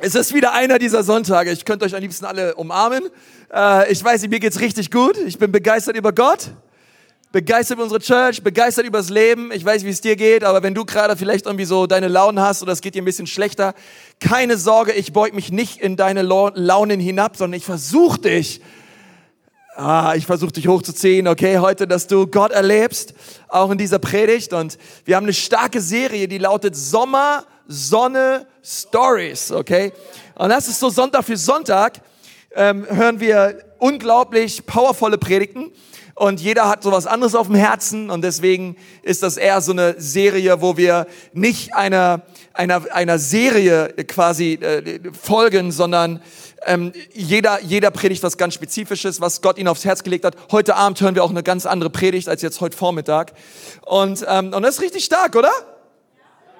Es 0.00 0.14
ist 0.16 0.34
wieder 0.34 0.52
einer 0.52 0.78
dieser 0.80 1.04
Sonntage. 1.04 1.52
Ich 1.52 1.64
könnte 1.64 1.84
euch 1.84 1.94
am 1.94 2.00
liebsten 2.00 2.24
alle 2.24 2.56
umarmen. 2.56 3.04
Äh, 3.52 3.92
ich 3.92 4.02
weiß, 4.02 4.26
mir 4.26 4.40
geht's 4.40 4.60
richtig 4.60 4.90
gut. 4.90 5.16
Ich 5.18 5.38
bin 5.38 5.52
begeistert 5.52 5.96
über 5.96 6.12
Gott, 6.12 6.50
begeistert 7.30 7.76
über 7.76 7.84
unsere 7.84 8.00
Church, 8.00 8.42
begeistert 8.42 8.86
über 8.86 8.98
das 8.98 9.08
Leben. 9.08 9.52
Ich 9.52 9.64
weiß, 9.64 9.84
wie 9.84 9.90
es 9.90 10.00
dir 10.00 10.16
geht, 10.16 10.42
aber 10.42 10.64
wenn 10.64 10.74
du 10.74 10.84
gerade 10.84 11.16
vielleicht 11.16 11.46
irgendwie 11.46 11.64
so 11.64 11.86
deine 11.86 12.08
Launen 12.08 12.40
hast 12.40 12.62
oder 12.62 12.72
es 12.72 12.80
geht 12.80 12.96
dir 12.96 13.02
ein 13.02 13.04
bisschen 13.04 13.28
schlechter, 13.28 13.72
keine 14.18 14.56
Sorge, 14.58 14.92
ich 14.92 15.12
beug 15.12 15.32
mich 15.32 15.52
nicht 15.52 15.80
in 15.80 15.96
deine 15.96 16.22
Launen 16.22 16.98
hinab, 16.98 17.36
sondern 17.36 17.56
ich 17.56 17.64
versuche 17.64 18.18
dich 18.18 18.60
Ah, 19.76 20.14
ich 20.16 20.24
versuche 20.24 20.52
dich 20.52 20.68
hochzuziehen, 20.68 21.26
okay, 21.26 21.58
heute, 21.58 21.88
dass 21.88 22.06
du 22.06 22.28
Gott 22.28 22.52
erlebst, 22.52 23.12
auch 23.48 23.72
in 23.72 23.78
dieser 23.78 23.98
Predigt. 23.98 24.52
Und 24.52 24.78
wir 25.04 25.16
haben 25.16 25.24
eine 25.24 25.32
starke 25.32 25.80
Serie, 25.80 26.28
die 26.28 26.38
lautet 26.38 26.76
Sommer, 26.76 27.44
Sonne, 27.66 28.46
Stories, 28.62 29.50
okay? 29.50 29.92
Und 30.36 30.50
das 30.50 30.68
ist 30.68 30.78
so 30.78 30.90
Sonntag 30.90 31.24
für 31.24 31.36
Sonntag, 31.36 32.00
ähm, 32.54 32.86
hören 32.88 33.18
wir 33.18 33.64
unglaublich 33.80 34.64
powervolle 34.64 35.18
Predigten. 35.18 35.72
Und 36.14 36.40
jeder 36.40 36.68
hat 36.68 36.84
sowas 36.84 37.08
anderes 37.08 37.34
auf 37.34 37.48
dem 37.48 37.56
Herzen 37.56 38.10
und 38.10 38.22
deswegen 38.22 38.76
ist 39.02 39.24
das 39.24 39.36
eher 39.36 39.60
so 39.60 39.72
eine 39.72 39.96
Serie, 39.98 40.60
wo 40.60 40.76
wir 40.76 41.08
nicht 41.32 41.74
einer, 41.74 42.22
einer, 42.52 42.84
einer 42.92 43.18
Serie 43.18 43.88
quasi 44.06 44.52
äh, 44.52 45.00
folgen, 45.20 45.72
sondern 45.72 46.22
ähm, 46.66 46.92
jeder, 47.12 47.60
jeder 47.62 47.90
predigt 47.90 48.22
was 48.22 48.36
ganz 48.36 48.54
Spezifisches, 48.54 49.20
was 49.20 49.42
Gott 49.42 49.58
ihnen 49.58 49.68
aufs 49.68 49.84
Herz 49.84 50.02
gelegt 50.02 50.24
hat. 50.24 50.36
Heute 50.50 50.76
Abend 50.76 51.00
hören 51.00 51.14
wir 51.14 51.24
auch 51.24 51.30
eine 51.30 51.42
ganz 51.42 51.66
andere 51.66 51.90
Predigt 51.90 52.28
als 52.28 52.42
jetzt 52.42 52.60
heute 52.60 52.76
Vormittag. 52.76 53.32
Und, 53.82 54.24
ähm, 54.28 54.52
und 54.52 54.62
das 54.62 54.76
ist 54.76 54.82
richtig 54.82 55.04
stark, 55.04 55.36
oder? 55.36 55.50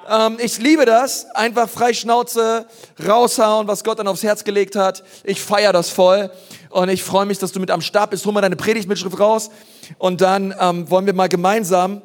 Ähm, 0.08 0.36
ich 0.38 0.58
liebe 0.58 0.84
das, 0.84 1.26
einfach 1.34 1.68
frei 1.68 1.92
Schnauze 1.92 2.66
raushauen, 3.06 3.68
was 3.68 3.84
Gott 3.84 3.98
dann 3.98 4.08
aufs 4.08 4.22
Herz 4.22 4.44
gelegt 4.44 4.76
hat. 4.76 5.02
Ich 5.24 5.40
feiere 5.40 5.72
das 5.72 5.90
voll 5.90 6.30
und 6.70 6.88
ich 6.88 7.02
freue 7.02 7.26
mich, 7.26 7.38
dass 7.38 7.52
du 7.52 7.60
mit 7.60 7.70
am 7.70 7.80
Start 7.80 8.10
bist. 8.10 8.26
Hol 8.26 8.32
mal 8.32 8.40
deine 8.40 8.56
Predigtmitschrift 8.56 9.18
raus 9.18 9.50
und 9.98 10.20
dann 10.20 10.54
ähm, 10.58 10.90
wollen 10.90 11.06
wir 11.06 11.14
mal 11.14 11.28
gemeinsam 11.28 12.02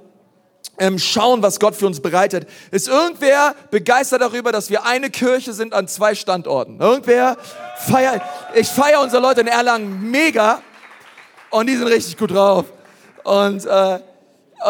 ähm, 0.79 0.97
schauen, 0.97 1.43
was 1.43 1.59
Gott 1.59 1.75
für 1.75 1.85
uns 1.85 1.99
bereitet. 1.99 2.47
Ist 2.71 2.87
irgendwer 2.87 3.55
begeistert 3.69 4.21
darüber, 4.21 4.51
dass 4.51 4.69
wir 4.69 4.85
eine 4.85 5.09
Kirche 5.09 5.53
sind 5.53 5.73
an 5.73 5.87
zwei 5.87 6.15
Standorten? 6.15 6.79
Irgendwer 6.79 7.37
feiert? 7.77 8.21
Ich 8.55 8.67
feiere 8.67 9.01
unsere 9.01 9.21
Leute 9.21 9.41
in 9.41 9.47
Erlangen 9.47 10.09
mega 10.09 10.61
und 11.49 11.67
die 11.67 11.75
sind 11.75 11.87
richtig 11.87 12.17
gut 12.17 12.31
drauf. 12.31 12.65
Und, 13.23 13.65
äh, 13.65 13.99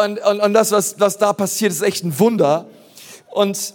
und, 0.04 0.18
und, 0.20 0.40
und 0.40 0.52
das, 0.52 0.72
was, 0.72 0.98
was 0.98 1.18
da 1.18 1.32
passiert, 1.32 1.72
ist 1.72 1.82
echt 1.82 2.04
ein 2.04 2.18
Wunder. 2.18 2.66
Und 3.28 3.74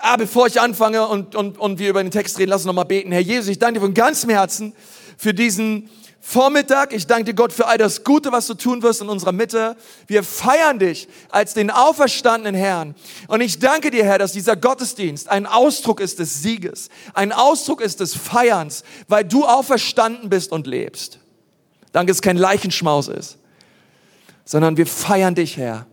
ah, 0.00 0.16
bevor 0.16 0.46
ich 0.46 0.60
anfange 0.60 1.06
und, 1.06 1.34
und, 1.34 1.58
und 1.58 1.78
wir 1.78 1.90
über 1.90 2.02
den 2.02 2.10
Text 2.10 2.38
reden, 2.38 2.50
lass 2.50 2.62
uns 2.62 2.66
nochmal 2.66 2.84
beten. 2.84 3.12
Herr 3.12 3.20
Jesus, 3.20 3.48
ich 3.48 3.58
danke 3.58 3.74
dir 3.74 3.86
von 3.86 3.94
ganzem 3.94 4.30
Herzen 4.30 4.74
für 5.16 5.34
diesen 5.34 5.90
Vormittag. 6.20 6.92
Ich 6.92 7.06
danke 7.06 7.24
dir, 7.24 7.34
Gott, 7.34 7.52
für 7.52 7.66
all 7.66 7.78
das 7.78 8.04
Gute, 8.04 8.32
was 8.32 8.46
du 8.46 8.54
tun 8.54 8.82
wirst 8.82 9.00
in 9.00 9.08
unserer 9.08 9.32
Mitte. 9.32 9.76
Wir 10.06 10.22
feiern 10.22 10.78
dich 10.78 11.08
als 11.30 11.54
den 11.54 11.70
auferstandenen 11.70 12.54
Herrn. 12.54 12.94
Und 13.28 13.40
ich 13.40 13.58
danke 13.58 13.90
dir, 13.90 14.04
Herr, 14.04 14.18
dass 14.18 14.32
dieser 14.32 14.56
Gottesdienst 14.56 15.28
ein 15.28 15.46
Ausdruck 15.46 16.00
ist 16.00 16.18
des 16.18 16.42
Sieges, 16.42 16.88
ein 17.14 17.32
Ausdruck 17.32 17.80
ist 17.80 18.00
des 18.00 18.14
Feierns, 18.14 18.82
weil 19.06 19.24
du 19.24 19.46
auferstanden 19.46 20.28
bist 20.28 20.52
und 20.52 20.66
lebst. 20.66 21.18
Danke, 21.92 22.10
dass 22.10 22.18
es 22.18 22.22
kein 22.22 22.36
Leichenschmaus 22.36 23.08
ist, 23.08 23.38
sondern 24.44 24.76
wir 24.76 24.86
feiern 24.86 25.34
dich, 25.34 25.56
Herr. 25.56 25.86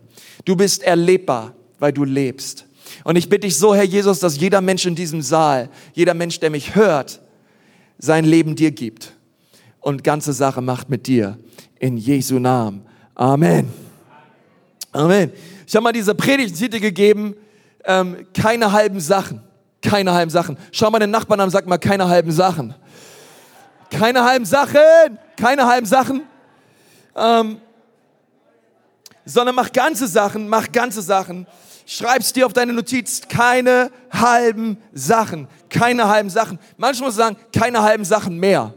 Du 0.44 0.56
bist 0.56 0.82
erlebbar, 0.82 1.54
weil 1.78 1.92
du 1.92 2.04
lebst. 2.04 2.66
Und 3.04 3.16
ich 3.16 3.28
bitte 3.28 3.46
dich 3.46 3.56
so, 3.56 3.74
Herr 3.74 3.84
Jesus, 3.84 4.18
dass 4.18 4.36
jeder 4.36 4.60
Mensch 4.60 4.84
in 4.84 4.94
diesem 4.94 5.22
Saal, 5.22 5.70
jeder 5.94 6.14
Mensch, 6.14 6.40
der 6.40 6.50
mich 6.50 6.74
hört, 6.74 7.20
sein 7.98 8.24
Leben 8.24 8.54
dir 8.54 8.72
gibt 8.72 9.15
und 9.86 10.02
ganze 10.02 10.32
Sache 10.32 10.60
macht 10.60 10.90
mit 10.90 11.06
dir. 11.06 11.38
In 11.78 11.96
Jesu 11.96 12.40
Namen. 12.40 12.84
Amen. 13.14 13.72
Amen. 14.90 15.30
Ich 15.64 15.76
habe 15.76 15.84
mal 15.84 15.92
diese 15.92 16.12
Predigtitel 16.12 16.80
gegeben, 16.80 17.36
ähm, 17.84 18.26
keine 18.34 18.72
halben 18.72 18.98
Sachen. 18.98 19.42
Keine 19.80 20.12
halben 20.12 20.32
Sachen. 20.32 20.58
Schau 20.72 20.90
mal 20.90 20.98
den 20.98 21.12
Nachbarn 21.12 21.38
an, 21.38 21.50
sag 21.50 21.68
mal, 21.68 21.78
keine 21.78 22.08
halben 22.08 22.32
Sachen. 22.32 22.74
Keine 23.88 24.24
halben 24.24 24.44
Sachen. 24.44 25.20
Keine 25.36 25.66
halben 25.68 25.86
Sachen. 25.86 26.22
Ähm, 27.14 27.58
sondern 29.24 29.54
mach 29.54 29.70
ganze 29.70 30.08
Sachen, 30.08 30.48
mach 30.48 30.72
ganze 30.72 31.00
Sachen. 31.00 31.46
Schreib's 31.86 32.32
dir 32.32 32.46
auf 32.46 32.52
deine 32.52 32.72
Notiz, 32.72 33.28
keine 33.28 33.92
halben 34.10 34.78
Sachen, 34.92 35.46
keine 35.70 36.08
halben 36.08 36.28
Sachen. 36.28 36.58
Manchmal 36.76 37.06
muss 37.06 37.14
ich 37.14 37.22
sagen, 37.22 37.36
keine 37.52 37.82
halben 37.82 38.04
Sachen 38.04 38.36
mehr. 38.40 38.74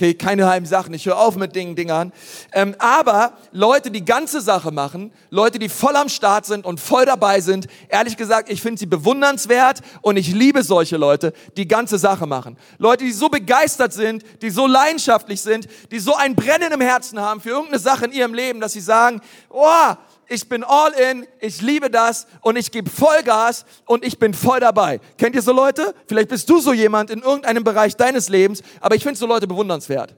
Okay, 0.00 0.14
keine 0.14 0.46
halben 0.46 0.64
Sachen. 0.64 0.94
Ich 0.94 1.04
höre 1.04 1.18
auf 1.18 1.36
mit 1.36 1.54
Dingen, 1.54 1.76
Dingern. 1.76 2.14
Ähm, 2.54 2.74
aber 2.78 3.34
Leute, 3.52 3.90
die 3.90 4.02
ganze 4.02 4.40
Sache 4.40 4.70
machen, 4.70 5.12
Leute, 5.28 5.58
die 5.58 5.68
voll 5.68 5.94
am 5.94 6.08
Start 6.08 6.46
sind 6.46 6.64
und 6.64 6.80
voll 6.80 7.04
dabei 7.04 7.42
sind, 7.42 7.66
ehrlich 7.90 8.16
gesagt, 8.16 8.48
ich 8.48 8.62
finde 8.62 8.78
sie 8.78 8.86
bewundernswert 8.86 9.80
und 10.00 10.16
ich 10.16 10.32
liebe 10.32 10.62
solche 10.62 10.96
Leute, 10.96 11.34
die 11.58 11.68
ganze 11.68 11.98
Sache 11.98 12.24
machen. 12.24 12.56
Leute, 12.78 13.04
die 13.04 13.12
so 13.12 13.28
begeistert 13.28 13.92
sind, 13.92 14.24
die 14.40 14.48
so 14.48 14.66
leidenschaftlich 14.66 15.42
sind, 15.42 15.68
die 15.90 15.98
so 15.98 16.14
ein 16.14 16.34
Brennen 16.34 16.72
im 16.72 16.80
Herzen 16.80 17.20
haben 17.20 17.42
für 17.42 17.50
irgendeine 17.50 17.78
Sache 17.78 18.06
in 18.06 18.12
ihrem 18.12 18.32
Leben, 18.32 18.58
dass 18.58 18.72
sie 18.72 18.80
sagen, 18.80 19.20
oh, 19.50 19.94
ich 20.30 20.48
bin 20.48 20.62
all 20.62 20.92
in, 20.92 21.26
ich 21.40 21.60
liebe 21.60 21.90
das 21.90 22.26
und 22.40 22.56
ich 22.56 22.70
gebe 22.70 22.88
Vollgas 22.88 23.64
und 23.84 24.04
ich 24.04 24.18
bin 24.18 24.32
voll 24.32 24.60
dabei. 24.60 25.00
Kennt 25.18 25.34
ihr 25.34 25.42
so 25.42 25.52
Leute? 25.52 25.92
Vielleicht 26.06 26.28
bist 26.28 26.48
du 26.48 26.60
so 26.60 26.72
jemand 26.72 27.10
in 27.10 27.20
irgendeinem 27.20 27.64
Bereich 27.64 27.96
deines 27.96 28.28
Lebens, 28.28 28.62
aber 28.80 28.94
ich 28.94 29.02
finde 29.02 29.18
so 29.18 29.26
Leute 29.26 29.48
bewundernswert. 29.48 30.14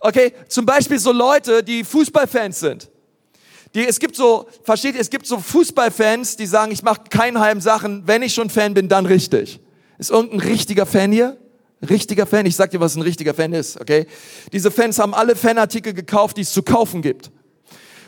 Okay, 0.00 0.34
zum 0.48 0.66
Beispiel 0.66 0.98
so 0.98 1.10
Leute, 1.10 1.62
die 1.62 1.84
Fußballfans 1.84 2.60
sind. 2.60 2.90
Die, 3.74 3.86
es 3.86 3.98
gibt 3.98 4.14
so, 4.14 4.46
versteht 4.62 4.94
ihr, 4.94 5.00
es 5.00 5.08
gibt 5.08 5.26
so 5.26 5.38
Fußballfans, 5.38 6.36
die 6.36 6.46
sagen, 6.46 6.70
ich 6.70 6.82
mache 6.82 7.04
keine 7.08 7.40
halben 7.40 7.62
Sachen, 7.62 8.06
wenn 8.06 8.22
ich 8.22 8.34
schon 8.34 8.50
Fan 8.50 8.74
bin, 8.74 8.90
dann 8.90 9.06
richtig. 9.06 9.58
Ist 9.98 10.10
irgendein 10.10 10.40
richtiger 10.40 10.84
Fan 10.84 11.12
hier? 11.12 11.38
Richtiger 11.88 12.26
Fan? 12.26 12.44
Ich 12.44 12.56
sag 12.56 12.70
dir, 12.72 12.80
was 12.80 12.94
ein 12.94 13.02
richtiger 13.02 13.32
Fan 13.32 13.54
ist, 13.54 13.80
okay? 13.80 14.06
Diese 14.52 14.70
Fans 14.70 14.98
haben 14.98 15.14
alle 15.14 15.34
Fanartikel 15.34 15.94
gekauft, 15.94 16.36
die 16.36 16.42
es 16.42 16.52
zu 16.52 16.62
kaufen 16.62 17.00
gibt 17.00 17.30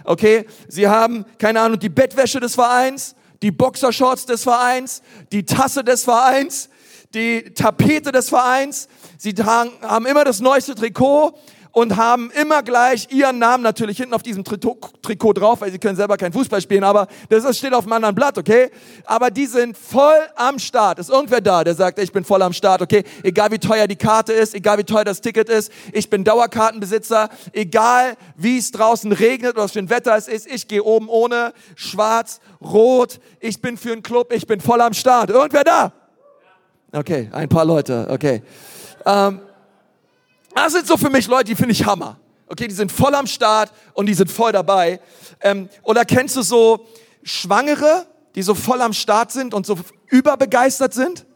okay? 0.08 0.46
Sie 0.68 0.88
haben, 0.88 1.24
keine 1.38 1.60
Ahnung, 1.60 1.78
die 1.78 1.88
Bettwäsche 1.88 2.40
des 2.40 2.54
Vereins, 2.54 3.14
die 3.42 3.50
Boxershorts 3.50 4.26
des 4.26 4.42
Vereins, 4.42 5.02
die 5.30 5.44
Tasse 5.44 5.84
des 5.84 6.04
Vereins, 6.04 6.68
die 7.14 7.54
Tapete 7.54 8.10
des 8.10 8.28
Vereins. 8.28 8.88
Sie 9.16 9.32
haben 9.32 10.06
immer 10.06 10.24
das 10.24 10.40
neueste 10.40 10.74
Trikot 10.74 11.34
und 11.78 11.96
haben 11.96 12.32
immer 12.32 12.64
gleich 12.64 13.06
ihren 13.12 13.38
Namen 13.38 13.62
natürlich 13.62 13.98
hinten 13.98 14.12
auf 14.12 14.24
diesem 14.24 14.42
Trikot, 14.42 15.32
drauf, 15.32 15.60
weil 15.60 15.70
sie 15.70 15.78
können 15.78 15.94
selber 15.94 16.16
kein 16.16 16.32
Fußball 16.32 16.60
spielen, 16.60 16.82
aber 16.82 17.06
das 17.28 17.56
steht 17.56 17.72
auf 17.72 17.84
einem 17.84 17.92
anderen 17.92 18.16
Blatt, 18.16 18.36
okay? 18.36 18.72
Aber 19.04 19.30
die 19.30 19.46
sind 19.46 19.78
voll 19.78 20.18
am 20.34 20.58
Start. 20.58 20.98
Ist 20.98 21.08
irgendwer 21.08 21.40
da, 21.40 21.62
der 21.62 21.76
sagt, 21.76 22.00
ich 22.00 22.10
bin 22.10 22.24
voll 22.24 22.42
am 22.42 22.52
Start, 22.52 22.82
okay? 22.82 23.04
Egal 23.22 23.52
wie 23.52 23.60
teuer 23.60 23.86
die 23.86 23.94
Karte 23.94 24.32
ist, 24.32 24.56
egal 24.56 24.78
wie 24.78 24.82
teuer 24.82 25.04
das 25.04 25.20
Ticket 25.20 25.48
ist, 25.48 25.70
ich 25.92 26.10
bin 26.10 26.24
Dauerkartenbesitzer, 26.24 27.28
egal 27.52 28.16
wie 28.36 28.58
es 28.58 28.72
draußen 28.72 29.12
regnet 29.12 29.54
oder 29.54 29.62
was 29.62 29.70
für 29.70 29.78
ein 29.78 29.88
Wetter 29.88 30.16
es 30.16 30.26
ist, 30.26 30.48
ich 30.48 30.66
gehe 30.66 30.82
oben 30.82 31.08
ohne, 31.08 31.52
schwarz, 31.76 32.40
rot, 32.60 33.20
ich 33.38 33.62
bin 33.62 33.76
für 33.76 33.92
einen 33.92 34.02
Club, 34.02 34.32
ich 34.32 34.48
bin 34.48 34.60
voll 34.60 34.80
am 34.80 34.94
Start. 34.94 35.30
Irgendwer 35.30 35.62
da? 35.62 35.92
Okay, 36.90 37.28
ein 37.30 37.48
paar 37.48 37.64
Leute, 37.64 38.08
okay. 38.10 38.42
Ähm, 39.06 39.42
das 40.58 40.72
sind 40.72 40.86
so 40.86 40.96
für 40.96 41.10
mich 41.10 41.26
Leute, 41.28 41.44
die 41.44 41.54
finde 41.54 41.72
ich 41.72 41.84
Hammer. 41.84 42.18
Okay, 42.48 42.66
die 42.66 42.74
sind 42.74 42.90
voll 42.90 43.14
am 43.14 43.26
Start 43.26 43.72
und 43.92 44.06
die 44.06 44.14
sind 44.14 44.30
voll 44.30 44.52
dabei. 44.52 45.00
Ähm, 45.40 45.68
oder 45.82 46.04
kennst 46.04 46.34
du 46.36 46.42
so 46.42 46.86
Schwangere, 47.22 48.06
die 48.34 48.42
so 48.42 48.54
voll 48.54 48.80
am 48.80 48.92
Start 48.92 49.30
sind 49.30 49.54
und 49.54 49.66
so 49.66 49.78
überbegeistert 50.08 50.94
sind? 50.94 51.26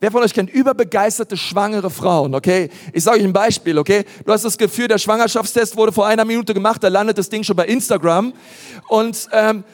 Wer 0.00 0.10
von 0.10 0.22
euch 0.22 0.34
kennt 0.34 0.50
überbegeisterte 0.50 1.36
schwangere 1.36 1.90
Frauen, 1.90 2.34
okay? 2.34 2.70
Ich 2.92 3.04
sage 3.04 3.18
euch 3.18 3.24
ein 3.24 3.32
Beispiel, 3.32 3.78
okay? 3.78 4.04
Du 4.24 4.32
hast 4.32 4.44
das 4.44 4.58
Gefühl, 4.58 4.88
der 4.88 4.98
Schwangerschaftstest 4.98 5.76
wurde 5.76 5.92
vor 5.92 6.06
einer 6.06 6.24
Minute 6.24 6.52
gemacht, 6.52 6.82
da 6.82 6.88
landet 6.88 7.16
das 7.16 7.30
Ding 7.30 7.44
schon 7.44 7.56
bei 7.56 7.66
Instagram 7.66 8.34
und 8.88 9.28
ähm, 9.32 9.64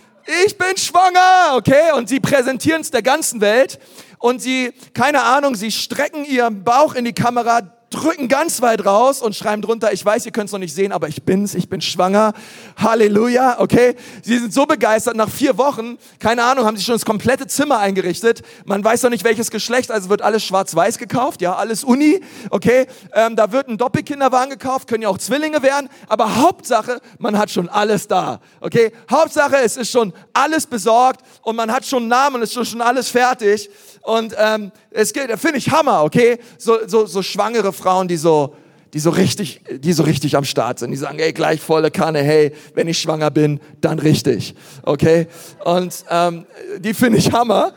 ich 0.47 0.57
bin 0.57 0.77
schwanger, 0.77 1.57
okay? 1.57 1.93
Und 1.97 2.09
sie 2.09 2.21
präsentieren 2.21 2.83
es 2.83 2.93
der 2.93 3.03
ganzen 3.03 3.41
Welt 3.41 3.81
und 4.19 4.41
sie, 4.41 4.73
keine 4.95 5.23
Ahnung, 5.23 5.57
sie 5.57 5.73
strecken 5.73 6.25
ihren 6.25 6.63
Bauch 6.63 6.95
in 6.95 7.05
die 7.05 7.13
Kamera, 7.13 7.63
rücken 8.05 8.29
ganz 8.29 8.61
weit 8.61 8.85
raus 8.85 9.23
und 9.23 9.35
schreiben 9.35 9.63
drunter, 9.63 9.93
ich 9.93 10.05
weiß, 10.05 10.27
ihr 10.27 10.33
könnt 10.33 10.47
es 10.47 10.53
noch 10.53 10.59
nicht 10.59 10.75
sehen, 10.75 10.93
aber 10.93 11.09
ich 11.09 11.23
bin's, 11.23 11.55
ich 11.55 11.69
bin 11.69 11.81
schwanger. 11.81 12.35
Halleluja, 12.77 13.61
okay? 13.61 13.97
Sie 14.23 14.39
sind 14.39 14.53
so 14.53 14.67
begeistert, 14.67 15.17
nach 15.17 15.31
vier 15.31 15.57
Wochen, 15.59 15.99
keine 16.19 16.45
Ahnung, 16.45 16.67
haben 16.67 16.77
sie 16.77 16.85
schon 16.85 16.95
das 16.95 17.05
komplette 17.05 17.47
Zimmer 17.47 17.79
eingerichtet. 17.79 18.43
Man 18.65 18.85
weiß 18.85 19.03
noch 19.05 19.11
nicht, 19.11 19.25
welches 19.25 19.51
Geschlecht, 19.51 19.91
also 19.91 20.09
wird 20.09 20.23
alles 20.23 20.45
schwarz-weiß 20.45 20.99
gekauft, 20.99 21.41
ja, 21.41 21.55
alles 21.55 21.85
Uni, 21.85 22.21
okay? 22.51 22.87
Ähm, 23.15 23.37
da 23.37 23.51
wird 23.53 23.69
ein 23.69 23.79
Doppelkinderwagen 23.79 24.51
gekauft, 24.51 24.89
können 24.89 25.03
ja 25.03 25.09
auch 25.09 25.19
Zwillinge 25.19 25.63
werden, 25.63 25.89
aber 26.09 26.37
Hauptsache, 26.37 27.01
man 27.19 27.39
hat 27.39 27.51
schon 27.51 27.69
alles 27.69 28.09
da, 28.09 28.41
okay? 28.61 28.93
Hauptsache, 29.11 29.57
es 29.57 29.77
ist 29.77 29.91
schon 29.91 30.13
alles 30.33 30.67
besorgt 30.67 31.21
und 31.43 31.57
man 31.57 31.73
hat 31.73 31.87
schon 31.87 32.03
einen 32.03 32.09
Namen 32.09 32.43
es 32.43 32.57
ist 32.57 32.69
schon 32.69 32.81
alles 32.81 33.09
fertig. 33.09 33.71
Und 34.03 34.35
ähm, 34.37 34.73
es 34.91 35.13
geht, 35.13 35.31
finde 35.39 35.59
ich 35.59 35.71
Hammer, 35.71 36.03
okay? 36.03 36.39
So, 36.59 36.87
so, 36.87 37.07
so 37.07 37.23
schwangere 37.23 37.73
Frauen, 37.73 38.09
die 38.09 38.17
so, 38.17 38.55
die 38.93 38.99
so 38.99 39.11
richtig, 39.11 39.63
die 39.71 39.93
so 39.93 40.03
richtig 40.03 40.37
am 40.37 40.45
Start 40.45 40.81
sind. 40.81 40.91
Die 40.91 40.97
sagen, 40.97 41.19
ey, 41.19 41.33
gleich 41.33 41.61
volle 41.61 41.91
Kanne, 41.91 42.21
hey, 42.23 42.53
wenn 42.75 42.89
ich 42.89 42.99
schwanger 42.99 43.31
bin, 43.31 43.61
dann 43.81 43.99
richtig, 43.99 44.55
okay? 44.83 45.29
Und 45.65 46.05
ähm, 46.11 46.47
die 46.79 46.95
finde 46.95 47.19
ich 47.19 47.33
Hammer. 47.33 47.73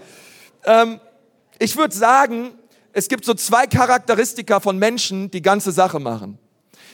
Ähm, 0.66 1.00
ich 1.60 1.78
würde 1.78 1.96
sagen, 1.96 2.52
es 2.92 3.08
gibt 3.08 3.24
so 3.24 3.34
zwei 3.34 3.68
Charakteristika 3.68 4.60
von 4.60 4.78
Menschen, 4.78 5.30
die 5.30 5.42
ganze 5.42 5.72
Sache 5.72 6.00
machen. 6.00 6.40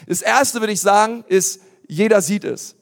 Das 0.06 0.20
erste 0.20 0.60
würde 0.60 0.72
ich 0.72 0.80
sagen, 0.80 1.24
ist, 1.28 1.60
jeder 1.88 2.20
sieht 2.20 2.44
es. 2.44 2.74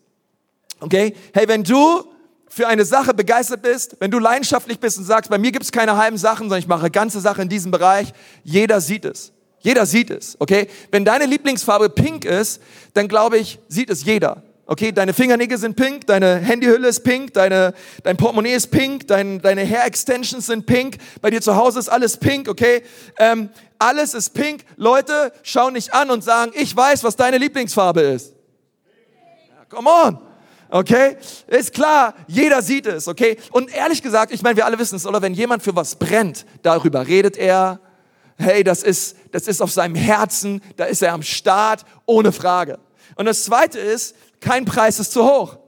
Okay? 0.80 1.14
Hey, 1.32 1.46
wenn 1.46 1.62
du 1.62 2.04
für 2.50 2.66
eine 2.66 2.84
Sache 2.84 3.14
begeistert 3.14 3.62
bist, 3.62 3.96
wenn 4.00 4.10
du 4.10 4.18
leidenschaftlich 4.18 4.80
bist 4.80 4.98
und 4.98 5.04
sagst, 5.04 5.30
bei 5.30 5.38
mir 5.38 5.52
gibt 5.52 5.64
es 5.64 5.72
keine 5.72 5.96
halben 5.96 6.18
Sachen, 6.18 6.44
sondern 6.44 6.58
ich 6.58 6.66
mache 6.66 6.90
ganze 6.90 7.20
Sache 7.20 7.42
in 7.42 7.48
diesem 7.48 7.70
Bereich, 7.70 8.12
jeder 8.42 8.80
sieht 8.80 9.04
es. 9.04 9.32
Jeder 9.60 9.86
sieht 9.86 10.10
es, 10.10 10.36
okay? 10.40 10.68
Wenn 10.90 11.04
deine 11.04 11.26
Lieblingsfarbe 11.26 11.90
pink 11.90 12.24
ist, 12.24 12.60
dann 12.94 13.08
glaube 13.08 13.38
ich, 13.38 13.58
sieht 13.68 13.90
es 13.90 14.04
jeder. 14.04 14.42
Okay, 14.66 14.90
deine 14.90 15.12
Fingernägel 15.12 15.58
sind 15.58 15.76
pink, 15.76 16.06
deine 16.06 16.36
Handyhülle 16.36 16.88
ist 16.88 17.02
pink, 17.02 17.34
deine, 17.34 17.74
dein 18.02 18.16
Portemonnaie 18.16 18.54
ist 18.54 18.70
pink, 18.70 19.06
dein, 19.06 19.40
deine 19.40 19.66
Hair 19.66 19.84
Extensions 19.84 20.46
sind 20.46 20.64
pink, 20.64 20.96
bei 21.20 21.30
dir 21.30 21.42
zu 21.42 21.56
Hause 21.56 21.78
ist 21.78 21.88
alles 21.88 22.16
pink, 22.16 22.48
okay? 22.48 22.82
Ähm, 23.18 23.50
alles 23.78 24.14
ist 24.14 24.30
pink. 24.30 24.64
Leute 24.76 25.32
schauen 25.42 25.74
dich 25.74 25.92
an 25.92 26.10
und 26.10 26.22
sagen, 26.22 26.52
ich 26.54 26.74
weiß, 26.74 27.04
was 27.04 27.16
deine 27.16 27.38
Lieblingsfarbe 27.38 28.00
ist. 28.00 28.32
Ja, 29.48 29.64
come 29.68 29.90
on. 29.90 30.29
Okay? 30.70 31.16
Ist 31.48 31.74
klar, 31.74 32.14
jeder 32.28 32.62
sieht 32.62 32.86
es, 32.86 33.08
okay? 33.08 33.36
Und 33.50 33.74
ehrlich 33.74 34.02
gesagt, 34.02 34.32
ich 34.32 34.42
meine, 34.42 34.56
wir 34.56 34.66
alle 34.66 34.78
wissen 34.78 34.96
es, 34.96 35.06
oder 35.06 35.20
wenn 35.20 35.34
jemand 35.34 35.62
für 35.62 35.74
was 35.74 35.96
brennt, 35.96 36.46
darüber 36.62 37.06
redet 37.06 37.36
er, 37.36 37.80
hey, 38.36 38.62
das 38.62 38.82
ist, 38.82 39.16
das 39.32 39.48
ist 39.48 39.60
auf 39.60 39.72
seinem 39.72 39.96
Herzen, 39.96 40.62
da 40.76 40.84
ist 40.84 41.02
er 41.02 41.12
am 41.12 41.22
Start, 41.22 41.84
ohne 42.06 42.32
Frage. 42.32 42.78
Und 43.16 43.26
das 43.26 43.44
zweite 43.44 43.78
ist, 43.78 44.14
kein 44.40 44.64
Preis 44.64 44.98
ist 44.98 45.12
zu 45.12 45.24
hoch. 45.24 45.58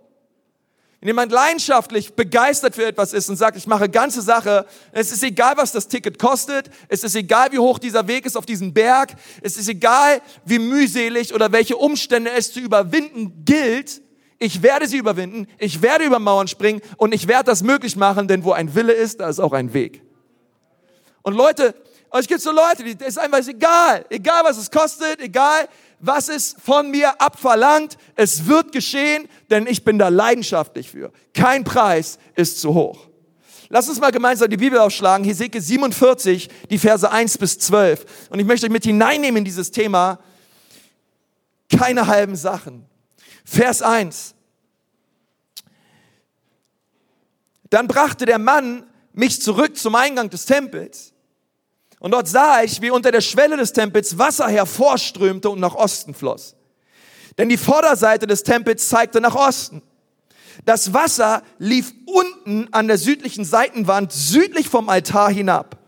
Wenn 1.00 1.08
jemand 1.08 1.32
leidenschaftlich 1.32 2.14
begeistert 2.14 2.76
für 2.76 2.87
etwas 2.87 3.12
ist 3.12 3.28
und 3.28 3.37
sagt, 3.37 3.56
ich 3.56 3.66
mache 3.66 3.88
ganze 3.88 4.22
Sache, 4.22 4.66
es 4.93 5.10
ist 5.10 5.25
egal, 5.25 5.56
was 5.56 5.72
das 5.72 5.88
Ticket 5.88 6.16
kostet, 6.16 6.70
es 6.88 7.02
ist 7.02 7.16
egal, 7.16 7.50
wie 7.50 7.58
hoch 7.58 7.81
dieser 7.81 8.06
Weg 8.06 8.25
ist 8.25 8.37
auf 8.37 8.46
diesen 8.46 8.72
Berg, 8.72 9.14
es 9.43 9.56
ist 9.56 9.69
egal, 9.69 10.22
wie 10.44 10.60
mühselig 10.60 11.34
oder 11.34 11.50
welche 11.50 11.76
Umstände 11.76 12.31
es 12.31 12.52
zu 12.52 12.60
überwinden 12.60 13.44
gilt, 13.44 14.00
ich 14.42 14.60
werde 14.60 14.88
sie 14.88 14.96
überwinden, 14.96 15.46
ich 15.58 15.82
werde 15.82 16.04
über 16.04 16.18
Mauern 16.18 16.48
springen 16.48 16.82
und 16.96 17.14
ich 17.14 17.28
werde 17.28 17.44
das 17.44 17.62
möglich 17.62 17.94
machen, 17.94 18.26
denn 18.26 18.42
wo 18.42 18.50
ein 18.50 18.74
Wille 18.74 18.92
ist, 18.92 19.20
da 19.20 19.28
ist 19.28 19.38
auch 19.38 19.52
ein 19.52 19.72
Weg. 19.72 20.02
Und 21.22 21.34
Leute, 21.34 21.74
es 22.12 22.26
gibt 22.26 22.40
so 22.40 22.50
Leute, 22.50 22.82
die 22.82 23.04
ist 23.04 23.18
einfach 23.18 23.46
egal, 23.46 24.04
egal 24.10 24.42
was 24.42 24.58
es 24.58 24.68
kostet, 24.68 25.20
egal 25.20 25.68
was 26.00 26.28
es 26.28 26.56
von 26.62 26.90
mir 26.90 27.20
abverlangt, 27.20 27.96
es 28.16 28.46
wird 28.46 28.72
geschehen, 28.72 29.28
denn 29.48 29.68
ich 29.68 29.84
bin 29.84 29.96
da 29.98 30.08
leidenschaftlich 30.08 30.90
für. 30.90 31.12
Kein 31.32 31.62
Preis 31.62 32.18
ist 32.34 32.60
zu 32.60 32.74
hoch. 32.74 33.06
Lass 33.68 33.88
uns 33.88 34.00
mal 34.00 34.10
gemeinsam 34.10 34.50
die 34.50 34.56
Bibel 34.56 34.80
aufschlagen, 34.80 35.24
Hesekiel 35.24 35.62
47, 35.62 36.50
die 36.68 36.78
Verse 36.78 37.08
1 37.08 37.38
bis 37.38 37.60
12. 37.60 38.28
Und 38.28 38.40
ich 38.40 38.44
möchte 38.44 38.66
euch 38.66 38.72
mit 38.72 38.84
hineinnehmen 38.84 39.38
in 39.38 39.44
dieses 39.44 39.70
Thema, 39.70 40.18
keine 41.70 42.08
halben 42.08 42.34
Sachen. 42.34 42.91
Vers 43.44 43.82
1. 43.82 44.34
Dann 47.70 47.88
brachte 47.88 48.26
der 48.26 48.38
Mann 48.38 48.86
mich 49.12 49.40
zurück 49.40 49.76
zum 49.76 49.94
Eingang 49.94 50.30
des 50.30 50.46
Tempels. 50.46 51.12
Und 52.00 52.10
dort 52.12 52.28
sah 52.28 52.62
ich, 52.62 52.82
wie 52.82 52.90
unter 52.90 53.12
der 53.12 53.20
Schwelle 53.20 53.56
des 53.56 53.72
Tempels 53.72 54.18
Wasser 54.18 54.48
hervorströmte 54.48 55.48
und 55.48 55.60
nach 55.60 55.74
Osten 55.74 56.14
floss. 56.14 56.56
Denn 57.38 57.48
die 57.48 57.56
Vorderseite 57.56 58.26
des 58.26 58.42
Tempels 58.42 58.88
zeigte 58.88 59.20
nach 59.20 59.34
Osten. 59.34 59.82
Das 60.64 60.92
Wasser 60.92 61.42
lief 61.58 61.92
unten 62.06 62.68
an 62.72 62.88
der 62.88 62.98
südlichen 62.98 63.44
Seitenwand 63.44 64.12
südlich 64.12 64.68
vom 64.68 64.88
Altar 64.88 65.30
hinab. 65.30 65.78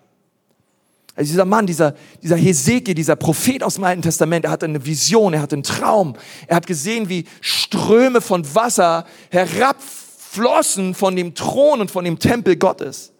Also 1.16 1.30
dieser 1.30 1.44
Mann, 1.44 1.66
dieser, 1.66 1.94
dieser 2.22 2.36
Hesekiel, 2.36 2.94
dieser 2.94 3.14
Prophet 3.14 3.62
aus 3.62 3.74
dem 3.74 3.84
Alten 3.84 4.02
Testament, 4.02 4.44
er 4.44 4.50
hatte 4.50 4.66
eine 4.66 4.84
Vision, 4.84 5.32
er 5.32 5.42
hatte 5.42 5.54
einen 5.54 5.62
Traum. 5.62 6.16
Er 6.48 6.56
hat 6.56 6.66
gesehen, 6.66 7.08
wie 7.08 7.24
Ströme 7.40 8.20
von 8.20 8.54
Wasser 8.54 9.06
herabflossen 9.30 10.94
von 10.94 11.14
dem 11.14 11.34
Thron 11.34 11.80
und 11.80 11.90
von 11.90 12.04
dem 12.04 12.18
Tempel 12.18 12.56
Gottes. 12.56 13.12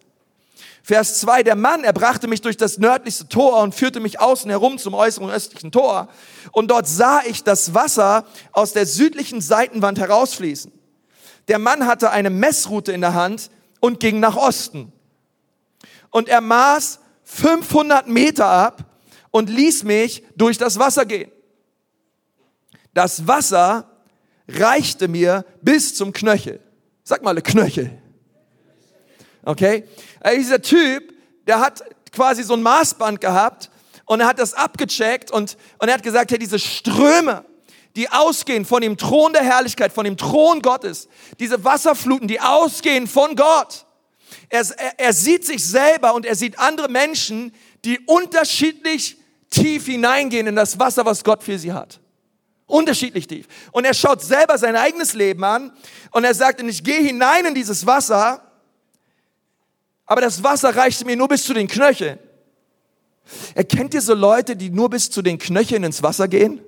Vers 0.83 1.19
2, 1.21 1.43
der 1.43 1.55
Mann, 1.55 1.83
er 1.83 1.93
brachte 1.93 2.27
mich 2.27 2.41
durch 2.41 2.57
das 2.57 2.77
nördlichste 2.77 3.27
Tor 3.27 3.63
und 3.63 3.73
führte 3.73 3.99
mich 3.99 4.19
außen 4.19 4.51
herum 4.51 4.77
zum 4.77 4.93
äußeren 4.93 5.31
östlichen 5.31 5.71
Tor. 5.71 6.09
Und 6.51 6.69
dort 6.69 6.87
sah 6.87 7.21
ich 7.25 7.43
das 7.43 7.73
Wasser 7.73 8.25
aus 8.51 8.73
der 8.73 8.85
südlichen 8.85 9.41
Seitenwand 9.41 9.97
herausfließen. 9.97 10.71
Der 11.47 11.59
Mann 11.59 11.87
hatte 11.87 12.11
eine 12.11 12.29
Messroute 12.29 12.91
in 12.91 13.01
der 13.01 13.13
Hand 13.13 13.49
und 13.79 13.99
ging 13.99 14.19
nach 14.19 14.35
Osten. 14.35 14.91
Und 16.11 16.29
er 16.29 16.41
maß 16.41 16.99
500 17.25 18.07
Meter 18.07 18.45
ab 18.45 18.85
und 19.31 19.49
ließ 19.49 19.83
mich 19.83 20.23
durch 20.37 20.57
das 20.57 20.79
Wasser 20.79 21.05
gehen. 21.05 21.29
Das 22.93 23.27
Wasser 23.27 23.89
reichte 24.47 25.07
mir 25.07 25.43
bis 25.61 25.95
zum 25.95 26.13
Knöchel. 26.13 26.61
Sag 27.03 27.23
mal, 27.23 27.35
Knöchel. 27.41 28.01
Okay? 29.43 29.83
Also 30.21 30.37
dieser 30.37 30.61
Typ, 30.61 31.13
der 31.45 31.59
hat 31.59 31.83
quasi 32.11 32.43
so 32.43 32.53
ein 32.53 32.63
Maßband 32.63 33.19
gehabt 33.19 33.69
und 34.05 34.21
er 34.21 34.27
hat 34.27 34.39
das 34.39 34.53
abgecheckt 34.53 35.31
und, 35.31 35.57
und 35.79 35.87
er 35.87 35.95
hat 35.95 36.03
gesagt, 36.03 36.31
hey, 36.31 36.39
diese 36.39 36.59
Ströme, 36.59 37.43
die 37.95 38.09
ausgehen 38.09 38.65
von 38.65 38.81
dem 38.81 38.97
Thron 38.97 39.33
der 39.33 39.43
Herrlichkeit, 39.43 39.91
von 39.91 40.05
dem 40.05 40.17
Thron 40.17 40.61
Gottes, 40.61 41.07
diese 41.39 41.63
Wasserfluten, 41.63 42.27
die 42.27 42.39
ausgehen 42.39 43.07
von 43.07 43.35
Gott, 43.35 43.84
er, 44.49 44.65
er, 44.77 44.99
er 44.99 45.13
sieht 45.13 45.45
sich 45.45 45.65
selber 45.65 46.13
und 46.13 46.25
er 46.25 46.35
sieht 46.35 46.59
andere 46.59 46.89
Menschen, 46.89 47.51
die 47.83 47.99
unterschiedlich 48.05 49.17
tief 49.49 49.85
hineingehen 49.85 50.47
in 50.47 50.55
das 50.55 50.79
Wasser, 50.79 51.05
was 51.05 51.23
Gott 51.23 51.43
für 51.43 51.57
sie 51.57 51.73
hat. 51.73 51.99
Unterschiedlich 52.67 53.27
tief. 53.27 53.47
Und 53.71 53.85
er 53.85 53.93
schaut 53.93 54.21
selber 54.21 54.57
sein 54.57 54.75
eigenes 54.75 55.13
Leben 55.13 55.43
an 55.43 55.71
und 56.11 56.23
er 56.23 56.33
sagt, 56.33 56.61
ich 56.61 56.83
gehe 56.83 57.01
hinein 57.01 57.45
in 57.45 57.55
dieses 57.55 57.85
Wasser, 57.85 58.41
aber 60.05 60.21
das 60.21 60.43
Wasser 60.43 60.75
reichte 60.75 61.05
mir 61.05 61.15
nur 61.15 61.27
bis 61.27 61.43
zu 61.43 61.53
den 61.53 61.67
Knöcheln. 61.67 62.19
Erkennt 63.55 63.93
ihr 63.93 64.01
so 64.01 64.13
Leute, 64.13 64.55
die 64.55 64.69
nur 64.69 64.89
bis 64.89 65.09
zu 65.09 65.21
den 65.21 65.37
Knöcheln 65.37 65.83
ins 65.83 66.03
Wasser 66.03 66.27
gehen? 66.27 66.61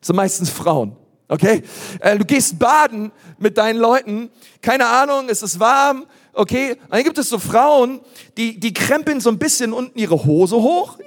Sind 0.00 0.16
meistens 0.16 0.50
Frauen. 0.50 0.96
Okay? 1.28 1.62
Äh, 2.00 2.18
du 2.18 2.24
gehst 2.24 2.58
baden 2.58 3.12
mit 3.38 3.58
deinen 3.58 3.78
Leuten, 3.78 4.30
keine 4.62 4.86
Ahnung, 4.86 5.28
es 5.28 5.42
ist 5.42 5.60
warm, 5.60 6.06
okay? 6.38 6.72
Und 6.72 6.92
dann 6.92 7.04
gibt 7.04 7.18
es 7.18 7.28
so 7.28 7.38
Frauen, 7.38 8.00
die, 8.36 8.58
die 8.58 8.72
krempeln 8.72 9.20
so 9.20 9.28
ein 9.28 9.38
bisschen 9.38 9.72
unten 9.72 9.98
ihre 9.98 10.24
Hose 10.24 10.56
hoch 10.56 10.98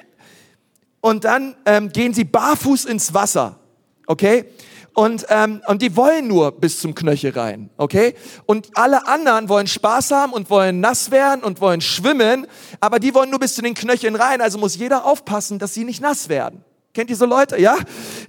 und 1.00 1.24
dann 1.24 1.56
ähm, 1.66 1.92
gehen 1.92 2.14
sie 2.14 2.26
barfuß 2.26 2.86
ins 2.86 3.14
Wasser, 3.14 3.58
okay? 4.08 4.46
Und, 4.94 5.26
ähm, 5.30 5.62
und 5.68 5.82
die 5.82 5.96
wollen 5.96 6.28
nur 6.28 6.52
bis 6.52 6.82
zum 6.82 6.94
Knöchel 6.94 7.32
rein, 7.32 7.70
okay? 7.78 8.14
Und 8.46 8.70
alle 8.74 9.08
anderen 9.08 9.48
wollen 9.48 9.68
Spaß 9.68 10.12
haben 10.12 10.34
und 10.34 10.50
wollen 10.50 10.82
nass 10.82 11.12
werden 11.12 11.44
und 11.44 11.62
wollen 11.62 11.80
schwimmen, 11.80 12.46
aber 12.82 13.00
die 13.00 13.14
wollen 13.14 13.30
nur 13.30 13.40
bis 13.40 13.56
zu 13.56 13.62
den 13.62 13.74
Knöcheln 13.74 14.18
rein, 14.18 14.42
also 14.42 14.58
muss 14.58 14.76
jeder 14.76 15.06
aufpassen, 15.06 15.60
dass 15.60 15.74
sie 15.74 15.86
nicht 15.86 16.02
nass 16.02 16.28
werden. 16.28 16.66
Kennt 16.94 17.10
ihr 17.10 17.16
so 17.16 17.26
Leute, 17.26 17.60
ja? 17.60 17.78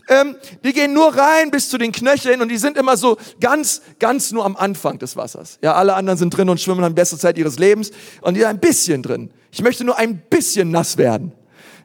Ähm, 0.09 0.37
die 0.65 0.73
gehen 0.73 0.93
nur 0.93 1.17
rein 1.17 1.51
bis 1.51 1.69
zu 1.69 1.79
den 1.79 1.91
Knöcheln 1.91 2.41
und 2.41 2.49
die 2.49 2.59
sind 2.59 2.77
immer 2.77 2.97
so 2.97 3.17
ganz, 3.41 3.83
ganz 3.99 4.31
nur 4.31 4.45
am 4.45 4.57
Anfang 4.57 5.01
des 5.01 5.17
Wassers. 5.17 5.59
Ja, 5.63 5.75
alle 5.75 5.95
anderen 5.95 6.17
sind 6.17 6.31
drin 6.31 6.49
und 6.49 6.61
schwimmen 6.61 6.85
haben 6.85 6.93
die 6.93 7.01
beste 7.01 7.19
Zeit 7.19 7.37
ihres 7.39 7.59
Lebens 7.59 7.91
und 8.21 8.35
die 8.35 8.41
sind 8.41 8.51
ein 8.51 8.61
bisschen 8.61 9.03
drin. 9.03 9.31
Ich 9.51 9.63
möchte 9.63 9.83
nur 9.85 9.99
ein 9.99 10.23
bisschen 10.31 10.71
nass 10.71 10.97
werden. 10.97 11.33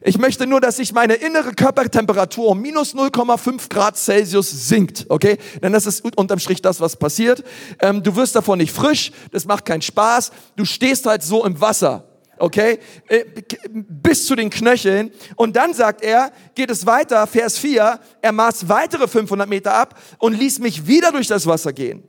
Ich 0.02 0.18
möchte 0.18 0.46
nur, 0.46 0.60
dass 0.60 0.76
sich 0.76 0.92
meine 0.92 1.14
innere 1.14 1.52
Körpertemperatur 1.52 2.48
um 2.50 2.60
minus 2.60 2.94
0,5 2.94 3.68
Grad 3.68 3.96
Celsius 3.96 4.68
sinkt, 4.68 5.06
okay? 5.08 5.38
Denn 5.60 5.72
das 5.72 5.86
ist 5.86 6.04
unterm 6.16 6.38
Strich 6.38 6.62
das, 6.62 6.80
was 6.80 6.96
passiert. 6.96 7.42
Ähm, 7.80 8.04
du 8.04 8.14
wirst 8.14 8.36
davon 8.36 8.58
nicht 8.58 8.72
frisch, 8.72 9.10
das 9.32 9.46
macht 9.46 9.64
keinen 9.64 9.82
Spaß. 9.82 10.30
Du 10.54 10.64
stehst 10.64 11.06
halt 11.06 11.24
so 11.24 11.44
im 11.44 11.60
Wasser. 11.60 12.07
Okay, 12.38 12.78
äh, 13.08 13.24
bis 13.72 14.26
zu 14.26 14.36
den 14.36 14.50
Knöcheln. 14.50 15.10
Und 15.36 15.56
dann 15.56 15.74
sagt 15.74 16.02
er, 16.02 16.32
geht 16.54 16.70
es 16.70 16.86
weiter, 16.86 17.26
Vers 17.26 17.58
4, 17.58 18.00
er 18.22 18.32
maß 18.32 18.68
weitere 18.68 19.08
500 19.08 19.48
Meter 19.48 19.74
ab 19.74 20.00
und 20.18 20.34
ließ 20.34 20.58
mich 20.58 20.86
wieder 20.86 21.12
durch 21.12 21.26
das 21.26 21.46
Wasser 21.46 21.72
gehen. 21.72 22.02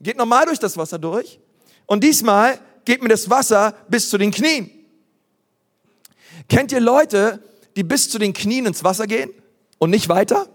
Geht 0.00 0.16
normal 0.16 0.46
durch 0.46 0.58
das 0.58 0.76
Wasser 0.76 0.98
durch. 0.98 1.40
Und 1.86 2.04
diesmal 2.04 2.58
geht 2.84 3.02
mir 3.02 3.08
das 3.08 3.30
Wasser 3.30 3.74
bis 3.88 4.10
zu 4.10 4.18
den 4.18 4.30
Knien. 4.30 4.70
Kennt 6.48 6.72
ihr 6.72 6.80
Leute, 6.80 7.42
die 7.76 7.82
bis 7.82 8.10
zu 8.10 8.18
den 8.18 8.32
Knien 8.32 8.66
ins 8.66 8.84
Wasser 8.84 9.06
gehen 9.06 9.30
und 9.78 9.90
nicht 9.90 10.08
weiter? 10.08 10.48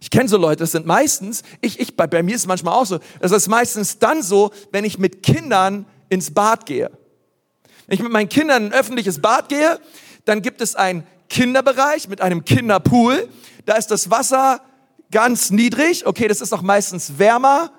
Ich 0.00 0.10
kenne 0.10 0.28
so 0.28 0.36
Leute, 0.36 0.64
das 0.64 0.72
sind 0.72 0.84
meistens, 0.84 1.44
ich, 1.60 1.78
ich, 1.78 1.96
bei, 1.96 2.08
bei 2.08 2.24
mir 2.24 2.34
ist 2.34 2.42
es 2.42 2.46
manchmal 2.48 2.74
auch 2.74 2.86
so, 2.86 2.98
das 3.20 3.30
ist 3.30 3.46
meistens 3.46 4.00
dann 4.00 4.20
so, 4.20 4.50
wenn 4.72 4.84
ich 4.84 4.98
mit 4.98 5.22
Kindern 5.22 5.86
ins 6.08 6.32
Bad 6.32 6.66
gehe. 6.66 6.90
Wenn 7.86 7.94
ich 7.94 8.02
mit 8.02 8.12
meinen 8.12 8.28
Kindern 8.28 8.66
in 8.66 8.72
ein 8.72 8.78
öffentliches 8.78 9.20
Bad 9.20 9.48
gehe, 9.48 9.78
dann 10.24 10.42
gibt 10.42 10.60
es 10.60 10.76
einen 10.76 11.04
Kinderbereich 11.28 12.08
mit 12.08 12.20
einem 12.20 12.44
Kinderpool. 12.44 13.28
Da 13.66 13.74
ist 13.74 13.90
das 13.90 14.10
Wasser 14.10 14.60
ganz 15.10 15.50
niedrig. 15.50 16.06
Okay, 16.06 16.28
das 16.28 16.40
ist 16.40 16.52
auch 16.52 16.62
meistens 16.62 17.18
wärmer. 17.18 17.72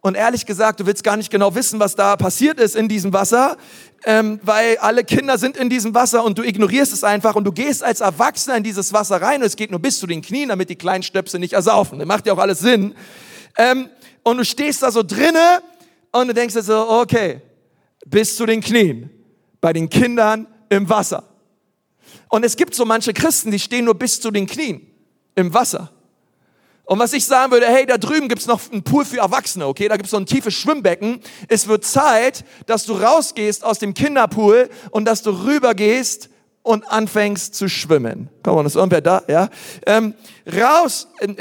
Und 0.00 0.16
ehrlich 0.16 0.46
gesagt, 0.46 0.80
du 0.80 0.86
willst 0.86 1.04
gar 1.04 1.16
nicht 1.16 1.30
genau 1.30 1.54
wissen, 1.54 1.78
was 1.78 1.94
da 1.94 2.16
passiert 2.16 2.58
ist 2.58 2.74
in 2.74 2.88
diesem 2.88 3.12
Wasser, 3.12 3.56
ähm, 4.04 4.40
weil 4.42 4.76
alle 4.78 5.04
Kinder 5.04 5.38
sind 5.38 5.56
in 5.56 5.70
diesem 5.70 5.94
Wasser 5.94 6.24
und 6.24 6.38
du 6.38 6.42
ignorierst 6.42 6.92
es 6.92 7.04
einfach 7.04 7.36
und 7.36 7.44
du 7.44 7.52
gehst 7.52 7.84
als 7.84 8.00
Erwachsener 8.00 8.56
in 8.56 8.64
dieses 8.64 8.92
Wasser 8.92 9.22
rein 9.22 9.42
und 9.42 9.46
es 9.46 9.54
geht 9.54 9.70
nur 9.70 9.78
bis 9.78 10.00
zu 10.00 10.08
den 10.08 10.20
Knien, 10.20 10.48
damit 10.48 10.70
die 10.70 10.76
kleinen 10.76 11.04
Stöpsel 11.04 11.38
nicht 11.38 11.52
ersaufen. 11.52 12.00
Das 12.00 12.08
macht 12.08 12.26
ja 12.26 12.32
auch 12.32 12.38
alles 12.38 12.58
Sinn. 12.58 12.96
Ähm, 13.56 13.90
und 14.24 14.38
du 14.38 14.44
stehst 14.44 14.82
da 14.82 14.90
so 14.90 15.04
drinne 15.04 15.62
und 16.10 16.26
du 16.26 16.34
denkst 16.34 16.54
dir 16.54 16.62
so, 16.62 16.90
okay, 16.90 17.40
bis 18.04 18.36
zu 18.36 18.44
den 18.44 18.60
Knien 18.60 19.08
bei 19.62 19.72
den 19.72 19.88
Kindern 19.88 20.46
im 20.68 20.90
Wasser. 20.90 21.24
Und 22.28 22.44
es 22.44 22.56
gibt 22.56 22.74
so 22.74 22.84
manche 22.84 23.14
Christen, 23.14 23.50
die 23.50 23.58
stehen 23.58 23.86
nur 23.86 23.94
bis 23.94 24.20
zu 24.20 24.30
den 24.30 24.46
Knien 24.46 24.86
im 25.34 25.54
Wasser. 25.54 25.90
Und 26.84 26.98
was 26.98 27.12
ich 27.12 27.24
sagen 27.24 27.52
würde, 27.52 27.66
hey, 27.66 27.86
da 27.86 27.96
drüben 27.96 28.28
gibt's 28.28 28.46
noch 28.46 28.60
einen 28.70 28.82
Pool 28.82 29.04
für 29.04 29.18
Erwachsene, 29.18 29.66
okay? 29.66 29.88
Da 29.88 29.96
gibt's 29.96 30.10
so 30.10 30.16
ein 30.18 30.26
tiefes 30.26 30.52
Schwimmbecken. 30.52 31.20
Es 31.48 31.68
wird 31.68 31.84
Zeit, 31.84 32.44
dass 32.66 32.84
du 32.84 32.94
rausgehst 32.94 33.64
aus 33.64 33.78
dem 33.78 33.94
Kinderpool 33.94 34.68
und 34.90 35.06
dass 35.06 35.22
du 35.22 35.30
rübergehst 35.30 36.28
und 36.62 36.88
anfängst 36.90 37.54
zu 37.54 37.68
schwimmen. 37.68 38.28
Komm 38.42 38.54
mal, 38.54 38.66
ist 38.66 38.76
irgendwer 38.76 39.00
da? 39.00 39.22
Ja. 39.26 39.48
Ähm, 39.84 40.14
raus. 40.46 41.08
Äh, 41.18 41.34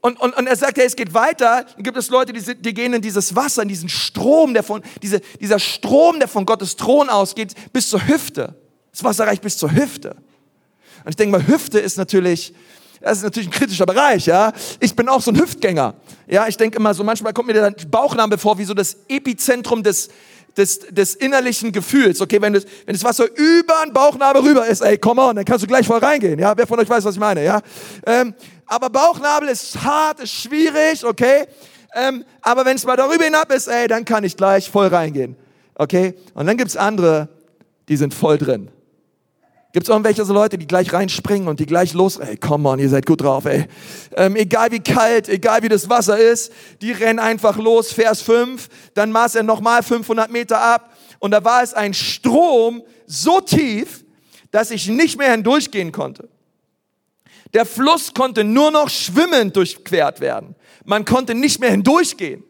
und, 0.00 0.20
und, 0.20 0.36
und 0.36 0.46
er 0.46 0.56
sagt, 0.56 0.76
hey, 0.76 0.86
es 0.86 0.94
geht 0.94 1.14
weiter. 1.14 1.64
Dann 1.74 1.82
gibt 1.82 1.96
es 1.96 2.10
Leute, 2.10 2.32
die, 2.32 2.54
die 2.54 2.74
gehen 2.74 2.92
in 2.92 3.00
dieses 3.00 3.34
Wasser, 3.34 3.62
in 3.62 3.68
diesen 3.68 3.88
Strom, 3.88 4.52
der 4.52 4.62
von, 4.62 4.82
diese, 5.02 5.20
dieser 5.40 5.58
Strom, 5.58 6.18
der 6.18 6.28
von 6.28 6.44
Gottes 6.44 6.76
Thron 6.76 7.08
ausgeht, 7.08 7.54
bis 7.72 7.88
zur 7.88 8.06
Hüfte. 8.06 8.54
Das 8.92 9.02
Wasser 9.04 9.26
reicht 9.26 9.42
bis 9.42 9.56
zur 9.56 9.72
Hüfte. 9.72 10.16
Und 11.04 11.10
ich 11.10 11.16
denke 11.16 11.38
mal, 11.38 11.46
Hüfte 11.46 11.78
ist 11.78 11.96
natürlich, 11.96 12.52
das 13.00 13.18
ist 13.18 13.24
natürlich 13.24 13.48
ein 13.48 13.52
kritischer 13.52 13.86
Bereich, 13.86 14.26
ja. 14.26 14.52
Ich 14.80 14.94
bin 14.94 15.08
auch 15.08 15.22
so 15.22 15.30
ein 15.30 15.38
Hüftgänger. 15.38 15.94
Ja, 16.26 16.46
ich 16.46 16.56
denke 16.56 16.76
immer 16.76 16.92
so, 16.92 17.04
manchmal 17.04 17.32
kommt 17.32 17.46
mir 17.46 17.54
der 17.54 17.70
Bauchnabel 17.88 18.36
vor 18.36 18.58
wie 18.58 18.64
so 18.64 18.74
das 18.74 18.96
Epizentrum 19.08 19.82
des, 19.82 20.08
des, 20.58 20.80
des 20.80 21.14
innerlichen 21.14 21.72
Gefühls. 21.72 22.20
Okay, 22.20 22.42
wenn 22.42 22.52
das, 22.52 22.64
wenn 22.84 22.94
das 22.94 23.04
Wasser 23.04 23.26
über 23.36 23.74
den 23.84 23.92
Bauchnabel 23.92 24.42
rüber 24.42 24.66
ist, 24.66 24.80
ey, 24.80 24.98
komm 24.98 25.18
on, 25.18 25.36
dann 25.36 25.44
kannst 25.44 25.62
du 25.62 25.66
gleich 25.66 25.86
voll 25.86 25.98
reingehen. 25.98 26.38
Ja, 26.38 26.56
wer 26.56 26.66
von 26.66 26.78
euch 26.78 26.88
weiß, 26.88 27.04
was 27.04 27.14
ich 27.14 27.20
meine, 27.20 27.44
ja? 27.44 27.60
Ähm, 28.04 28.34
aber 28.66 28.90
Bauchnabel 28.90 29.48
ist 29.48 29.82
hart, 29.82 30.20
ist 30.20 30.32
schwierig, 30.32 31.04
okay? 31.04 31.46
Ähm, 31.94 32.24
aber 32.42 32.64
wenn 32.64 32.76
es 32.76 32.84
mal 32.84 32.96
darüber 32.96 33.24
hinab 33.24 33.50
ist, 33.52 33.68
ey, 33.68 33.88
dann 33.88 34.04
kann 34.04 34.24
ich 34.24 34.36
gleich 34.36 34.70
voll 34.70 34.88
reingehen. 34.88 35.36
Okay? 35.74 36.14
Und 36.34 36.46
dann 36.46 36.56
gibt's 36.56 36.76
andere, 36.76 37.28
die 37.88 37.96
sind 37.96 38.12
voll 38.12 38.36
drin. 38.36 38.68
Gibt 39.72 39.84
es 39.84 39.90
irgendwelche 39.90 40.24
so 40.24 40.32
Leute, 40.32 40.56
die 40.56 40.66
gleich 40.66 40.92
reinspringen 40.92 41.46
und 41.46 41.60
die 41.60 41.66
gleich 41.66 41.92
los, 41.92 42.16
ey, 42.16 42.38
come 42.38 42.68
on, 42.68 42.78
ihr 42.78 42.88
seid 42.88 43.04
gut 43.04 43.20
drauf, 43.20 43.44
ey. 43.44 43.66
Ähm, 44.16 44.34
egal 44.36 44.72
wie 44.72 44.80
kalt, 44.80 45.28
egal 45.28 45.62
wie 45.62 45.68
das 45.68 45.90
Wasser 45.90 46.18
ist, 46.18 46.52
die 46.80 46.92
rennen 46.92 47.18
einfach 47.18 47.58
los, 47.58 47.92
Vers 47.92 48.22
5, 48.22 48.68
dann 48.94 49.12
maß 49.12 49.34
er 49.34 49.42
nochmal 49.42 49.82
500 49.82 50.30
Meter 50.30 50.58
ab 50.60 50.94
und 51.18 51.32
da 51.32 51.44
war 51.44 51.62
es 51.62 51.74
ein 51.74 51.92
Strom 51.92 52.82
so 53.06 53.40
tief, 53.40 54.04
dass 54.50 54.70
ich 54.70 54.88
nicht 54.88 55.18
mehr 55.18 55.32
hindurchgehen 55.32 55.92
konnte. 55.92 56.30
Der 57.52 57.66
Fluss 57.66 58.14
konnte 58.14 58.44
nur 58.44 58.70
noch 58.70 58.88
schwimmend 58.88 59.56
durchquert 59.56 60.20
werden. 60.20 60.54
Man 60.84 61.04
konnte 61.04 61.34
nicht 61.34 61.60
mehr 61.60 61.70
hindurchgehen. 61.70 62.44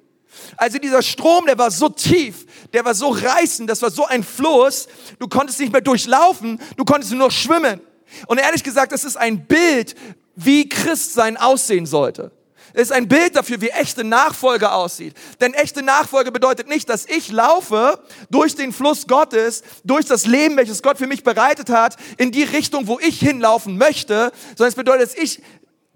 Also 0.57 0.79
dieser 0.79 1.03
Strom, 1.03 1.47
der 1.47 1.59
war 1.59 1.71
so 1.71 1.89
tief, 1.89 2.47
der 2.73 2.85
war 2.85 2.95
so 2.95 3.09
reißend, 3.09 3.69
das 3.69 3.83
war 3.83 3.91
so 3.91 4.07
ein 4.07 4.23
Fluss, 4.23 4.89
du 5.19 5.29
konntest 5.29 5.61
nicht 5.61 5.73
mehr 5.73 5.81
durchlaufen, 5.81 6.61
du 6.77 6.85
konntest 6.85 7.13
nur 7.13 7.27
noch 7.27 7.33
schwimmen. 7.33 7.81
Und 8.27 8.39
ehrlich 8.39 8.63
gesagt, 8.63 8.93
das 8.93 9.05
ist 9.05 9.17
ein 9.17 9.47
Bild, 9.47 9.95
wie 10.35 10.69
Christsein 10.69 11.37
aussehen 11.37 11.87
sollte. 11.87 12.31
Es 12.75 12.83
ist 12.85 12.93
ein 12.93 13.09
Bild 13.09 13.35
dafür, 13.35 13.61
wie 13.61 13.71
echte 13.71 14.05
Nachfolge 14.05 14.71
aussieht. 14.71 15.15
Denn 15.41 15.55
echte 15.55 15.83
Nachfolge 15.83 16.31
bedeutet 16.31 16.69
nicht, 16.69 16.89
dass 16.89 17.07
ich 17.07 17.33
laufe 17.33 17.99
durch 18.31 18.55
den 18.55 18.73
Fluss 18.73 19.07
Gottes, 19.07 19.63
durch 19.85 20.07
das 20.07 20.27
Leben, 20.27 20.57
welches 20.57 20.83
Gott 20.83 20.99
für 20.99 21.07
mich 21.07 21.25
bereitet 21.25 21.71
hat, 21.71 21.97
in 22.19 22.31
die 22.31 22.45
Richtung, 22.45 22.87
wo 22.87 22.99
ich 23.01 23.19
hinlaufen 23.19 23.79
möchte, 23.79 24.33
sondern 24.51 24.69
es 24.69 24.75
bedeutet, 24.75 25.09
dass 25.09 25.17
ich 25.17 25.43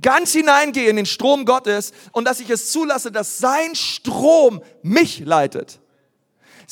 ganz 0.02 0.32
hineingehe 0.32 0.88
in 0.88 0.96
den 0.96 1.06
Strom 1.06 1.44
Gottes 1.44 1.92
und 2.12 2.26
dass 2.26 2.40
ich 2.40 2.50
es 2.50 2.70
zulasse, 2.70 3.12
dass 3.12 3.38
sein 3.38 3.74
Strom 3.74 4.62
mich 4.82 5.20
leitet. 5.20 5.81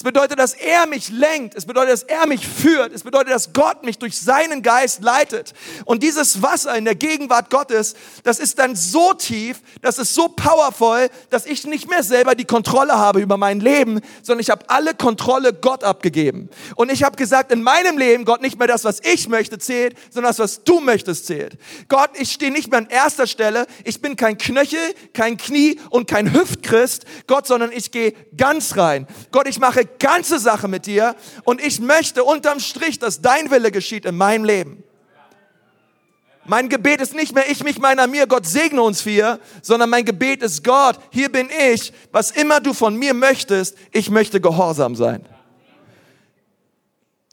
Es 0.01 0.05
bedeutet, 0.05 0.39
dass 0.39 0.55
er 0.55 0.87
mich 0.87 1.11
lenkt. 1.11 1.55
Es 1.55 1.67
bedeutet, 1.67 1.93
dass 1.93 2.03
er 2.05 2.27
mich 2.27 2.47
führt. 2.49 2.91
Es 2.91 3.03
bedeutet, 3.03 3.35
dass 3.35 3.53
Gott 3.53 3.85
mich 3.85 3.99
durch 3.99 4.19
seinen 4.19 4.63
Geist 4.63 5.03
leitet. 5.03 5.53
Und 5.85 6.03
dieses 6.03 6.41
Wasser 6.41 6.75
in 6.75 6.87
der 6.87 6.95
Gegenwart 6.95 7.51
Gottes, 7.51 7.93
das 8.23 8.39
ist 8.39 8.59
dann 8.59 8.77
so 8.77 9.13
tief, 9.13 9.61
das 9.83 9.99
ist 9.99 10.15
so 10.15 10.29
powerful, 10.29 11.11
dass 11.29 11.45
ich 11.45 11.67
nicht 11.67 11.91
mehr 11.91 12.03
selber 12.03 12.35
die 12.35 12.47
Kontrolle 12.47 12.97
habe 12.97 13.21
über 13.21 13.37
mein 13.37 13.61
Leben, 13.61 14.01
sondern 14.23 14.41
ich 14.41 14.49
habe 14.49 14.65
alle 14.71 14.95
Kontrolle 14.95 15.53
Gott 15.53 15.85
abgegeben. 15.85 16.49
Und 16.77 16.91
ich 16.91 17.03
habe 17.03 17.19
gesagt, 17.19 17.53
in 17.53 17.63
meinem 17.63 17.99
Leben, 17.99 18.25
Gott, 18.25 18.41
nicht 18.41 18.59
mehr 18.59 18.69
das, 18.69 18.85
was 18.85 19.01
ich 19.03 19.29
möchte, 19.29 19.59
zählt, 19.59 19.99
sondern 20.09 20.31
das, 20.31 20.39
was 20.39 20.65
du 20.65 20.81
möchtest, 20.81 21.27
zählt. 21.27 21.59
Gott, 21.91 22.09
ich 22.15 22.33
stehe 22.33 22.51
nicht 22.51 22.71
mehr 22.71 22.79
an 22.79 22.89
erster 22.89 23.27
Stelle. 23.27 23.67
Ich 23.85 24.01
bin 24.01 24.17
kein 24.17 24.39
Knöchel, 24.39 24.95
kein 25.13 25.37
Knie 25.37 25.79
und 25.91 26.09
kein 26.09 26.33
Hüftchrist, 26.33 27.05
Gott, 27.27 27.47
sondern 27.47 27.71
ich 27.71 27.91
gehe 27.91 28.15
ganz 28.35 28.79
rein. 28.79 29.07
Gott, 29.31 29.47
ich 29.47 29.59
mache 29.59 29.90
ganze 29.99 30.39
Sache 30.39 30.69
mit 30.69 30.87
dir 30.87 31.17
und 31.45 31.61
ich 31.61 31.81
möchte 31.81 32.25
unterm 32.25 32.61
Strich, 32.61 32.99
dass 32.99 33.21
dein 33.21 33.51
Wille 33.51 33.71
geschieht 33.71 34.05
in 34.05 34.17
meinem 34.17 34.45
Leben. 34.45 34.85
Mein 36.47 36.69
Gebet 36.69 37.01
ist 37.01 37.15
nicht 37.15 37.35
mehr 37.35 37.49
ich, 37.51 37.63
mich, 37.63 37.79
meiner, 37.79 38.07
mir, 38.07 38.27
Gott 38.27 38.47
segne 38.47 38.83
uns 38.83 39.03
vier, 39.03 39.39
sondern 39.63 39.91
mein 39.91 40.05
Gebet 40.05 40.43
ist 40.43 40.65
Gott, 40.65 40.99
hier 41.11 41.31
bin 41.31 41.49
ich, 41.71 41.93
was 42.13 42.31
immer 42.31 42.61
du 42.61 42.73
von 42.75 42.97
mir 42.97 43.15
möchtest, 43.15 43.77
ich 43.93 44.11
möchte 44.11 44.41
gehorsam 44.41 44.97
sein. 44.97 45.25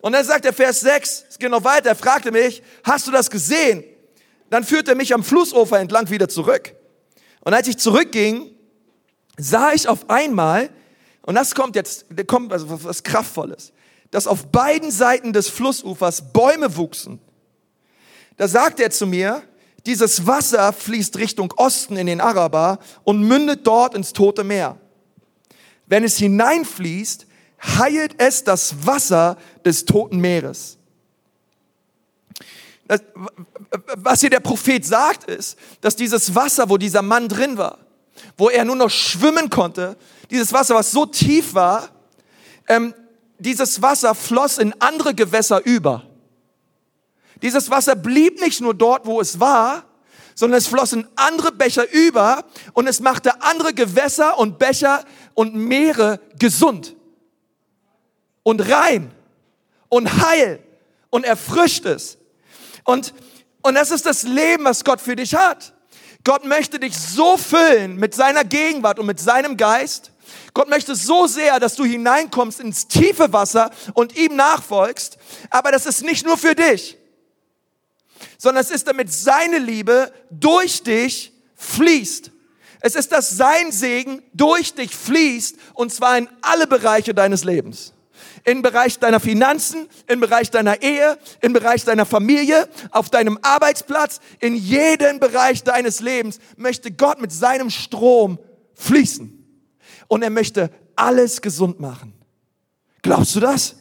Und 0.02 0.14
dann 0.14 0.24
sagt 0.24 0.46
der 0.46 0.54
Vers 0.54 0.82
6, 0.82 1.26
es 1.30 1.40
geht 1.40 1.50
noch 1.50 1.64
weiter, 1.64 1.90
er 1.90 1.96
fragte 1.96 2.32
mich, 2.32 2.62
hast 2.84 3.08
du 3.08 3.12
das 3.12 3.32
gesehen? 3.32 3.84
Dann 4.50 4.64
führte 4.64 4.92
er 4.92 4.96
mich 4.96 5.14
am 5.14 5.24
Flussufer 5.24 5.80
entlang 5.80 6.10
wieder 6.10 6.30
zurück. 6.30 6.76
Und 7.42 7.54
als 7.54 7.68
ich 7.68 7.78
zurückging, 7.78 8.52
sah 9.38 9.74
ich 9.74 9.88
auf 9.88 10.10
einmal 10.10 10.70
und 11.28 11.36
das 11.36 11.54
kommt 11.54 11.76
jetzt, 11.76 12.06
kommt 12.26 12.54
also 12.54 12.86
was 12.86 13.04
Kraftvolles, 13.04 13.74
dass 14.12 14.28
auf 14.28 14.48
beiden 14.48 14.92
Seiten 14.92 15.34
des 15.34 15.50
Flussufers 15.50 16.32
Bäume 16.32 16.78
wuchsen. 16.78 17.20
Da 18.38 18.48
sagt 18.48 18.80
er 18.80 18.92
zu 18.92 19.06
mir, 19.06 19.44
dieses 19.86 20.26
Wasser 20.26 20.72
fließt 20.72 21.18
Richtung 21.18 21.54
Osten 21.58 21.98
in 21.98 22.08
den 22.08 22.22
Araber 22.22 22.80
und 23.04 23.24
mündet 23.24 23.68
dort 23.68 23.94
ins 23.94 24.14
Tote 24.14 24.46
Meer. 24.46 24.78
Wenn 25.86 26.06
es 26.06 26.16
hineinfließt, 26.16 27.28
heilt 27.78 28.16
es 28.20 28.46
das 28.46 28.86
Wasser 28.86 29.36
des 29.66 29.84
Toten 29.84 30.20
Meeres. 30.20 30.78
Das, 32.88 33.02
was 33.98 34.22
hier 34.22 34.30
der 34.30 34.40
Prophet 34.40 34.86
sagt, 34.86 35.26
ist, 35.26 35.60
dass 35.82 35.98
dieses 35.98 36.34
Wasser, 36.34 36.70
wo 36.70 36.78
dieser 36.78 37.02
Mann 37.02 37.28
drin 37.28 37.58
war, 37.58 37.80
wo 38.38 38.50
er 38.50 38.66
nur 38.66 38.76
noch 38.76 38.90
schwimmen 38.90 39.50
konnte, 39.50 39.98
dieses 40.30 40.54
Wasser, 40.54 40.76
was 40.76 40.92
so 40.92 41.06
tief 41.06 41.54
war, 41.54 41.90
ähm, 42.68 42.94
dieses 43.40 43.82
Wasser 43.82 44.16
floss 44.16 44.58
in 44.58 44.74
andere 44.80 45.14
Gewässer 45.14 45.66
über. 45.66 46.04
Dieses 47.42 47.70
Wasser 47.70 47.96
blieb 47.96 48.42
nicht 48.42 48.62
nur 48.62 48.74
dort, 48.74 49.06
wo 49.06 49.22
es 49.22 49.40
war, 49.40 49.86
sondern 50.36 50.58
es 50.58 50.68
floss 50.68 50.94
in 50.94 51.08
andere 51.16 51.52
Becher 51.52 51.90
über 51.92 52.46
und 52.74 52.88
es 52.88 53.00
machte 53.00 53.42
andere 53.42 53.74
Gewässer 53.74 54.38
und 54.38 54.60
Becher 54.60 55.04
und 55.34 55.56
Meere 55.56 56.20
gesund 56.38 56.96
und 58.44 58.62
rein 58.72 59.12
und 59.90 60.22
heil 60.22 60.60
und 61.10 61.26
erfrischt 61.26 61.86
es. 61.86 62.18
Und, 62.84 63.14
und 63.62 63.76
das 63.76 63.92
ist 63.92 64.06
das 64.06 64.24
Leben, 64.24 64.66
was 64.66 64.84
Gott 64.84 65.02
für 65.02 65.16
dich 65.16 65.36
hat. 65.36 65.74
Gott 66.28 66.44
möchte 66.44 66.78
dich 66.78 66.94
so 66.98 67.38
füllen 67.38 67.96
mit 67.96 68.14
seiner 68.14 68.44
Gegenwart 68.44 69.00
und 69.00 69.06
mit 69.06 69.18
seinem 69.18 69.56
Geist, 69.56 70.12
Gott 70.54 70.68
möchte 70.68 70.94
so 70.94 71.26
sehr, 71.26 71.58
dass 71.62 71.76
du 71.76 71.86
hineinkommst 71.86 72.60
ins 72.60 72.86
tiefe 72.86 73.32
Wasser 73.32 73.72
und 73.94 74.14
ihm 74.18 74.36
nachfolgst. 74.36 75.18
Aber 75.50 75.72
das 75.72 75.86
ist 75.86 76.04
nicht 76.04 76.26
nur 76.26 76.38
für 76.38 76.54
dich, 76.54 76.98
sondern 78.38 78.62
es 78.62 78.72
ist 78.72 78.90
damit 78.90 79.10
seine 79.10 79.58
Liebe 79.58 80.12
durch 80.30 80.84
dich 80.84 81.32
fließt. 81.56 82.32
Es 82.82 82.96
ist, 82.96 83.14
dass 83.14 83.30
sein 83.30 83.72
Segen 83.72 84.22
durch 84.34 84.74
dich 84.74 84.94
fließt 84.94 85.56
und 85.76 85.94
zwar 85.94 86.18
in 86.18 86.28
alle 86.42 86.68
Bereiche 86.68 87.14
deines 87.14 87.46
Lebens. 87.46 87.94
Im 88.44 88.62
Bereich 88.62 89.00
deiner 89.00 89.20
Finanzen, 89.20 89.88
im 90.08 90.20
Bereich 90.20 90.52
deiner 90.52 90.82
Ehe, 90.82 91.18
im 91.42 91.54
Bereich 91.54 91.84
deiner 91.84 92.06
Familie, 92.06 92.68
auf 92.92 93.10
deinem 93.10 93.40
Arbeitsplatz, 93.42 94.20
in 94.40 94.56
jeden 94.56 95.20
Bereich 95.20 95.64
deines 95.64 96.00
Lebens 96.00 96.40
möchte 96.56 96.92
Gott 96.92 97.22
mit 97.22 97.32
seinem 97.32 97.70
Strom 97.70 98.40
fließen. 98.76 99.34
Und 100.08 100.24
er 100.24 100.30
möchte 100.30 100.70
alles 100.96 101.42
gesund 101.42 101.80
machen. 101.80 102.14
Glaubst 103.02 103.36
du 103.36 103.40
das? 103.40 103.76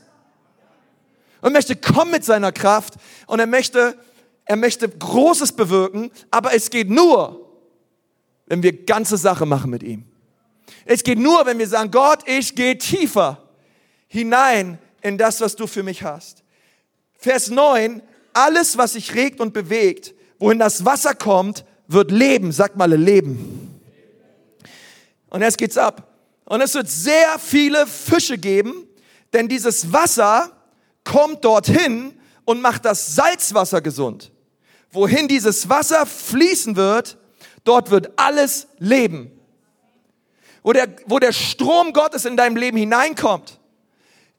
Und 1.40 1.52
möchte 1.52 1.76
kommen 1.76 2.10
mit 2.10 2.24
seiner 2.24 2.52
Kraft 2.52 2.94
und 3.26 3.38
er 3.38 3.46
möchte, 3.46 3.96
er 4.44 4.56
möchte 4.56 4.88
Großes 4.88 5.52
bewirken, 5.52 6.10
aber 6.30 6.54
es 6.54 6.70
geht 6.70 6.90
nur, 6.90 7.46
wenn 8.46 8.62
wir 8.62 8.84
ganze 8.84 9.16
Sache 9.16 9.46
machen 9.46 9.70
mit 9.70 9.82
ihm. 9.82 10.04
Es 10.84 11.02
geht 11.02 11.18
nur, 11.18 11.46
wenn 11.46 11.58
wir 11.58 11.68
sagen, 11.68 11.90
Gott, 11.90 12.20
ich 12.26 12.54
gehe 12.54 12.78
tiefer 12.78 13.45
hinein 14.08 14.78
in 15.02 15.18
das, 15.18 15.40
was 15.40 15.56
du 15.56 15.66
für 15.66 15.82
mich 15.82 16.02
hast. 16.02 16.42
Vers 17.18 17.48
9, 17.48 18.02
alles, 18.32 18.76
was 18.76 18.92
sich 18.92 19.14
regt 19.14 19.40
und 19.40 19.52
bewegt, 19.52 20.14
wohin 20.38 20.58
das 20.58 20.84
Wasser 20.84 21.14
kommt, 21.14 21.64
wird 21.88 22.10
leben. 22.10 22.52
Sag 22.52 22.76
mal, 22.76 22.92
leben. 22.92 23.80
Und 25.30 25.42
jetzt 25.42 25.58
geht's 25.58 25.78
ab. 25.78 26.14
Und 26.44 26.60
es 26.60 26.74
wird 26.74 26.88
sehr 26.88 27.38
viele 27.38 27.86
Fische 27.86 28.38
geben, 28.38 28.86
denn 29.32 29.48
dieses 29.48 29.92
Wasser 29.92 30.52
kommt 31.04 31.44
dorthin 31.44 32.12
und 32.44 32.60
macht 32.60 32.84
das 32.84 33.14
Salzwasser 33.14 33.80
gesund. 33.80 34.30
Wohin 34.92 35.28
dieses 35.28 35.68
Wasser 35.68 36.06
fließen 36.06 36.76
wird, 36.76 37.18
Dort 37.66 37.90
wird 37.90 38.12
alles 38.16 38.68
leben. 38.78 39.30
Wo 40.62 40.72
der, 40.72 40.88
wo 41.06 41.18
der 41.18 41.32
Strom 41.32 41.92
Gottes 41.92 42.24
in 42.24 42.36
deinem 42.36 42.56
Leben 42.56 42.76
hineinkommt, 42.76 43.58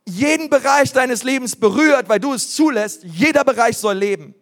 jeden 0.08 0.50
Bereich 0.50 0.94
deines 0.94 1.24
Lebens 1.24 1.56
berührt, 1.56 2.10
weil 2.10 2.20
du 2.20 2.34
es 2.34 2.56
zulässt, 2.56 3.04
jeder 3.04 3.44
Bereich 3.44 3.78
soll 3.78 3.98
leben. 3.98 4.34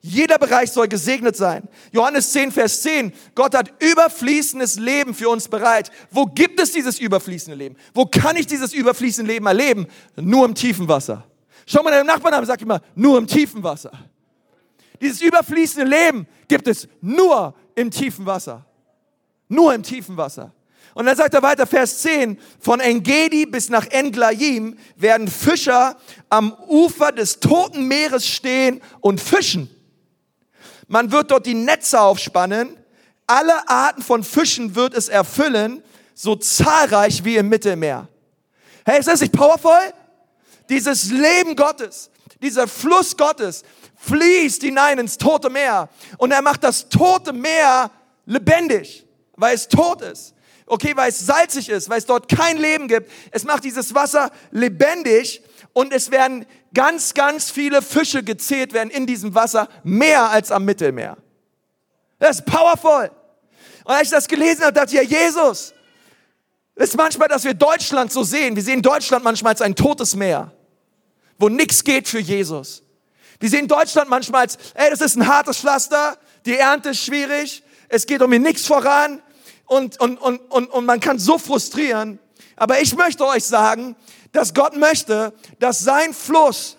Jeder 0.00 0.38
Bereich 0.38 0.70
soll 0.70 0.86
gesegnet 0.86 1.36
sein. 1.36 1.66
Johannes 1.92 2.32
10, 2.32 2.52
Vers 2.52 2.82
10. 2.82 3.12
Gott 3.34 3.54
hat 3.54 3.72
überfließendes 3.82 4.76
Leben 4.76 5.12
für 5.12 5.28
uns 5.28 5.48
bereit. 5.48 5.90
Wo 6.10 6.26
gibt 6.26 6.60
es 6.60 6.70
dieses 6.70 7.00
überfließende 7.00 7.56
Leben? 7.56 7.76
Wo 7.94 8.06
kann 8.06 8.36
ich 8.36 8.46
dieses 8.46 8.72
überfließende 8.72 9.32
Leben 9.32 9.46
erleben? 9.46 9.86
Nur 10.14 10.44
im 10.44 10.54
tiefen 10.54 10.86
Wasser. 10.86 11.24
Schau 11.66 11.82
mal 11.82 11.90
deinem 11.90 12.06
Nachbarn 12.06 12.34
an 12.34 12.40
und 12.40 12.46
sag 12.46 12.62
immer, 12.62 12.80
nur 12.94 13.18
im 13.18 13.26
tiefen 13.26 13.62
Wasser. 13.62 13.90
Dieses 15.00 15.20
überfließende 15.20 15.88
Leben 15.88 16.26
gibt 16.46 16.68
es 16.68 16.86
nur 17.00 17.54
im 17.74 17.90
tiefen 17.90 18.24
Wasser. 18.24 18.64
Nur 19.48 19.74
im 19.74 19.82
tiefen 19.82 20.16
Wasser. 20.16 20.52
Und 20.98 21.06
dann 21.06 21.16
sagt 21.16 21.32
er 21.32 21.44
weiter, 21.44 21.64
Vers 21.64 22.00
10, 22.02 22.40
von 22.58 22.80
Engedi 22.80 23.46
bis 23.46 23.68
nach 23.68 23.86
Englaim 23.86 24.76
werden 24.96 25.28
Fischer 25.28 25.96
am 26.28 26.52
Ufer 26.66 27.12
des 27.12 27.38
Toten 27.38 27.86
Meeres 27.86 28.26
stehen 28.26 28.82
und 28.98 29.20
fischen. 29.20 29.70
Man 30.88 31.12
wird 31.12 31.30
dort 31.30 31.46
die 31.46 31.54
Netze 31.54 32.00
aufspannen, 32.00 32.76
alle 33.28 33.68
Arten 33.68 34.02
von 34.02 34.24
Fischen 34.24 34.74
wird 34.74 34.92
es 34.92 35.08
erfüllen, 35.08 35.84
so 36.14 36.34
zahlreich 36.34 37.24
wie 37.24 37.36
im 37.36 37.48
Mittelmeer. 37.48 38.08
Hey, 38.84 38.98
ist 38.98 39.06
das 39.06 39.20
nicht 39.20 39.32
powerful? 39.32 39.78
Dieses 40.68 41.12
Leben 41.12 41.54
Gottes, 41.54 42.10
dieser 42.42 42.66
Fluss 42.66 43.16
Gottes, 43.16 43.62
fließt 43.98 44.62
hinein 44.62 44.98
ins 44.98 45.16
tote 45.16 45.48
Meer. 45.48 45.90
Und 46.16 46.32
er 46.32 46.42
macht 46.42 46.64
das 46.64 46.88
tote 46.88 47.32
Meer 47.32 47.88
lebendig, 48.26 49.06
weil 49.36 49.54
es 49.54 49.68
tot 49.68 50.02
ist. 50.02 50.34
Okay, 50.68 50.92
weil 50.94 51.08
es 51.08 51.20
salzig 51.20 51.70
ist, 51.70 51.88
weil 51.88 51.98
es 51.98 52.06
dort 52.06 52.28
kein 52.28 52.58
Leben 52.58 52.88
gibt. 52.88 53.10
Es 53.30 53.44
macht 53.44 53.64
dieses 53.64 53.94
Wasser 53.94 54.30
lebendig 54.50 55.42
und 55.72 55.92
es 55.94 56.10
werden 56.10 56.44
ganz, 56.74 57.14
ganz 57.14 57.50
viele 57.50 57.80
Fische 57.80 58.22
gezählt 58.22 58.74
werden 58.74 58.90
in 58.90 59.06
diesem 59.06 59.34
Wasser, 59.34 59.68
mehr 59.82 60.28
als 60.28 60.52
am 60.52 60.66
Mittelmeer. 60.66 61.16
Das 62.18 62.40
ist 62.40 62.44
powerful. 62.44 63.10
Und 63.84 63.94
als 63.94 64.04
ich 64.04 64.10
das 64.10 64.28
gelesen 64.28 64.62
habe, 64.62 64.74
dachte 64.74 64.94
ich, 64.94 65.10
ja, 65.10 65.20
Jesus, 65.20 65.72
ist 66.74 66.96
manchmal, 66.96 67.28
dass 67.28 67.44
wir 67.44 67.54
Deutschland 67.54 68.12
so 68.12 68.22
sehen. 68.22 68.54
Wir 68.54 68.62
sehen 68.62 68.82
Deutschland 68.82 69.24
manchmal 69.24 69.52
als 69.52 69.62
ein 69.62 69.74
totes 69.74 70.14
Meer, 70.14 70.52
wo 71.38 71.48
nichts 71.48 71.82
geht 71.82 72.08
für 72.08 72.20
Jesus. 72.20 72.82
Wir 73.40 73.48
sehen 73.48 73.68
Deutschland 73.68 74.10
manchmal 74.10 74.42
als, 74.42 74.58
ey, 74.74 74.90
das 74.90 75.00
ist 75.00 75.16
ein 75.16 75.26
hartes 75.26 75.58
Pflaster, 75.58 76.18
die 76.44 76.56
Ernte 76.56 76.90
ist 76.90 77.02
schwierig, 77.02 77.62
es 77.88 78.04
geht 78.04 78.20
um 78.20 78.28
mir 78.28 78.38
nichts 78.38 78.66
voran 78.66 79.22
und, 79.68 80.00
und, 80.00 80.16
und, 80.20 80.38
und, 80.50 80.66
und 80.70 80.84
man 80.86 80.98
kann 80.98 81.18
so 81.18 81.38
frustrieren. 81.38 82.18
Aber 82.56 82.80
ich 82.80 82.96
möchte 82.96 83.24
euch 83.24 83.44
sagen, 83.44 83.94
dass 84.32 84.52
Gott 84.52 84.76
möchte, 84.76 85.32
dass 85.60 85.78
sein 85.80 86.12
Fluss, 86.12 86.76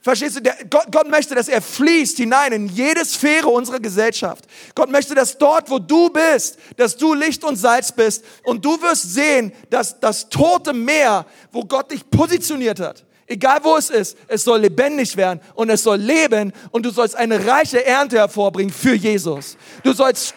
verstehst 0.00 0.36
du, 0.36 0.40
der, 0.40 0.56
Gott, 0.70 0.86
Gott 0.92 1.08
möchte, 1.10 1.34
dass 1.34 1.48
er 1.48 1.60
fließt 1.60 2.18
hinein 2.18 2.52
in 2.52 2.68
jede 2.68 3.04
Sphäre 3.04 3.48
unserer 3.48 3.80
Gesellschaft. 3.80 4.44
Gott 4.74 4.90
möchte, 4.90 5.14
dass 5.14 5.36
dort, 5.36 5.68
wo 5.68 5.78
du 5.78 6.10
bist, 6.10 6.58
dass 6.76 6.96
du 6.96 7.12
Licht 7.14 7.42
und 7.42 7.56
Salz 7.56 7.90
bist 7.90 8.24
und 8.44 8.64
du 8.64 8.80
wirst 8.80 9.14
sehen, 9.14 9.52
dass 9.68 9.98
das 9.98 10.28
tote 10.28 10.72
Meer, 10.72 11.26
wo 11.50 11.64
Gott 11.64 11.90
dich 11.90 12.08
positioniert 12.08 12.78
hat, 12.78 13.04
Egal 13.28 13.58
wo 13.64 13.76
es 13.76 13.90
ist, 13.90 14.16
es 14.28 14.44
soll 14.44 14.60
lebendig 14.60 15.16
werden 15.16 15.40
und 15.54 15.68
es 15.68 15.82
soll 15.82 15.98
leben 15.98 16.52
und 16.70 16.86
du 16.86 16.90
sollst 16.90 17.16
eine 17.16 17.44
reiche 17.44 17.84
Ernte 17.84 18.18
hervorbringen 18.18 18.72
für 18.72 18.94
Jesus. 18.94 19.56
Du 19.82 19.92
sollst, 19.92 20.34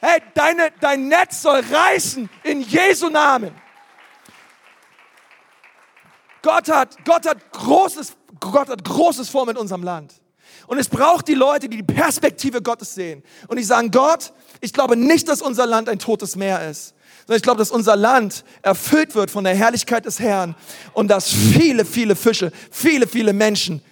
hey, 0.00 0.20
deine, 0.34 0.70
dein 0.80 1.08
Netz 1.08 1.42
soll 1.42 1.60
reißen 1.60 2.28
in 2.42 2.62
Jesu 2.62 3.08
Namen. 3.08 3.54
Gott 6.42 6.68
hat, 6.70 7.04
Gott 7.04 7.26
hat 7.26 7.52
großes, 7.52 8.16
Gott 8.38 8.68
hat 8.68 8.84
großes 8.84 9.28
vor 9.28 9.46
mit 9.46 9.58
unserem 9.58 9.82
Land. 9.82 10.14
Und 10.66 10.78
es 10.78 10.88
braucht 10.88 11.28
die 11.28 11.34
Leute, 11.34 11.68
die 11.68 11.78
die 11.78 11.82
Perspektive 11.82 12.62
Gottes 12.62 12.94
sehen. 12.94 13.22
Und 13.48 13.58
die 13.58 13.64
sagen, 13.64 13.90
Gott, 13.90 14.32
ich 14.60 14.72
glaube 14.72 14.96
nicht, 14.96 15.28
dass 15.28 15.42
unser 15.42 15.66
Land 15.66 15.88
ein 15.88 15.98
totes 15.98 16.36
Meer 16.36 16.68
ist 16.68 16.94
sondern 17.30 17.36
ich 17.36 17.42
glaube, 17.42 17.58
dass 17.58 17.70
unser 17.70 17.96
Land 17.96 18.44
erfüllt 18.62 19.14
wird 19.14 19.30
von 19.30 19.44
der 19.44 19.54
Herrlichkeit 19.54 20.04
des 20.04 20.18
Herrn 20.18 20.56
und 20.94 21.08
dass 21.08 21.30
viele, 21.30 21.84
viele 21.84 22.16
Fische, 22.16 22.50
viele, 22.70 23.06
viele 23.06 23.32
Menschen 23.32 23.82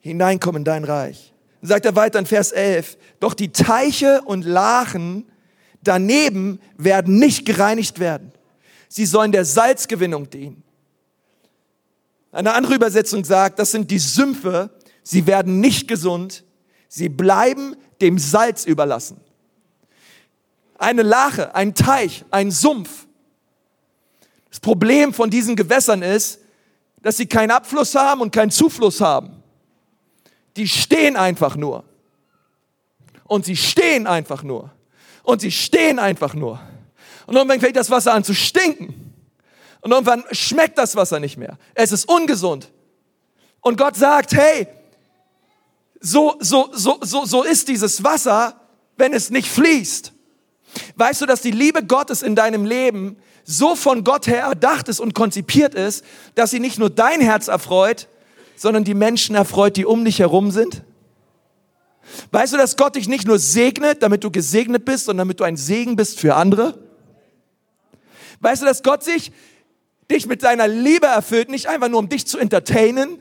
hineinkommen 0.00 0.60
in 0.60 0.64
dein 0.64 0.84
Reich. 0.84 1.33
Sagt 1.66 1.86
er 1.86 1.96
weiter 1.96 2.18
in 2.18 2.26
Vers 2.26 2.52
11, 2.52 2.96
doch 3.20 3.34
die 3.34 3.52
Teiche 3.52 4.22
und 4.22 4.44
Lachen 4.44 5.26
daneben 5.82 6.60
werden 6.76 7.18
nicht 7.18 7.46
gereinigt 7.46 7.98
werden. 7.98 8.32
Sie 8.88 9.06
sollen 9.06 9.32
der 9.32 9.44
Salzgewinnung 9.44 10.30
dienen. 10.30 10.62
Eine 12.32 12.54
andere 12.54 12.74
Übersetzung 12.74 13.24
sagt, 13.24 13.58
das 13.58 13.70
sind 13.70 13.90
die 13.90 13.98
Sümpfe, 13.98 14.70
sie 15.02 15.26
werden 15.26 15.60
nicht 15.60 15.88
gesund, 15.88 16.44
sie 16.88 17.08
bleiben 17.08 17.76
dem 18.00 18.18
Salz 18.18 18.64
überlassen 18.64 19.20
eine 20.84 21.02
Lache, 21.02 21.54
ein 21.54 21.74
Teich, 21.74 22.24
ein 22.30 22.50
Sumpf. 22.50 23.06
Das 24.50 24.60
Problem 24.60 25.12
von 25.12 25.30
diesen 25.30 25.56
Gewässern 25.56 26.02
ist, 26.02 26.40
dass 27.02 27.16
sie 27.16 27.26
keinen 27.26 27.50
Abfluss 27.50 27.94
haben 27.94 28.20
und 28.20 28.32
keinen 28.32 28.50
Zufluss 28.50 29.00
haben. 29.00 29.42
Die 30.56 30.68
stehen 30.68 31.16
einfach 31.16 31.56
nur. 31.56 31.84
Und 33.24 33.44
sie 33.44 33.56
stehen 33.56 34.06
einfach 34.06 34.42
nur. 34.42 34.70
Und 35.22 35.40
sie 35.40 35.50
stehen 35.50 35.98
einfach 35.98 36.34
nur. 36.34 36.60
Und 37.26 37.36
irgendwann 37.36 37.60
fängt 37.60 37.76
das 37.76 37.90
Wasser 37.90 38.12
an 38.12 38.24
zu 38.24 38.34
stinken. 38.34 39.14
Und 39.80 39.92
irgendwann 39.92 40.24
schmeckt 40.30 40.78
das 40.78 40.96
Wasser 40.96 41.20
nicht 41.20 41.36
mehr. 41.36 41.58
Es 41.74 41.92
ist 41.92 42.08
ungesund. 42.08 42.70
Und 43.60 43.78
Gott 43.78 43.96
sagt, 43.96 44.34
hey, 44.34 44.66
so, 46.00 46.36
so, 46.40 46.70
so, 46.72 46.98
so, 47.00 47.24
so 47.24 47.42
ist 47.42 47.68
dieses 47.68 48.04
Wasser, 48.04 48.60
wenn 48.96 49.14
es 49.14 49.30
nicht 49.30 49.48
fließt. 49.48 50.12
Weißt 50.96 51.22
du, 51.22 51.26
dass 51.26 51.40
die 51.40 51.50
Liebe 51.50 51.84
Gottes 51.84 52.22
in 52.22 52.36
deinem 52.36 52.66
Leben 52.66 53.16
so 53.44 53.74
von 53.74 54.04
Gott 54.04 54.26
her 54.26 54.42
erdacht 54.42 54.88
ist 54.88 55.00
und 55.00 55.14
konzipiert 55.14 55.74
ist, 55.74 56.04
dass 56.34 56.50
sie 56.50 56.60
nicht 56.60 56.78
nur 56.78 56.90
dein 56.90 57.20
Herz 57.20 57.48
erfreut, 57.48 58.08
sondern 58.56 58.84
die 58.84 58.94
Menschen 58.94 59.34
erfreut, 59.34 59.76
die 59.76 59.86
um 59.86 60.04
dich 60.04 60.18
herum 60.18 60.50
sind? 60.50 60.82
Weißt 62.30 62.52
du, 62.52 62.56
dass 62.56 62.76
Gott 62.76 62.96
dich 62.96 63.08
nicht 63.08 63.26
nur 63.26 63.38
segnet, 63.38 64.02
damit 64.02 64.24
du 64.24 64.30
gesegnet 64.30 64.84
bist, 64.84 65.06
sondern 65.06 65.26
damit 65.26 65.40
du 65.40 65.44
ein 65.44 65.56
Segen 65.56 65.96
bist 65.96 66.20
für 66.20 66.34
andere? 66.34 66.78
Weißt 68.40 68.62
du, 68.62 68.66
dass 68.66 68.82
Gott 68.82 69.02
sich 69.02 69.32
dich 70.10 70.26
mit 70.26 70.42
seiner 70.42 70.68
Liebe 70.68 71.06
erfüllt, 71.06 71.48
nicht 71.48 71.68
einfach 71.68 71.88
nur 71.88 71.98
um 71.98 72.08
dich 72.08 72.26
zu 72.26 72.38
entertainen, 72.38 73.20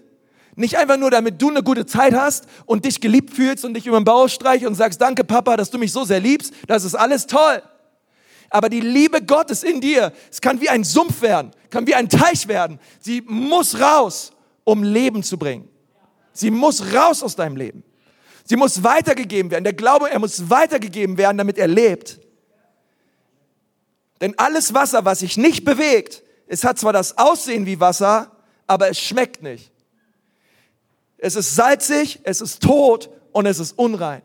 nicht 0.56 0.78
einfach 0.78 0.98
nur, 0.98 1.10
damit 1.10 1.42
du 1.42 1.50
eine 1.50 1.64
gute 1.64 1.86
Zeit 1.86 2.14
hast 2.14 2.46
und 2.66 2.86
dich 2.86 3.02
geliebt 3.02 3.34
fühlst 3.34 3.66
und 3.66 3.74
dich 3.74 3.88
über 3.88 4.00
den 4.00 4.04
Bauch 4.04 4.28
streichst 4.28 4.68
und 4.68 4.76
sagst, 4.76 5.02
danke 5.02 5.24
Papa, 5.24 5.58
dass 5.58 5.72
du 5.72 5.78
mich 5.78 5.92
so 5.92 6.04
sehr 6.04 6.20
liebst. 6.20 6.54
Das 6.68 6.84
ist 6.84 6.94
alles 6.94 7.26
toll. 7.26 7.62
Aber 8.50 8.70
die 8.70 8.82
Liebe 8.82 9.24
Gottes 9.24 9.64
in 9.64 9.82
dir, 9.82 10.14
es 10.30 10.40
kann 10.42 10.62
wie 10.62 10.70
ein 10.70 10.84
Sumpf 10.84 11.22
werden, 11.22 11.52
kann 11.72 11.88
wie 11.88 11.96
ein 11.96 12.08
Teich 12.08 12.48
werden. 12.48 12.80
Sie 13.00 13.22
muss 13.22 13.80
raus, 13.80 14.33
um 14.64 14.84
Leben 14.84 15.24
zu 15.24 15.38
bringen. 15.38 15.70
Sie 16.32 16.52
muss 16.52 16.94
raus 16.94 17.24
aus 17.24 17.36
deinem 17.36 17.56
Leben. 17.56 17.84
Sie 18.46 18.56
muss 18.56 18.84
weitergegeben 18.84 19.52
werden. 19.52 19.64
Der 19.64 19.74
Glaube, 19.74 20.10
er 20.10 20.20
muss 20.20 20.50
weitergegeben 20.50 21.18
werden, 21.18 21.38
damit 21.38 21.58
er 21.58 21.68
lebt. 21.68 22.20
Denn 24.20 24.38
alles 24.38 24.74
Wasser, 24.74 25.06
was 25.06 25.20
sich 25.20 25.38
nicht 25.38 25.64
bewegt, 25.64 26.24
es 26.48 26.64
hat 26.64 26.78
zwar 26.78 26.94
das 26.94 27.18
Aussehen 27.18 27.66
wie 27.66 27.80
Wasser, 27.80 28.32
aber 28.68 28.90
es 28.90 29.00
schmeckt 29.00 29.44
nicht. 29.44 29.72
Es 31.18 31.36
ist 31.36 31.56
salzig, 31.56 32.20
es 32.24 32.42
ist 32.42 32.62
tot 32.62 33.10
und 33.32 33.46
es 33.46 33.60
ist 33.60 33.78
unrein. 33.78 34.22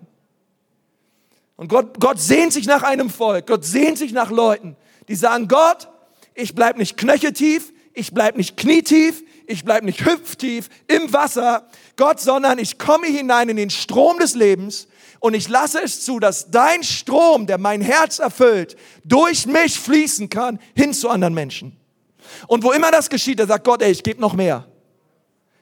Und 1.57 1.69
Gott, 1.69 1.99
Gott 2.01 2.21
sehnt 2.21 2.53
sich 2.53 2.67
nach 2.67 2.83
einem 2.83 3.11
Volk, 3.11 3.47
Gott 3.47 3.65
sehnt 3.65 3.99
sich 3.99 4.13
nach 4.13 4.31
Leuten, 4.31 4.77
die 5.09 5.17
sagen, 5.17 5.49
Gott, 5.49 5.89
ich 6.35 6.55
bleib 6.55 6.77
nicht 6.77 6.97
knöcheltief, 6.97 7.73
ich 7.95 8.15
bleib 8.15 8.37
nicht 8.37 8.57
knietief, 8.57 9.25
ich 9.49 9.65
bleib 9.65 9.83
nicht 9.83 10.05
hüpftief 10.05 10.69
im 10.87 11.13
Wasser, 11.13 11.67
Gott, 11.97 12.21
sondern 12.21 12.59
ich 12.59 12.79
komme 12.79 13.07
hinein 13.07 13.49
in 13.49 13.57
den 13.57 13.71
Strom 13.71 14.19
des 14.19 14.35
Lebens 14.35 14.89
und 15.21 15.35
ich 15.35 15.49
lasse 15.49 15.83
es 15.83 16.05
zu, 16.05 16.21
dass 16.21 16.51
dein 16.51 16.85
Strom, 16.85 17.47
der 17.47 17.59
mein 17.59 17.81
Herz 17.81 18.19
erfüllt, 18.19 18.77
durch 19.05 19.47
mich 19.47 19.79
fließen 19.79 20.29
kann 20.29 20.61
hin 20.77 20.93
zu 20.93 21.09
anderen 21.09 21.35
Menschen. 21.35 21.77
Und 22.47 22.63
wo 22.63 22.73
immer 22.73 22.91
das 22.91 23.09
geschieht, 23.09 23.41
da 23.41 23.47
sagt 23.47 23.65
Gott, 23.65 23.83
ey, 23.83 23.91
ich 23.91 24.03
gebe 24.03 24.21
noch 24.21 24.35
mehr. 24.35 24.67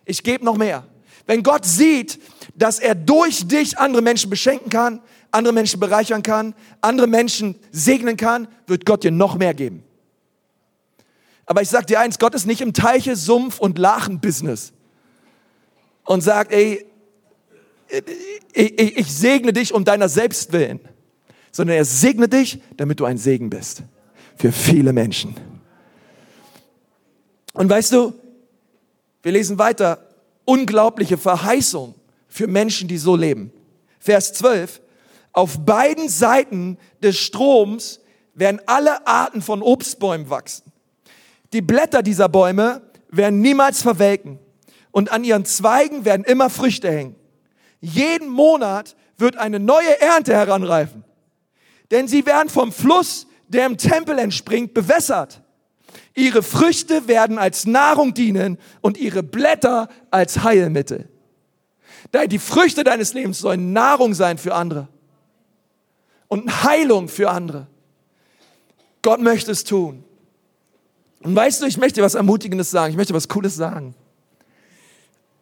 Ich 0.04 0.22
gebe 0.22 0.44
noch 0.44 0.56
mehr. 0.56 0.84
Wenn 1.26 1.42
Gott 1.42 1.64
sieht, 1.64 2.20
dass 2.54 2.78
er 2.78 2.94
durch 2.94 3.46
dich 3.46 3.78
andere 3.78 4.02
Menschen 4.02 4.30
beschenken 4.30 4.68
kann, 4.68 5.00
andere 5.30 5.54
Menschen 5.54 5.78
bereichern 5.80 6.22
kann, 6.22 6.54
andere 6.80 7.06
Menschen 7.06 7.56
segnen 7.70 8.16
kann, 8.16 8.48
wird 8.66 8.84
Gott 8.84 9.04
dir 9.04 9.10
noch 9.10 9.36
mehr 9.36 9.54
geben. 9.54 9.85
Aber 11.46 11.62
ich 11.62 11.68
sag 11.68 11.86
dir 11.86 12.00
eins, 12.00 12.18
Gott 12.18 12.34
ist 12.34 12.46
nicht 12.46 12.60
im 12.60 12.72
Teiche, 12.72 13.14
Sumpf 13.14 13.60
und 13.60 13.78
Lachen-Business 13.78 14.72
und 16.04 16.20
sagt, 16.20 16.52
ey, 16.52 16.84
ich, 18.52 18.78
ich, 18.78 18.96
ich 18.98 19.14
segne 19.14 19.52
dich 19.52 19.72
um 19.72 19.84
deiner 19.84 20.08
selbst 20.08 20.52
willen, 20.52 20.80
sondern 21.52 21.76
er 21.76 21.84
segne 21.84 22.28
dich, 22.28 22.60
damit 22.76 22.98
du 22.98 23.04
ein 23.04 23.16
Segen 23.16 23.48
bist 23.48 23.82
für 24.36 24.50
viele 24.50 24.92
Menschen. 24.92 25.36
Und 27.52 27.70
weißt 27.70 27.92
du, 27.92 28.12
wir 29.22 29.32
lesen 29.32 29.58
weiter, 29.58 30.06
unglaubliche 30.44 31.16
Verheißung 31.16 31.94
für 32.28 32.46
Menschen, 32.46 32.88
die 32.88 32.98
so 32.98 33.16
leben. 33.16 33.52
Vers 33.98 34.32
12, 34.34 34.80
auf 35.32 35.64
beiden 35.64 36.08
Seiten 36.08 36.78
des 37.02 37.16
Stroms 37.18 38.00
werden 38.34 38.60
alle 38.66 39.06
Arten 39.06 39.42
von 39.42 39.62
Obstbäumen 39.62 40.28
wachsen. 40.28 40.70
Die 41.56 41.62
Blätter 41.62 42.02
dieser 42.02 42.28
Bäume 42.28 42.82
werden 43.08 43.40
niemals 43.40 43.80
verwelken 43.80 44.38
und 44.90 45.10
an 45.10 45.24
ihren 45.24 45.46
Zweigen 45.46 46.04
werden 46.04 46.22
immer 46.22 46.50
Früchte 46.50 46.90
hängen. 46.90 47.16
Jeden 47.80 48.28
Monat 48.28 48.94
wird 49.16 49.38
eine 49.38 49.58
neue 49.58 49.98
Ernte 50.02 50.34
heranreifen, 50.34 51.02
denn 51.90 52.08
sie 52.08 52.26
werden 52.26 52.50
vom 52.50 52.72
Fluss, 52.72 53.26
der 53.48 53.64
im 53.64 53.78
Tempel 53.78 54.18
entspringt, 54.18 54.74
bewässert. 54.74 55.40
Ihre 56.14 56.42
Früchte 56.42 57.08
werden 57.08 57.38
als 57.38 57.64
Nahrung 57.64 58.12
dienen 58.12 58.58
und 58.82 58.98
ihre 58.98 59.22
Blätter 59.22 59.88
als 60.10 60.42
Heilmittel. 60.42 61.08
Die 62.26 62.38
Früchte 62.38 62.84
deines 62.84 63.14
Lebens 63.14 63.38
sollen 63.38 63.72
Nahrung 63.72 64.12
sein 64.12 64.36
für 64.36 64.54
andere 64.54 64.88
und 66.28 66.64
Heilung 66.64 67.08
für 67.08 67.30
andere. 67.30 67.66
Gott 69.00 69.22
möchte 69.22 69.52
es 69.52 69.64
tun. 69.64 70.04
Und 71.26 71.34
weißt 71.34 71.60
du, 71.60 71.66
ich 71.66 71.76
möchte 71.76 72.00
was 72.02 72.14
Ermutigendes 72.14 72.70
sagen, 72.70 72.92
ich 72.92 72.96
möchte 72.96 73.12
was 73.12 73.26
Cooles 73.26 73.56
sagen. 73.56 73.96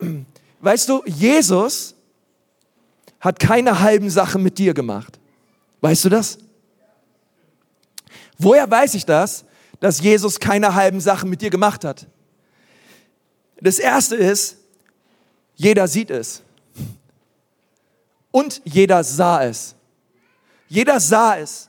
Weißt 0.63 0.89
du, 0.89 1.03
Jesus 1.05 1.95
hat 3.21 3.39
keine 3.39 3.81
halben 3.81 4.09
Sachen 4.09 4.43
mit 4.43 4.57
dir 4.57 4.73
gemacht. 4.73 5.19
Weißt 5.83 6.07
du 6.07 6.09
das? 6.09 6.39
Woher 8.39 8.71
weiß 8.71 8.95
ich 8.95 9.05
das, 9.05 9.45
dass 9.79 10.01
Jesus 10.01 10.41
keine 10.41 10.75
halben 10.75 11.01
Sachen 11.01 11.29
mit 11.29 11.43
dir 11.43 11.51
gemacht 11.51 11.85
hat? 11.85 12.07
Das 13.61 13.79
erste 13.79 14.17
ist, 14.17 14.57
jeder 15.55 15.87
sieht 15.87 16.11
es. 16.11 16.41
Und 18.31 18.63
jeder 18.65 19.05
sah 19.05 19.45
es. 19.45 19.75
Jeder 20.67 20.99
sah 20.99 21.37
es. 21.37 21.69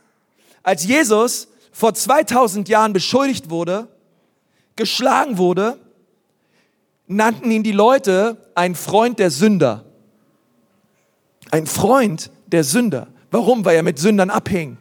Als 0.63 0.85
Jesus 0.85 1.49
vor 1.73 1.93
2000 1.93 2.69
Jahren 2.69 2.93
beschuldigt 2.93 3.49
wurde, 3.49 3.89
geschlagen 4.75 5.37
wurde, 5.37 5.79
nannten 7.07 7.51
ihn 7.51 7.63
die 7.63 7.71
Leute 7.71 8.37
ein 8.55 8.75
Freund 8.75 9.19
der 9.19 9.31
Sünder. 9.31 9.85
Ein 11.51 11.67
Freund 11.67 12.31
der 12.47 12.63
Sünder. 12.63 13.07
Warum? 13.31 13.63
Weil 13.65 13.75
er 13.75 13.83
mit 13.83 13.99
Sündern 13.99 14.29
abhing. 14.29 14.77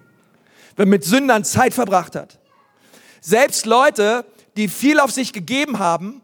Weil 0.77 0.87
er 0.87 0.91
mit 0.91 1.05
Sündern 1.05 1.45
Zeit 1.45 1.75
verbracht 1.75 2.17
hat. 2.17 2.39
Selbst 3.21 3.67
Leute, 3.67 4.25
die 4.57 4.69
viel 4.69 5.01
auf 5.01 5.11
sich 5.11 5.33
gegeben 5.33 5.79
haben, 5.79 6.23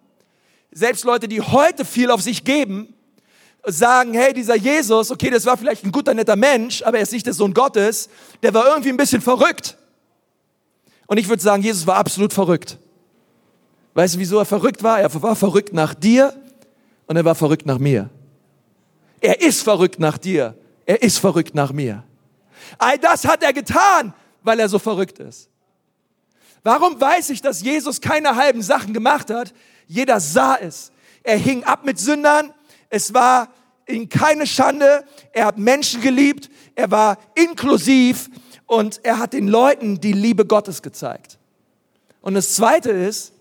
selbst 0.72 1.04
Leute, 1.04 1.28
die 1.28 1.40
heute 1.40 1.85
viel 1.85 2.11
auf 2.11 2.22
sich 2.22 2.44
geben, 2.44 2.94
sagen, 3.64 4.14
hey, 4.14 4.33
dieser 4.33 4.56
Jesus, 4.56 5.11
okay, 5.11 5.30
das 5.30 5.44
war 5.44 5.56
vielleicht 5.56 5.85
ein 5.85 5.92
guter, 5.92 6.14
netter 6.14 6.37
Mensch, 6.37 6.83
aber 6.83 6.98
er 6.98 7.02
ist 7.02 7.12
nicht 7.12 7.26
der 7.26 7.35
Sohn 7.35 7.52
Gottes, 7.52 8.09
der 8.42 8.54
war 8.54 8.66
irgendwie 8.68 8.90
ein 8.90 8.96
bisschen 8.96 9.20
verrückt. 9.20 9.76
Und 11.06 11.18
ich 11.18 11.28
würde 11.28 11.42
sagen, 11.42 11.62
Jesus 11.62 11.87
war 11.87 11.96
absolut 11.96 12.33
verrückt. 12.33 12.78
Weißt 14.00 14.14
du, 14.14 14.18
wieso 14.18 14.38
er 14.38 14.46
verrückt 14.46 14.82
war? 14.82 14.98
Er 14.98 15.22
war 15.22 15.36
verrückt 15.36 15.74
nach 15.74 15.92
dir 15.92 16.32
und 17.06 17.16
er 17.16 17.24
war 17.26 17.34
verrückt 17.34 17.66
nach 17.66 17.78
mir. 17.78 18.08
Er 19.20 19.42
ist 19.42 19.60
verrückt 19.60 20.00
nach 20.00 20.16
dir. 20.16 20.56
Er 20.86 21.02
ist 21.02 21.18
verrückt 21.18 21.54
nach 21.54 21.70
mir. 21.70 22.02
All 22.78 22.96
das 22.96 23.26
hat 23.26 23.42
er 23.42 23.52
getan, 23.52 24.14
weil 24.42 24.58
er 24.58 24.70
so 24.70 24.78
verrückt 24.78 25.18
ist. 25.18 25.50
Warum 26.62 26.98
weiß 26.98 27.28
ich, 27.28 27.42
dass 27.42 27.60
Jesus 27.60 28.00
keine 28.00 28.36
halben 28.36 28.62
Sachen 28.62 28.94
gemacht 28.94 29.28
hat? 29.28 29.52
Jeder 29.86 30.18
sah 30.18 30.56
es. 30.56 30.92
Er 31.22 31.36
hing 31.36 31.64
ab 31.64 31.84
mit 31.84 31.98
Sündern, 31.98 32.54
es 32.88 33.12
war 33.12 33.48
ihm 33.86 34.08
keine 34.08 34.46
Schande. 34.46 35.04
Er 35.34 35.44
hat 35.44 35.58
Menschen 35.58 36.00
geliebt. 36.00 36.48
Er 36.74 36.90
war 36.90 37.18
inklusiv 37.34 38.30
und 38.64 39.04
er 39.04 39.18
hat 39.18 39.34
den 39.34 39.46
Leuten 39.46 40.00
die 40.00 40.14
Liebe 40.14 40.46
Gottes 40.46 40.80
gezeigt. 40.80 41.38
Und 42.22 42.32
das 42.32 42.54
Zweite 42.54 42.92
ist, 42.92 43.34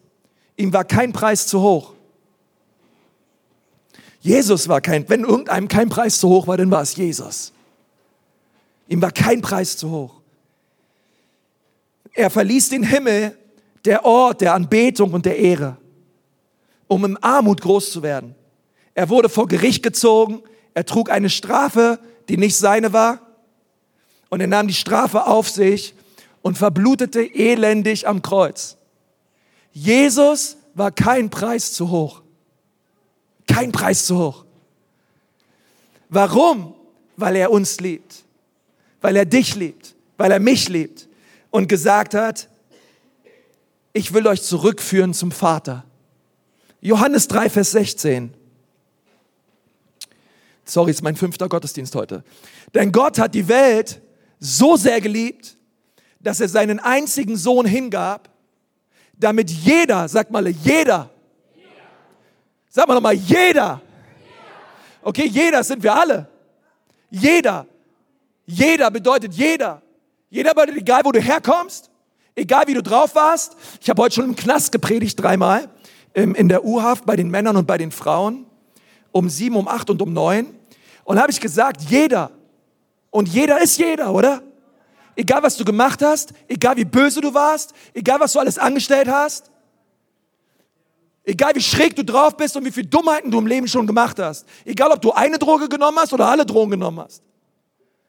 ihm 0.60 0.74
war 0.74 0.84
kein 0.84 1.14
Preis 1.14 1.48
zu 1.48 1.62
hoch. 1.62 1.94
Jesus 4.20 4.68
war 4.68 4.82
kein, 4.82 5.08
wenn 5.08 5.24
irgendeinem 5.24 5.70
kein 5.70 5.88
Preis 5.88 6.20
zu 6.20 6.28
hoch 6.28 6.48
war, 6.48 6.58
dann 6.58 6.70
war 6.70 6.82
es 6.82 6.96
Jesus. 6.96 7.54
Ihm 8.90 9.02
war 9.02 9.12
kein 9.12 9.42
Preis 9.42 9.78
zu 9.78 9.90
hoch. 9.90 10.16
Er 12.14 12.30
verließ 12.30 12.70
den 12.70 12.84
Himmel, 12.84 13.38
der 13.86 14.04
Ort 14.04 14.42
der 14.42 14.54
Anbetung 14.54 15.14
und 15.14 15.26
der 15.26 15.38
Ehre, 15.38 15.78
um 16.88 17.06
im 17.06 17.18
Armut 17.22 17.62
groß 17.62 17.92
zu 17.92 18.04
werden. 18.04 18.36
Er 18.94 19.08
wurde 19.08 19.30
vor 19.30 19.48
Gericht 19.48 19.84
gezogen. 19.84 20.42
Er 20.74 20.86
trug 20.86 21.10
eine 21.10 21.30
Strafe, 21.30 22.00
die 22.28 22.36
nicht 22.36 22.58
seine 22.58 22.92
war. 22.92 23.22
Und 24.28 24.42
er 24.42 24.48
nahm 24.48 24.68
die 24.68 24.74
Strafe 24.74 25.26
auf 25.26 25.50
sich 25.50 25.94
und 26.42 26.58
verblutete 26.58 27.22
elendig 27.22 28.06
am 28.06 28.22
Kreuz. 28.22 28.79
Jesus 29.80 30.58
war 30.74 30.92
kein 30.92 31.30
Preis 31.30 31.72
zu 31.72 31.90
hoch. 31.90 32.22
Kein 33.48 33.72
Preis 33.72 34.06
zu 34.06 34.18
hoch. 34.18 34.44
Warum? 36.10 36.76
Weil 37.16 37.38
er 37.38 37.50
uns 37.50 37.80
liebt. 37.80 38.26
Weil 39.00 39.16
er 39.16 39.24
dich 39.24 39.56
liebt. 39.56 39.96
Weil 40.18 40.32
er 40.32 40.42
mich 40.42 40.68
liebt. 40.68 41.08
Und 41.50 41.70
gesagt 41.70 42.14
hat, 42.14 42.50
ich 43.94 44.14
will 44.14 44.28
euch 44.28 44.42
zurückführen 44.42 45.14
zum 45.14 45.32
Vater. 45.32 45.86
Johannes 46.82 47.30
3, 47.30 47.50
Vers 47.50 47.72
16. 47.72 48.34
Sorry, 50.66 50.92
ist 50.92 51.04
mein 51.04 51.16
fünfter 51.16 51.48
Gottesdienst 51.48 51.96
heute. 51.96 52.26
Denn 52.74 52.92
Gott 52.92 53.18
hat 53.18 53.34
die 53.34 53.48
Welt 53.48 54.02
so 54.42 54.76
sehr 54.76 55.00
geliebt, 55.00 55.56
dass 56.20 56.42
er 56.42 56.50
seinen 56.50 56.80
einzigen 56.80 57.38
Sohn 57.38 57.66
hingab, 57.66 58.30
damit 59.20 59.52
jeder, 59.52 60.08
sag 60.08 60.32
mal, 60.32 60.48
jeder, 60.48 61.10
sag 62.70 62.88
mal 62.88 62.96
nochmal, 62.96 63.14
jeder, 63.14 63.82
okay, 65.02 65.28
jeder 65.28 65.64
sind 65.64 65.84
wir 65.84 65.94
alle, 65.94 66.28
jeder, 67.12 67.68
jeder 68.46 68.90
bedeutet 68.90 69.34
jeder, 69.34 69.82
jeder 70.30 70.54
bedeutet, 70.54 70.78
egal 70.78 71.02
wo 71.04 71.12
du 71.12 71.20
herkommst, 71.20 71.92
egal 72.36 72.68
wie 72.68 72.74
du 72.74 72.82
drauf 72.82 73.14
warst. 73.16 73.56
Ich 73.82 73.90
habe 73.90 74.02
heute 74.02 74.16
schon 74.16 74.26
im 74.26 74.36
Knast 74.36 74.72
gepredigt 74.72 75.22
dreimal, 75.22 75.70
in 76.14 76.50
der 76.50 76.64
U-Haft 76.64 77.06
bei 77.06 77.16
den 77.16 77.30
Männern 77.30 77.58
und 77.58 77.68
bei 77.68 77.78
den 77.78 77.92
Frauen, 77.92 78.46
um 79.12 79.30
sieben, 79.30 79.56
um 79.56 79.68
acht 79.68 79.90
und 79.90 80.02
um 80.02 80.14
neun. 80.14 80.56
Und 81.04 81.20
habe 81.20 81.32
ich 81.32 81.40
gesagt, 81.40 81.82
jeder. 81.82 82.32
Und 83.10 83.28
jeder 83.28 83.62
ist 83.62 83.78
jeder, 83.78 84.14
oder? 84.14 84.44
Egal 85.20 85.44
was 85.44 85.58
du 85.58 85.66
gemacht 85.66 86.02
hast, 86.02 86.34
egal 86.48 86.78
wie 86.78 86.86
böse 86.86 87.20
du 87.20 87.34
warst, 87.34 87.74
egal 87.94 88.22
was 88.22 88.32
du 88.32 88.40
alles 88.40 88.58
angestellt 88.58 89.10
hast, 89.10 89.52
egal 91.26 91.54
wie 91.56 91.62
schräg 91.62 91.94
du 91.94 92.06
drauf 92.06 92.38
bist 92.38 92.56
und 92.56 92.64
wie 92.64 92.72
viele 92.72 92.88
Dummheiten 92.88 93.30
du 93.30 93.38
im 93.38 93.46
Leben 93.46 93.68
schon 93.68 93.86
gemacht 93.86 94.18
hast, 94.18 94.48
egal 94.64 94.92
ob 94.92 95.02
du 95.02 95.12
eine 95.12 95.38
Droge 95.38 95.68
genommen 95.68 96.00
hast 96.00 96.14
oder 96.14 96.30
alle 96.30 96.46
Drogen 96.46 96.72
genommen 96.72 97.02
hast. 97.02 97.22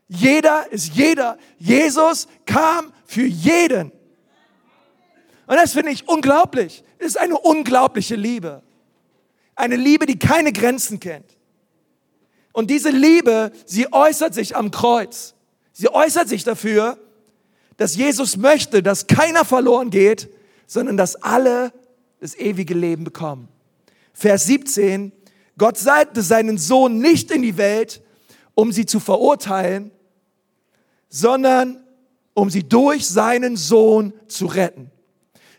Jeder 0.06 0.70
ist 0.70 0.94
jeder. 0.94 1.36
Jesus 1.58 2.28
kam 2.46 2.92
für 3.04 3.26
jeden. 3.26 3.90
Und 5.46 5.56
das 5.56 5.72
finde 5.72 5.90
ich 5.90 6.08
unglaublich. 6.08 6.84
Es 6.98 7.08
ist 7.08 7.18
eine 7.18 7.38
unglaubliche 7.38 8.14
Liebe. 8.14 8.62
Eine 9.56 9.74
Liebe, 9.74 10.06
die 10.06 10.18
keine 10.18 10.52
Grenzen 10.52 11.00
kennt. 11.00 11.36
Und 12.52 12.70
diese 12.70 12.90
Liebe, 12.90 13.50
sie 13.66 13.92
äußert 13.92 14.32
sich 14.32 14.54
am 14.54 14.70
Kreuz. 14.70 15.34
Sie 15.72 15.88
äußert 15.88 16.28
sich 16.28 16.44
dafür, 16.44 16.98
dass 17.76 17.96
Jesus 17.96 18.36
möchte, 18.36 18.82
dass 18.82 19.06
keiner 19.06 19.44
verloren 19.44 19.90
geht, 19.90 20.28
sondern 20.66 20.96
dass 20.96 21.16
alle 21.16 21.72
das 22.20 22.34
ewige 22.34 22.74
Leben 22.74 23.04
bekommen. 23.04 23.48
Vers 24.12 24.44
17, 24.44 25.12
Gott 25.56 25.78
sandte 25.78 26.22
seinen 26.22 26.58
Sohn 26.58 26.98
nicht 26.98 27.30
in 27.30 27.42
die 27.42 27.56
Welt, 27.56 28.02
um 28.54 28.72
sie 28.72 28.86
zu 28.86 29.00
verurteilen, 29.00 29.90
sondern 31.08 31.82
um 32.34 32.50
sie 32.50 32.62
durch 32.68 33.06
seinen 33.08 33.56
Sohn 33.56 34.12
zu 34.28 34.46
retten. 34.46 34.90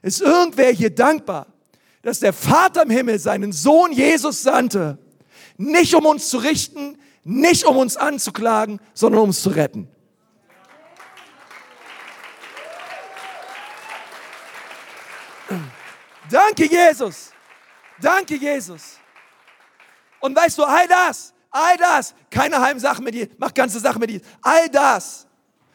Ist 0.01 0.21
irgendwer 0.21 0.71
hier 0.71 0.89
dankbar, 0.89 1.47
dass 2.01 2.19
der 2.19 2.33
Vater 2.33 2.83
im 2.83 2.89
Himmel 2.89 3.19
seinen 3.19 3.51
Sohn 3.51 3.91
Jesus 3.91 4.41
sandte, 4.43 4.97
nicht 5.57 5.93
um 5.93 6.05
uns 6.05 6.29
zu 6.29 6.37
richten, 6.37 6.97
nicht 7.23 7.65
um 7.65 7.77
uns 7.77 7.97
anzuklagen, 7.97 8.79
sondern 8.93 9.21
um 9.21 9.29
uns 9.29 9.41
zu 9.41 9.49
retten? 9.49 9.87
Danke, 16.31 16.65
Jesus. 16.65 17.31
Danke, 17.99 18.35
Jesus. 18.35 18.97
Und 20.21 20.35
weißt 20.35 20.57
du, 20.57 20.63
all 20.63 20.87
das, 20.87 21.33
all 21.49 21.75
das, 21.77 22.15
keine 22.29 22.61
Heimsache 22.61 23.01
mit 23.01 23.13
dir, 23.13 23.27
mach 23.37 23.53
ganze 23.53 23.79
Sachen 23.79 23.99
mit 23.99 24.09
dir, 24.09 24.21
all 24.41 24.69
das 24.69 25.27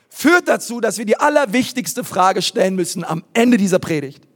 führt 0.09 0.49
dazu, 0.49 0.81
dass 0.81 0.97
wir 0.97 1.05
die 1.05 1.19
allerwichtigste 1.19 2.03
Frage 2.03 2.41
stellen 2.41 2.75
müssen 2.75 3.05
am 3.05 3.23
Ende 3.35 3.59
dieser 3.59 3.79
Predigt. 3.79 4.27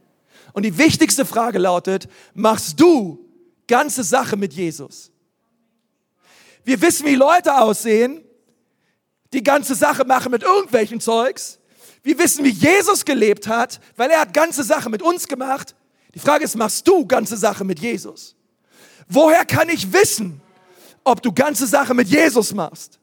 Und 0.53 0.63
die 0.63 0.77
wichtigste 0.77 1.25
Frage 1.25 1.57
lautet, 1.57 2.07
machst 2.35 2.79
du 2.79 3.25
ganze 3.67 4.03
Sache 4.03 4.37
mit 4.37 4.53
Jesus? 4.53 5.11
Wir 6.63 6.79
wissen, 6.81 7.07
wie 7.07 7.15
Leute 7.15 7.57
aussehen, 7.57 8.23
die 9.33 9.41
ganze 9.41 9.73
Sache 9.73 10.05
machen 10.05 10.31
mit 10.31 10.43
irgendwelchen 10.43 10.99
Zeugs. 10.99 11.57
Wir 12.03 12.19
wissen, 12.19 12.43
wie 12.43 12.49
Jesus 12.49 13.05
gelebt 13.05 13.47
hat, 13.47 13.79
weil 13.95 14.11
er 14.11 14.21
hat 14.21 14.33
ganze 14.33 14.63
Sache 14.63 14.89
mit 14.89 15.01
uns 15.01 15.27
gemacht. 15.27 15.75
Die 16.13 16.19
Frage 16.19 16.43
ist, 16.43 16.55
machst 16.55 16.87
du 16.87 17.05
ganze 17.05 17.37
Sache 17.37 17.63
mit 17.63 17.79
Jesus? 17.79 18.35
Woher 19.07 19.45
kann 19.45 19.69
ich 19.69 19.91
wissen, 19.91 20.41
ob 21.03 21.21
du 21.21 21.31
ganze 21.31 21.65
Sache 21.67 21.93
mit 21.93 22.07
Jesus 22.07 22.53
machst? 22.53 22.99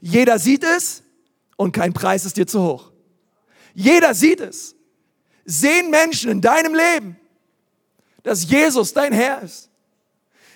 Jeder 0.00 0.38
sieht 0.38 0.64
es 0.64 1.02
und 1.56 1.72
kein 1.72 1.92
Preis 1.92 2.24
ist 2.24 2.36
dir 2.36 2.46
zu 2.46 2.62
hoch. 2.62 2.92
Jeder 3.74 4.14
sieht 4.14 4.40
es. 4.40 4.74
Sehen 5.44 5.90
Menschen 5.90 6.30
in 6.30 6.40
deinem 6.40 6.74
Leben, 6.74 7.16
dass 8.22 8.48
Jesus 8.48 8.92
dein 8.92 9.12
Herr 9.12 9.42
ist. 9.42 9.70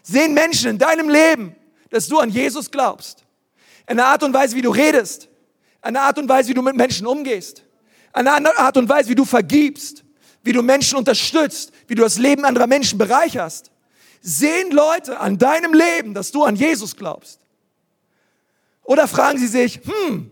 Sehen 0.03 0.35
Menschen 0.35 0.71
in 0.71 0.79
deinem 0.79 1.09
Leben, 1.09 1.55
dass 1.91 2.09
du 2.09 2.19
an 2.19 2.31
Jesus 2.31 2.71
glaubst. 2.71 3.25
Eine 3.87 4.05
Art 4.05 4.23
und 4.23 4.33
Weise, 4.33 4.57
wie 4.57 4.63
du 4.63 4.71
redest. 4.71 5.29
Eine 5.81 6.01
Art 6.01 6.19
und 6.19 6.29
Weise, 6.29 6.49
wie 6.49 6.55
du 6.55 6.63
mit 6.63 6.77
Menschen 6.77 7.07
umgehst. 7.07 7.65
Eine 8.13 8.59
Art 8.59 8.77
und 8.77 8.89
Weise, 8.89 9.09
wie 9.09 9.15
du 9.15 9.25
vergibst. 9.25 10.05
Wie 10.43 10.53
du 10.53 10.63
Menschen 10.63 10.99
unterstützt. 10.99 11.73
Wie 11.87 11.95
du 11.95 12.03
das 12.03 12.19
Leben 12.19 12.45
anderer 12.45 12.67
Menschen 12.67 12.99
bereicherst. 12.99 13.71
Sehen 14.23 14.71
Leute 14.71 15.19
an 15.19 15.39
deinem 15.39 15.73
Leben, 15.73 16.15
dass 16.15 16.31
du 16.31 16.45
an 16.45 16.57
Jesus 16.57 16.97
glaubst. 16.97 17.41
Oder 18.83 19.07
fragen 19.07 19.39
sie 19.39 19.47
sich, 19.47 19.81
hm, 19.85 20.31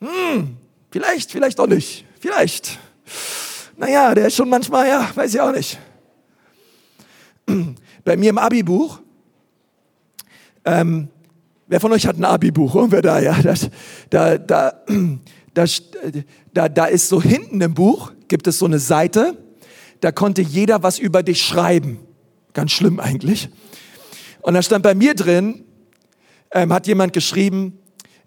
hm, 0.00 0.56
vielleicht, 0.90 1.30
vielleicht 1.30 1.60
auch 1.60 1.66
nicht. 1.66 2.04
Vielleicht. 2.20 2.78
Naja, 3.76 4.14
der 4.14 4.26
ist 4.28 4.36
schon 4.36 4.48
manchmal, 4.48 4.88
ja, 4.88 5.10
weiß 5.14 5.34
ich 5.34 5.40
auch 5.40 5.52
nicht. 5.52 5.78
Bei 8.04 8.16
mir 8.16 8.30
im 8.30 8.38
Abi-Buch, 8.38 9.00
ähm, 10.64 11.08
wer 11.66 11.80
von 11.80 11.92
euch 11.92 12.06
hat 12.06 12.16
ein 12.16 12.24
Abi-Buch? 12.24 12.90
Wer 12.90 13.02
da, 13.02 13.20
ja, 13.20 13.40
das, 13.42 13.70
da, 14.10 14.36
da, 14.36 14.84
da, 15.54 15.64
da, 16.52 16.68
da 16.68 16.86
ist 16.86 17.08
so 17.08 17.22
hinten 17.22 17.60
im 17.60 17.74
Buch, 17.74 18.12
gibt 18.28 18.46
es 18.46 18.58
so 18.58 18.66
eine 18.66 18.78
Seite, 18.78 19.36
da 20.00 20.12
konnte 20.12 20.42
jeder 20.42 20.82
was 20.82 20.98
über 20.98 21.22
dich 21.22 21.42
schreiben. 21.42 21.98
Ganz 22.52 22.72
schlimm 22.72 23.00
eigentlich. 23.00 23.48
Und 24.40 24.54
da 24.54 24.62
stand 24.62 24.82
bei 24.82 24.94
mir 24.94 25.14
drin, 25.14 25.64
ähm, 26.52 26.72
hat 26.72 26.86
jemand 26.86 27.12
geschrieben, 27.12 27.78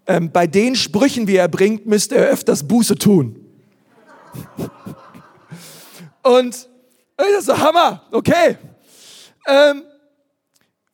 ähm, 0.06 0.30
bei 0.32 0.46
den 0.46 0.74
Sprüchen, 0.74 1.26
wie 1.26 1.36
er 1.36 1.48
bringt, 1.48 1.86
müsste 1.86 2.16
er 2.16 2.28
öfters 2.28 2.66
Buße 2.66 2.96
tun. 2.96 3.38
Und 6.22 6.68
das 7.16 7.46
so 7.46 7.58
Hammer, 7.58 8.02
okay. 8.12 8.56
Ähm, 9.46 9.82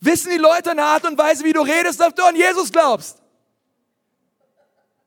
wissen 0.00 0.30
die 0.30 0.38
Leute 0.38 0.70
eine 0.70 0.82
Art 0.82 1.04
und 1.06 1.18
Weise, 1.18 1.44
wie 1.44 1.52
du 1.52 1.60
redest, 1.60 2.00
dass 2.00 2.14
du 2.14 2.22
an 2.24 2.36
Jesus 2.36 2.72
glaubst? 2.72 3.18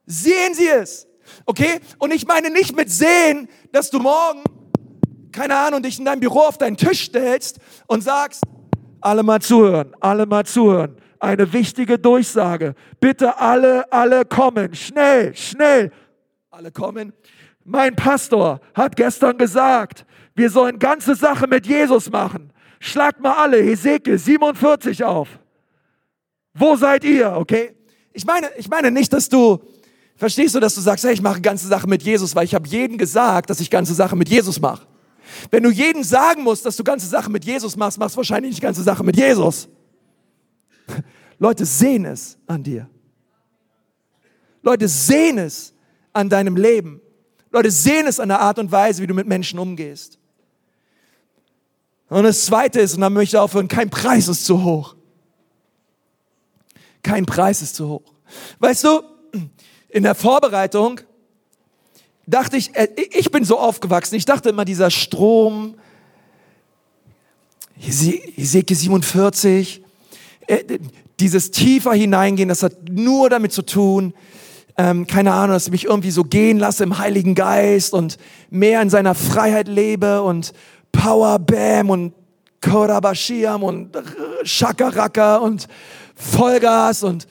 Sehen 0.06 0.54
sie 0.54 0.68
es? 0.68 1.08
Okay? 1.46 1.80
Und 1.98 2.12
ich 2.14 2.26
meine 2.28 2.50
nicht 2.50 2.76
mit 2.76 2.92
sehen, 2.92 3.50
dass 3.72 3.90
du 3.90 4.00
morgen, 4.00 4.44
keine 5.32 5.56
Ahnung, 5.56 5.82
dich 5.82 6.00
in 6.00 6.06
deinem 6.06 6.20
Büro 6.20 6.40
auf 6.40 6.58
deinen 6.58 6.78
Tisch 6.78 7.06
stellst 7.06 7.60
und 7.88 8.02
sagst, 8.04 8.44
alle 9.00 9.24
mal 9.24 9.42
zuhören, 9.42 9.96
alle 10.00 10.26
mal 10.26 10.46
zuhören 10.46 10.98
eine 11.22 11.54
wichtige 11.54 12.00
Durchsage. 12.00 12.74
Bitte 13.00 13.38
alle, 13.38 13.92
alle 13.92 14.26
kommen, 14.26 14.74
schnell, 14.74 15.36
schnell. 15.36 15.92
Alle 16.50 16.72
kommen. 16.72 17.14
Mein 17.64 17.96
Pastor 17.96 18.60
hat 18.74 18.96
gestern 18.96 19.38
gesagt, 19.38 20.06
wir 20.36 20.50
sollen 20.50 20.80
ganze 20.80 21.16
Sache 21.16 21.48
mit 21.48 21.68
Jesus 21.68 22.10
machen. 22.10 22.52
Schlagt 22.80 23.22
mal 23.22 23.36
alle 23.36 23.58
Hesekiel 23.58 24.18
47 24.18 25.04
auf. 25.04 25.30
Wo 26.54 26.76
seid 26.76 27.04
ihr? 27.04 27.34
Okay? 27.34 27.76
Ich 28.14 28.26
meine, 28.26 28.50
ich 28.58 28.68
meine 28.68 28.90
nicht, 28.90 29.14
dass 29.14 29.30
du 29.30 29.62
verstehst 30.16 30.56
du, 30.56 30.60
dass 30.60 30.76
du 30.76 30.82
sagst, 30.82 31.04
hey, 31.06 31.14
ich 31.14 31.22
mache 31.22 31.40
ganze 31.40 31.68
Sache 31.68 31.88
mit 31.88 32.02
Jesus, 32.02 32.36
weil 32.36 32.46
ich 32.46 32.56
habe 32.56 32.68
jedem 32.68 32.98
gesagt, 32.98 33.50
dass 33.50 33.60
ich 33.60 33.70
ganze 33.70 33.94
Sache 33.94 34.16
mit 34.16 34.28
Jesus 34.28 34.60
mache. 34.60 34.88
Wenn 35.50 35.64
du 35.64 35.70
jedem 35.70 36.04
sagen 36.04 36.44
musst, 36.44 36.66
dass 36.66 36.76
du 36.76 36.84
ganze 36.84 37.08
Sache 37.08 37.30
mit 37.30 37.46
Jesus 37.46 37.76
machst, 37.76 37.98
machst 37.98 38.16
du 38.16 38.18
wahrscheinlich 38.18 38.52
nicht 38.52 38.62
ganze 38.62 38.84
Sache 38.84 39.04
mit 39.04 39.16
Jesus. 39.16 39.68
Leute 41.40 41.66
sehen 41.66 42.06
es 42.06 42.38
an 42.48 42.64
dir. 42.64 42.90
Leute 44.62 44.88
sehen 44.88 45.38
es 45.38 45.74
an 46.14 46.30
deinem 46.30 46.56
Leben. 46.56 47.02
Leute 47.52 47.72
sehen 47.72 48.08
es 48.08 48.20
an 48.20 48.30
der 48.30 48.40
Art 48.40 48.60
und 48.60 48.72
Weise, 48.72 49.02
wie 49.02 49.08
du 49.08 49.14
mit 49.14 49.28
Menschen 49.28 49.60
umgehst. 49.60 50.20
Und 52.10 52.24
das 52.24 52.46
Zweite 52.46 52.82
ist, 52.82 52.96
und 52.96 53.02
dann 53.02 53.14
möchte 53.14 53.38
ich 53.38 53.40
aufhören, 53.40 53.68
kein 53.68 53.90
Preis 53.90 54.28
ist 54.28 54.46
zu 54.46 54.64
hoch. 54.64 54.96
Kein 57.04 57.26
Preis 57.26 57.62
ist 57.62 57.76
zu 57.76 57.88
hoch. 57.88 58.14
Weißt 58.60 58.84
du, 58.84 59.02
in 59.90 60.04
der 60.04 60.16
Vorbereitung 60.16 61.02
dachte 62.32 62.58
ich, 62.58 62.76
äh, 62.76 62.88
ich 63.12 63.32
bin 63.32 63.46
so 63.46 63.60
aufgewachsen, 63.60 64.16
ich 64.16 64.26
dachte 64.26 64.50
immer, 64.50 64.66
dieser 64.66 64.90
Strom, 64.90 65.76
Hesekiel 67.76 68.78
47, 68.78 69.84
äh, 70.48 70.80
dieses 71.20 71.52
tiefer 71.52 71.94
hineingehen, 71.94 72.50
das 72.50 72.64
hat 72.64 72.74
nur 72.90 73.30
damit 73.30 73.52
zu 73.52 73.62
tun, 73.62 74.14
ähm, 74.78 75.06
keine 75.06 75.34
Ahnung, 75.34 75.54
dass 75.54 75.66
ich 75.66 75.72
mich 75.72 75.86
irgendwie 75.86 76.12
so 76.12 76.24
gehen 76.24 76.58
lasse 76.58 76.84
im 76.84 76.98
Heiligen 76.98 77.36
Geist 77.36 77.94
und 77.94 78.18
mehr 78.50 78.82
in 78.82 78.90
seiner 78.90 79.16
Freiheit 79.16 79.68
lebe 79.68 80.22
und 80.22 80.54
Power 80.92 81.40
Bam 81.40 81.90
und 81.90 82.14
Korabashiam 82.62 83.64
und 83.64 83.98
Shakaraka 84.44 85.38
und 85.38 85.68
Vollgas 86.16 87.04
und, 87.04 87.28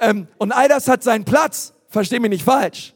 ähm, 0.00 0.26
und 0.38 0.52
all 0.52 0.68
das 0.68 0.88
hat 0.88 1.02
seinen 1.02 1.24
Platz. 1.24 1.72
Versteh 1.88 2.18
mich 2.18 2.30
nicht 2.30 2.44
falsch. 2.44 2.93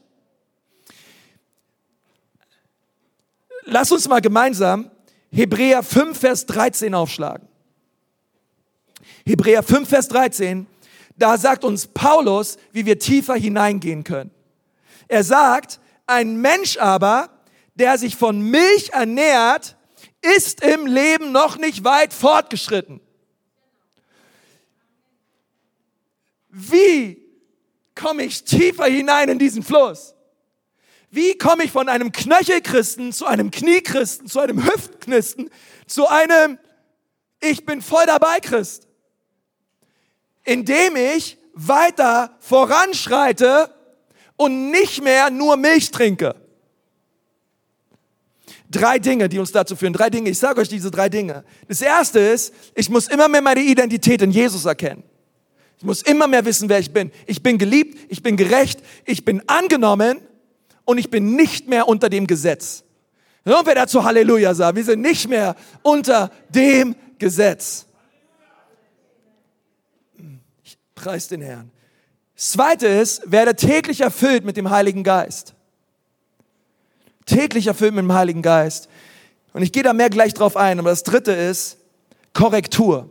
Lass 3.71 3.91
uns 3.91 4.07
mal 4.07 4.19
gemeinsam 4.19 4.89
Hebräer 5.31 5.83
5, 5.83 6.17
Vers 6.17 6.45
13 6.47 6.95
aufschlagen. 6.95 7.47
Hebräer 9.25 9.61
5, 9.61 9.87
Vers 9.87 10.07
13, 10.07 10.65
da 11.15 11.37
sagt 11.37 11.63
uns 11.63 11.85
Paulus, 11.85 12.57
wie 12.71 12.85
wir 12.87 12.97
tiefer 12.97 13.35
hineingehen 13.35 14.03
können. 14.03 14.31
Er 15.07 15.23
sagt, 15.23 15.79
ein 16.07 16.37
Mensch 16.37 16.77
aber, 16.77 17.29
der 17.75 17.99
sich 17.99 18.15
von 18.15 18.41
Milch 18.41 18.89
ernährt, 18.91 19.77
ist 20.21 20.63
im 20.63 20.87
Leben 20.87 21.31
noch 21.31 21.57
nicht 21.57 21.83
weit 21.83 22.11
fortgeschritten. 22.11 22.99
Wie 26.49 27.21
komme 27.93 28.23
ich 28.23 28.43
tiefer 28.43 28.85
hinein 28.85 29.29
in 29.29 29.37
diesen 29.37 29.61
Fluss? 29.61 30.15
Wie 31.11 31.37
komme 31.37 31.63
ich 31.63 31.71
von 31.71 31.89
einem 31.89 32.11
Knöchelchristen 32.11 33.11
zu 33.13 33.25
einem 33.25 33.51
Kniechristen, 33.51 34.27
zu 34.27 34.39
einem 34.39 34.63
Hüftchristen, 34.63 35.49
zu 35.87 36.07
einem 36.07 36.59
Ich 37.41 37.65
bin 37.65 37.81
voll 37.81 38.05
dabei 38.05 38.39
Christ? 38.39 38.87
Indem 40.43 40.95
ich 40.95 41.37
weiter 41.53 42.37
voranschreite 42.39 43.73
und 44.35 44.71
nicht 44.71 45.03
mehr 45.03 45.29
nur 45.29 45.57
Milch 45.57 45.91
trinke. 45.91 46.35
Drei 48.71 48.99
Dinge, 48.99 49.29
die 49.29 49.39
uns 49.39 49.51
dazu 49.51 49.75
führen. 49.75 49.93
Drei 49.93 50.11
Dinge. 50.11 50.29
Ich 50.29 50.37
sage 50.37 50.61
euch 50.61 50.69
diese 50.69 50.91
drei 50.91 51.09
Dinge. 51.09 51.43
Das 51.67 51.81
erste 51.81 52.19
ist, 52.19 52.53
ich 52.75 52.87
muss 52.89 53.07
immer 53.07 53.27
mehr 53.27 53.41
meine 53.41 53.61
Identität 53.61 54.21
in 54.21 54.29
Jesus 54.29 54.65
erkennen. 54.65 55.03
Ich 55.79 55.83
muss 55.83 56.03
immer 56.03 56.27
mehr 56.27 56.45
wissen, 56.45 56.69
wer 56.69 56.77
ich 56.77 56.91
bin. 56.91 57.11
Ich 57.25 57.41
bin 57.41 57.57
geliebt, 57.57 57.97
ich 58.09 58.21
bin 58.21 58.37
gerecht, 58.37 58.79
ich 59.05 59.25
bin 59.25 59.41
angenommen 59.47 60.21
und 60.89 60.97
ich 60.97 61.11
bin 61.11 61.35
nicht 61.35 61.67
mehr 61.67 61.87
unter 61.87 62.09
dem 62.09 62.25
Gesetz. 62.25 62.83
Und 63.43 63.65
wer 63.65 63.75
dazu 63.75 64.03
Halleluja 64.03 64.55
sagt, 64.55 64.75
wir 64.75 64.83
sind 64.83 65.01
nicht 65.01 65.29
mehr 65.29 65.55
unter 65.83 66.31
dem 66.49 66.95
Gesetz. 67.19 67.85
Ich 70.63 70.77
preis 70.95 71.27
den 71.27 71.41
Herrn. 71.41 71.69
Das 72.35 72.51
zweite 72.53 72.87
ist, 72.87 73.31
werde 73.31 73.55
täglich 73.55 74.01
erfüllt 74.01 74.45
mit 74.45 74.57
dem 74.57 74.71
Heiligen 74.71 75.03
Geist. 75.03 75.53
Täglich 77.27 77.67
erfüllt 77.67 77.93
mit 77.93 78.03
dem 78.03 78.13
Heiligen 78.13 78.41
Geist. 78.41 78.89
Und 79.53 79.61
ich 79.61 79.71
gehe 79.71 79.83
da 79.83 79.93
mehr 79.93 80.09
gleich 80.09 80.33
drauf 80.33 80.57
ein. 80.57 80.79
Aber 80.79 80.89
das 80.89 81.03
dritte 81.03 81.33
ist 81.33 81.77
Korrektur. 82.33 83.07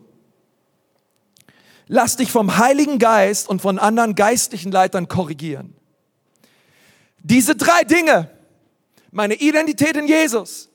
Lass 1.87 2.17
dich 2.17 2.33
vom 2.33 2.59
Heiligen 2.59 2.99
Geist 2.99 3.49
und 3.49 3.63
von 3.63 3.79
anderen 3.79 4.17
geistlichen 4.17 4.73
Leitern 4.73 5.07
korrigieren. 5.07 5.78
Diese 7.23 7.57
drei 7.57 7.83
Dinge, 7.85 8.31
meine 9.11 9.35
Identität 9.35 9.97
in 9.97 10.07
Jesus, 10.07 10.69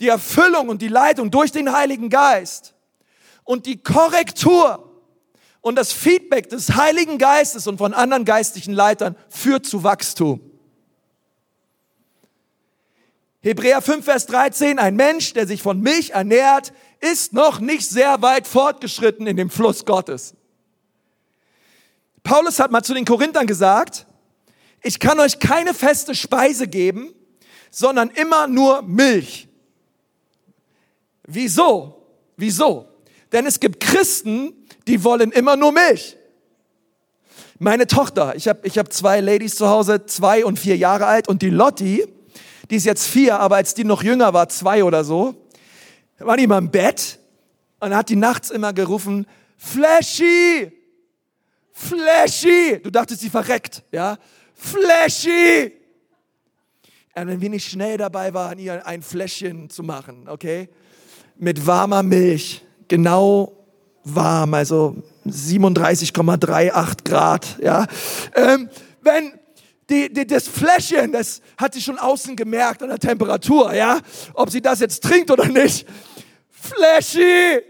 die 0.00 0.08
Erfüllung 0.08 0.68
und 0.68 0.82
die 0.82 0.88
Leitung 0.88 1.30
durch 1.30 1.52
den 1.52 1.72
Heiligen 1.72 2.08
Geist 2.08 2.74
und 3.44 3.66
die 3.66 3.82
Korrektur 3.82 4.90
und 5.60 5.76
das 5.76 5.92
Feedback 5.92 6.48
des 6.48 6.74
Heiligen 6.76 7.18
Geistes 7.18 7.66
und 7.66 7.78
von 7.78 7.94
anderen 7.94 8.24
geistlichen 8.24 8.74
Leitern 8.74 9.16
führt 9.28 9.66
zu 9.66 9.82
Wachstum. 9.82 10.40
Hebräer 13.40 13.82
5, 13.82 14.04
Vers 14.04 14.26
13, 14.26 14.78
ein 14.78 14.96
Mensch, 14.96 15.34
der 15.34 15.46
sich 15.46 15.60
von 15.60 15.80
Milch 15.80 16.10
ernährt, 16.10 16.72
ist 17.00 17.34
noch 17.34 17.60
nicht 17.60 17.88
sehr 17.88 18.22
weit 18.22 18.46
fortgeschritten 18.46 19.26
in 19.26 19.36
dem 19.36 19.50
Fluss 19.50 19.84
Gottes. 19.84 20.34
Paulus 22.22 22.58
hat 22.58 22.70
mal 22.70 22.82
zu 22.82 22.94
den 22.94 23.04
Korinthern 23.04 23.46
gesagt, 23.46 24.06
ich 24.84 25.00
kann 25.00 25.18
euch 25.18 25.38
keine 25.38 25.74
feste 25.74 26.14
Speise 26.14 26.68
geben, 26.68 27.12
sondern 27.70 28.10
immer 28.10 28.46
nur 28.46 28.82
Milch. 28.82 29.48
Wieso? 31.26 32.06
Wieso? 32.36 32.86
Denn 33.32 33.46
es 33.46 33.58
gibt 33.58 33.80
Christen, 33.80 34.52
die 34.86 35.02
wollen 35.02 35.32
immer 35.32 35.56
nur 35.56 35.72
Milch. 35.72 36.16
Meine 37.58 37.86
Tochter, 37.86 38.36
ich 38.36 38.46
habe 38.46 38.66
ich 38.66 38.76
hab 38.76 38.92
zwei 38.92 39.20
Ladies 39.20 39.56
zu 39.56 39.68
Hause, 39.68 40.04
zwei 40.04 40.44
und 40.44 40.58
vier 40.58 40.76
Jahre 40.76 41.06
alt 41.06 41.28
und 41.28 41.40
die 41.40 41.50
Lotti, 41.50 42.06
die 42.70 42.76
ist 42.76 42.84
jetzt 42.84 43.06
vier, 43.06 43.40
aber 43.40 43.56
als 43.56 43.74
die 43.74 43.84
noch 43.84 44.02
jünger 44.02 44.34
war, 44.34 44.48
zwei 44.50 44.84
oder 44.84 45.02
so, 45.02 45.34
war 46.18 46.36
die 46.36 46.44
immer 46.44 46.58
im 46.58 46.70
Bett 46.70 47.18
und 47.80 47.94
hat 47.94 48.10
die 48.10 48.16
nachts 48.16 48.50
immer 48.50 48.74
gerufen, 48.74 49.26
Flashy, 49.56 50.72
Flashy. 51.72 52.80
Du 52.82 52.90
dachtest, 52.90 53.22
sie 53.22 53.30
verreckt, 53.30 53.82
ja? 53.90 54.18
Flashy! 54.54 55.72
Und 57.16 57.28
wenn 57.28 57.40
wir 57.40 57.50
nicht 57.50 57.70
schnell 57.70 57.96
dabei 57.96 58.34
waren, 58.34 58.58
ihr 58.58 58.86
ein 58.86 59.02
Fläschchen 59.02 59.70
zu 59.70 59.82
machen, 59.82 60.28
okay? 60.28 60.68
Mit 61.36 61.64
warmer 61.66 62.02
Milch, 62.02 62.64
genau 62.88 63.52
warm, 64.02 64.54
also 64.54 64.96
37,38 65.26 67.04
Grad, 67.04 67.58
ja? 67.62 67.86
Ähm, 68.34 68.68
wenn 69.00 69.32
die, 69.88 70.12
die, 70.12 70.26
das 70.26 70.48
Fläschchen, 70.48 71.12
das 71.12 71.40
hat 71.56 71.74
sie 71.74 71.80
schon 71.80 71.98
außen 71.98 72.36
gemerkt 72.36 72.82
an 72.82 72.88
der 72.88 72.98
Temperatur, 72.98 73.74
ja? 73.74 74.00
Ob 74.32 74.50
sie 74.50 74.60
das 74.60 74.80
jetzt 74.80 75.02
trinkt 75.02 75.30
oder 75.30 75.46
nicht. 75.46 75.86
Flashy! 76.50 77.62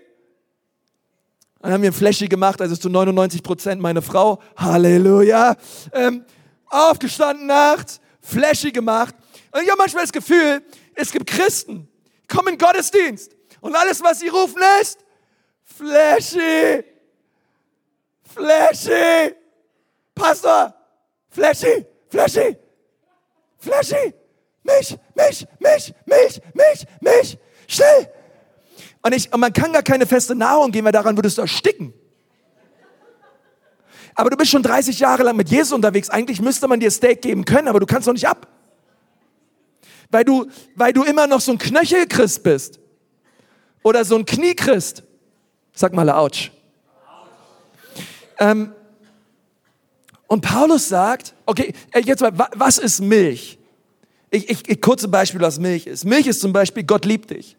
Dann 1.60 1.72
haben 1.72 1.82
wir 1.82 1.90
ein 1.90 1.94
Flashy 1.94 2.28
gemacht, 2.28 2.60
also 2.60 2.76
zu 2.76 2.88
99 2.88 3.42
Prozent 3.42 3.80
meine 3.80 4.02
Frau. 4.02 4.40
Halleluja. 4.56 5.56
Ähm, 5.92 6.24
aufgestanden 6.68 7.46
nachts, 7.46 8.00
flashy 8.20 8.72
gemacht. 8.72 9.14
Und 9.50 9.62
ich 9.62 9.68
habe 9.68 9.78
manchmal 9.78 10.04
das 10.04 10.12
Gefühl, 10.12 10.62
es 10.94 11.12
gibt 11.12 11.26
Christen, 11.26 11.88
die 12.22 12.26
kommen 12.34 12.54
in 12.54 12.58
Gottesdienst 12.58 13.34
und 13.60 13.74
alles, 13.74 14.02
was 14.02 14.20
sie 14.20 14.28
rufen, 14.28 14.62
ist 14.80 14.98
flashy, 15.64 16.84
flashy, 18.34 19.34
Pastor, 20.14 20.74
flashy, 21.30 21.86
flashy, 22.08 22.56
flashy, 23.58 24.14
mich, 24.62 24.96
mich, 25.14 25.46
mich, 25.58 25.94
mich, 26.06 26.40
mich, 26.54 26.86
mich, 27.00 27.38
schnell. 27.66 28.10
Und, 29.02 29.14
ich, 29.14 29.32
und 29.32 29.40
man 29.40 29.52
kann 29.52 29.72
gar 29.72 29.82
keine 29.82 30.06
feste 30.06 30.34
Nahrung 30.34 30.72
geben, 30.72 30.86
weil 30.86 30.92
daran 30.92 31.16
würdest 31.16 31.36
du 31.36 31.42
ersticken. 31.42 31.92
Aber 34.14 34.30
du 34.30 34.36
bist 34.36 34.50
schon 34.50 34.62
30 34.62 34.98
Jahre 35.00 35.22
lang 35.24 35.36
mit 35.36 35.48
Jesus 35.48 35.72
unterwegs. 35.72 36.08
Eigentlich 36.10 36.40
müsste 36.40 36.68
man 36.68 36.80
dir 36.80 36.90
Steak 36.90 37.22
geben 37.22 37.44
können, 37.44 37.68
aber 37.68 37.80
du 37.80 37.86
kannst 37.86 38.06
noch 38.06 38.14
nicht 38.14 38.28
ab. 38.28 38.46
Weil 40.10 40.24
du, 40.24 40.46
weil 40.76 40.92
du 40.92 41.02
immer 41.02 41.26
noch 41.26 41.40
so 41.40 41.52
ein 41.52 41.58
Knöchelchrist 41.58 42.42
bist. 42.42 42.78
Oder 43.82 44.04
so 44.04 44.16
ein 44.16 44.24
Kniechrist. 44.24 45.02
Sag 45.74 45.92
mal, 45.92 46.08
ouch. 46.08 46.50
Ähm, 48.38 48.72
und 50.26 50.40
Paulus 50.40 50.88
sagt, 50.88 51.34
okay, 51.46 51.72
äh, 51.92 52.00
jetzt 52.00 52.20
mal, 52.20 52.32
was 52.54 52.78
ist 52.78 53.00
Milch? 53.00 53.58
Ich, 54.30 54.48
ich, 54.48 54.68
ich 54.68 54.80
kurze 54.80 55.08
Beispiel, 55.08 55.40
was 55.40 55.58
Milch 55.58 55.86
ist. 55.86 56.04
Milch 56.04 56.26
ist 56.26 56.40
zum 56.40 56.52
Beispiel, 56.52 56.84
Gott 56.84 57.04
liebt 57.04 57.30
dich. 57.30 57.56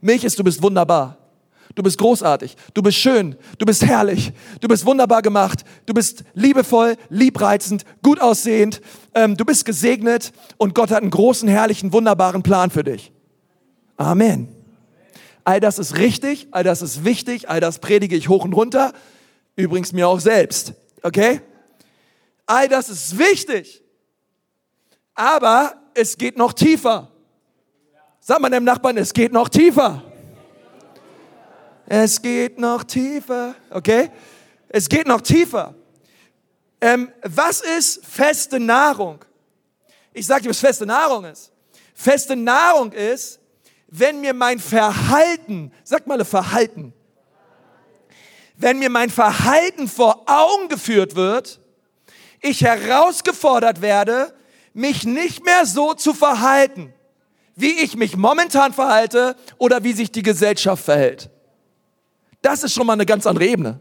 Milch 0.00 0.24
ist, 0.24 0.38
du 0.38 0.44
bist 0.44 0.62
wunderbar. 0.62 1.18
Du 1.78 1.84
bist 1.84 1.98
großartig, 1.98 2.56
du 2.74 2.82
bist 2.82 2.98
schön, 2.98 3.36
du 3.56 3.64
bist 3.64 3.86
herrlich, 3.86 4.32
du 4.60 4.66
bist 4.66 4.84
wunderbar 4.84 5.22
gemacht, 5.22 5.60
du 5.86 5.94
bist 5.94 6.24
liebevoll, 6.34 6.96
liebreizend, 7.08 7.84
gut 8.02 8.20
aussehend, 8.20 8.80
ähm, 9.14 9.36
du 9.36 9.44
bist 9.44 9.64
gesegnet 9.64 10.32
und 10.56 10.74
Gott 10.74 10.90
hat 10.90 11.02
einen 11.02 11.12
großen, 11.12 11.48
herrlichen, 11.48 11.92
wunderbaren 11.92 12.42
Plan 12.42 12.70
für 12.70 12.82
dich. 12.82 13.12
Amen. 13.96 14.48
All 15.44 15.60
das 15.60 15.78
ist 15.78 15.98
richtig, 15.98 16.48
all 16.50 16.64
das 16.64 16.82
ist 16.82 17.04
wichtig, 17.04 17.48
all 17.48 17.60
das 17.60 17.78
predige 17.78 18.16
ich 18.16 18.28
hoch 18.28 18.44
und 18.44 18.54
runter, 18.54 18.92
übrigens 19.54 19.92
mir 19.92 20.08
auch 20.08 20.18
selbst, 20.18 20.72
okay? 21.04 21.42
All 22.46 22.66
das 22.66 22.88
ist 22.88 23.20
wichtig, 23.20 23.84
aber 25.14 25.74
es 25.94 26.18
geht 26.18 26.36
noch 26.36 26.54
tiefer. 26.54 27.12
Sag 28.18 28.40
mal 28.40 28.50
dem 28.50 28.64
Nachbarn, 28.64 28.96
es 28.96 29.12
geht 29.12 29.32
noch 29.32 29.48
tiefer. 29.48 30.02
Es 31.90 32.20
geht 32.20 32.58
noch 32.58 32.84
tiefer, 32.84 33.54
okay? 33.70 34.10
Es 34.68 34.90
geht 34.90 35.06
noch 35.06 35.22
tiefer. 35.22 35.74
Ähm, 36.82 37.10
was 37.22 37.62
ist 37.62 38.04
feste 38.04 38.60
Nahrung? 38.60 39.24
Ich 40.12 40.26
sage 40.26 40.42
dir, 40.42 40.50
was 40.50 40.60
feste 40.60 40.84
Nahrung 40.84 41.24
ist. 41.24 41.50
Feste 41.94 42.36
Nahrung 42.36 42.92
ist, 42.92 43.40
wenn 43.86 44.20
mir 44.20 44.34
mein 44.34 44.58
Verhalten, 44.58 45.72
sag 45.82 46.06
mal 46.06 46.22
Verhalten, 46.26 46.92
wenn 48.58 48.80
mir 48.80 48.90
mein 48.90 49.08
Verhalten 49.08 49.88
vor 49.88 50.24
Augen 50.26 50.68
geführt 50.68 51.16
wird, 51.16 51.58
ich 52.42 52.64
herausgefordert 52.64 53.80
werde, 53.80 54.34
mich 54.74 55.04
nicht 55.04 55.42
mehr 55.42 55.64
so 55.64 55.94
zu 55.94 56.12
verhalten, 56.12 56.92
wie 57.56 57.80
ich 57.80 57.96
mich 57.96 58.14
momentan 58.14 58.74
verhalte 58.74 59.36
oder 59.56 59.84
wie 59.84 59.94
sich 59.94 60.12
die 60.12 60.22
Gesellschaft 60.22 60.84
verhält. 60.84 61.30
Das 62.42 62.62
ist 62.62 62.72
schon 62.72 62.86
mal 62.86 62.92
eine 62.94 63.06
ganz 63.06 63.26
andere 63.26 63.46
Ebene. 63.46 63.80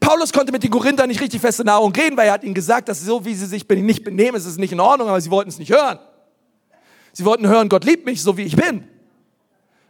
Paulus 0.00 0.32
konnte 0.32 0.52
mit 0.52 0.62
den 0.62 0.70
Korinthern 0.70 1.08
nicht 1.08 1.20
richtig 1.20 1.40
feste 1.40 1.64
Nahrung 1.64 1.92
reden, 1.92 2.16
weil 2.16 2.28
er 2.28 2.34
hat 2.34 2.44
ihnen 2.44 2.54
gesagt, 2.54 2.88
dass 2.88 3.00
so 3.00 3.24
wie 3.24 3.34
sie 3.34 3.46
sich 3.46 3.68
nicht 3.68 4.04
benehmen, 4.04 4.36
ist 4.36 4.46
es 4.46 4.56
nicht 4.56 4.72
in 4.72 4.80
Ordnung, 4.80 5.08
aber 5.08 5.20
sie 5.20 5.30
wollten 5.30 5.50
es 5.50 5.58
nicht 5.58 5.72
hören. 5.72 5.98
Sie 7.12 7.24
wollten 7.24 7.46
hören, 7.46 7.68
Gott 7.68 7.84
liebt 7.84 8.06
mich, 8.06 8.22
so 8.22 8.36
wie 8.36 8.42
ich 8.42 8.56
bin. 8.56 8.86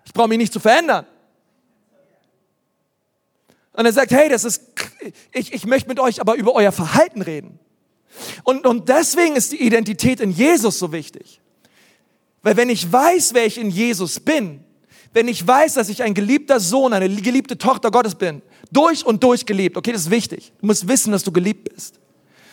Ich 0.04 0.12
brauche 0.12 0.28
mich 0.28 0.38
nicht 0.38 0.52
zu 0.52 0.60
verändern. 0.60 1.06
Und 3.72 3.84
er 3.84 3.92
sagt, 3.92 4.10
hey, 4.10 4.28
das 4.28 4.44
ist, 4.44 4.62
ich, 5.32 5.52
ich 5.52 5.66
möchte 5.66 5.88
mit 5.88 6.00
euch 6.00 6.20
aber 6.20 6.34
über 6.34 6.54
euer 6.54 6.72
Verhalten 6.72 7.22
reden. 7.22 7.58
Und, 8.44 8.66
und 8.66 8.88
deswegen 8.88 9.36
ist 9.36 9.52
die 9.52 9.62
Identität 9.62 10.20
in 10.20 10.30
Jesus 10.30 10.78
so 10.78 10.92
wichtig. 10.92 11.40
Weil 12.42 12.56
wenn 12.56 12.70
ich 12.70 12.90
weiß, 12.90 13.34
wer 13.34 13.44
ich 13.44 13.58
in 13.58 13.70
Jesus 13.70 14.20
bin, 14.20 14.64
wenn 15.16 15.28
ich 15.28 15.46
weiß, 15.46 15.72
dass 15.72 15.88
ich 15.88 16.02
ein 16.02 16.12
geliebter 16.12 16.60
Sohn, 16.60 16.92
eine 16.92 17.08
geliebte 17.08 17.56
Tochter 17.56 17.90
Gottes 17.90 18.16
bin, 18.16 18.42
durch 18.70 19.02
und 19.06 19.24
durch 19.24 19.46
geliebt, 19.46 19.78
okay, 19.78 19.90
das 19.92 20.02
ist 20.02 20.10
wichtig. 20.10 20.52
Du 20.60 20.66
musst 20.66 20.86
wissen, 20.88 21.10
dass 21.10 21.24
du 21.24 21.32
geliebt 21.32 21.72
bist. 21.72 21.94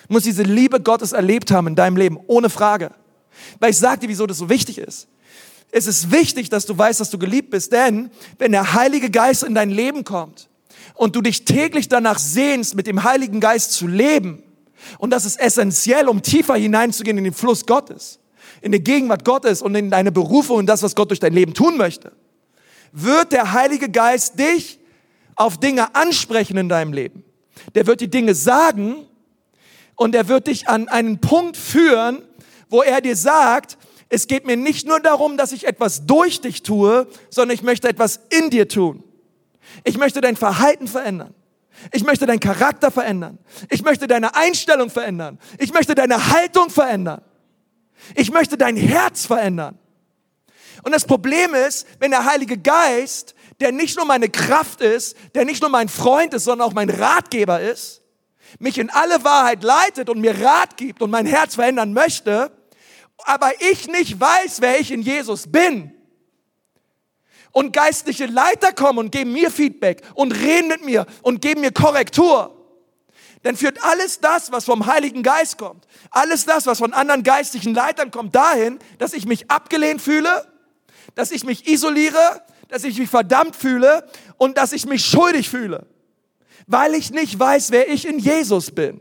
Du 0.07 0.13
musst 0.13 0.25
diese 0.25 0.43
Liebe 0.43 0.79
Gottes 0.79 1.11
erlebt 1.11 1.51
haben 1.51 1.67
in 1.67 1.75
deinem 1.75 1.97
Leben, 1.97 2.17
ohne 2.27 2.49
Frage. 2.49 2.91
Weil 3.59 3.71
ich 3.71 3.77
sage 3.77 3.99
dir, 3.99 4.07
wieso 4.07 4.25
das 4.27 4.37
so 4.37 4.47
wichtig 4.47 4.77
ist. 4.77 5.09
Es 5.71 5.87
ist 5.87 6.13
wichtig, 6.13 6.47
dass 6.47 6.65
du 6.65 6.77
weißt, 6.77 7.01
dass 7.01 7.09
du 7.09 7.17
geliebt 7.17 7.49
bist, 7.49 7.73
denn 7.73 8.09
wenn 8.39 8.53
der 8.53 8.73
Heilige 8.73 9.09
Geist 9.09 9.43
in 9.43 9.55
dein 9.55 9.69
Leben 9.69 10.05
kommt 10.05 10.47
und 10.93 11.17
du 11.17 11.21
dich 11.21 11.43
täglich 11.43 11.89
danach 11.89 12.17
sehnst, 12.17 12.75
mit 12.75 12.87
dem 12.87 13.03
Heiligen 13.03 13.41
Geist 13.41 13.73
zu 13.73 13.87
leben, 13.87 14.41
und 14.99 15.09
das 15.09 15.25
ist 15.25 15.37
essentiell, 15.37 16.07
um 16.07 16.21
tiefer 16.21 16.55
hineinzugehen 16.55 17.17
in 17.17 17.25
den 17.25 17.33
Fluss 17.33 17.65
Gottes, 17.65 18.19
in 18.61 18.71
die 18.71 18.81
Gegenwart 18.81 19.25
Gottes 19.25 19.61
und 19.61 19.75
in 19.75 19.89
deine 19.89 20.13
Berufung 20.13 20.59
und 20.59 20.67
das, 20.67 20.81
was 20.81 20.95
Gott 20.95 21.09
durch 21.09 21.19
dein 21.19 21.33
Leben 21.33 21.53
tun 21.53 21.75
möchte, 21.75 22.13
wird 22.93 23.31
der 23.31 23.51
Heilige 23.53 23.89
Geist 23.89 24.39
dich 24.39 24.79
auf 25.35 25.59
Dinge 25.59 25.93
ansprechen 25.95 26.57
in 26.57 26.69
deinem 26.69 26.93
Leben. 26.93 27.25
Der 27.75 27.87
wird 27.87 28.01
die 28.01 28.09
Dinge 28.09 28.35
sagen 28.35 29.07
und 29.95 30.15
er 30.15 30.27
wird 30.27 30.47
dich 30.47 30.69
an 30.69 30.87
einen 30.87 31.19
Punkt 31.19 31.57
führen, 31.57 32.21
wo 32.69 32.81
er 32.81 33.01
dir 33.01 33.15
sagt, 33.15 33.77
es 34.09 34.27
geht 34.27 34.45
mir 34.45 34.57
nicht 34.57 34.87
nur 34.87 34.99
darum, 34.99 35.37
dass 35.37 35.51
ich 35.51 35.65
etwas 35.65 36.05
durch 36.05 36.39
dich 36.39 36.61
tue, 36.61 37.07
sondern 37.29 37.55
ich 37.55 37.63
möchte 37.63 37.89
etwas 37.89 38.19
in 38.29 38.51
dir 38.51 38.67
tun. 38.67 39.03
Ich 39.83 39.97
möchte 39.97 40.21
dein 40.21 40.35
Verhalten 40.35 40.87
verändern. 40.87 41.33
Ich 41.91 42.03
möchte 42.03 42.27
deinen 42.27 42.39
Charakter 42.39 42.91
verändern. 42.91 43.39
Ich 43.71 43.83
möchte 43.83 44.07
deine 44.07 44.35
Einstellung 44.35 44.91
verändern. 44.91 45.39
Ich 45.57 45.73
möchte 45.73 45.95
deine 45.95 46.31
Haltung 46.31 46.69
verändern. 46.69 47.21
Ich 48.15 48.31
möchte 48.31 48.57
dein 48.57 48.77
Herz 48.77 49.25
verändern. 49.25 49.79
Und 50.83 50.91
das 50.91 51.05
Problem 51.05 51.53
ist, 51.53 51.87
wenn 51.99 52.11
der 52.11 52.25
Heilige 52.25 52.57
Geist, 52.57 53.35
der 53.59 53.71
nicht 53.71 53.97
nur 53.97 54.05
meine 54.05 54.29
Kraft 54.29 54.81
ist, 54.81 55.15
der 55.33 55.45
nicht 55.45 55.61
nur 55.61 55.69
mein 55.69 55.89
Freund 55.89 56.33
ist, 56.33 56.43
sondern 56.43 56.67
auch 56.67 56.73
mein 56.73 56.89
Ratgeber 56.89 57.61
ist, 57.61 58.01
mich 58.59 58.77
in 58.77 58.89
alle 58.89 59.23
Wahrheit 59.23 59.63
leitet 59.63 60.09
und 60.09 60.19
mir 60.19 60.39
Rat 60.43 60.77
gibt 60.77 61.01
und 61.01 61.09
mein 61.09 61.25
Herz 61.25 61.55
verändern 61.55 61.93
möchte, 61.93 62.51
aber 63.25 63.51
ich 63.71 63.87
nicht 63.87 64.19
weiß, 64.19 64.61
wer 64.61 64.79
ich 64.79 64.91
in 64.91 65.01
Jesus 65.01 65.51
bin, 65.51 65.93
und 67.53 67.71
geistliche 67.71 68.25
Leiter 68.25 68.73
kommen 68.73 68.99
und 68.99 69.11
geben 69.11 69.31
mir 69.31 69.49
Feedback 69.49 70.01
und 70.15 70.33
reden 70.33 70.67
mit 70.67 70.83
mir 70.83 71.05
und 71.21 71.41
geben 71.41 71.61
mir 71.61 71.71
Korrektur, 71.71 72.49
dann 73.43 73.55
führt 73.55 73.81
alles 73.83 74.19
das, 74.19 74.51
was 74.51 74.65
vom 74.65 74.85
Heiligen 74.87 75.23
Geist 75.23 75.57
kommt, 75.57 75.87
alles 76.09 76.45
das, 76.45 76.65
was 76.65 76.79
von 76.79 76.93
anderen 76.93 77.23
geistlichen 77.23 77.73
Leitern 77.73 78.11
kommt, 78.11 78.35
dahin, 78.35 78.79
dass 78.97 79.13
ich 79.13 79.25
mich 79.25 79.49
abgelehnt 79.51 80.01
fühle, 80.01 80.45
dass 81.15 81.31
ich 81.31 81.43
mich 81.43 81.67
isoliere, 81.67 82.41
dass 82.69 82.83
ich 82.83 82.97
mich 82.97 83.09
verdammt 83.09 83.55
fühle 83.55 84.07
und 84.37 84.57
dass 84.57 84.73
ich 84.73 84.85
mich 84.85 85.05
schuldig 85.05 85.49
fühle, 85.49 85.85
weil 86.67 86.95
ich 86.95 87.11
nicht 87.11 87.37
weiß, 87.37 87.71
wer 87.71 87.89
ich 87.89 88.07
in 88.07 88.19
Jesus 88.19 88.71
bin. 88.71 88.99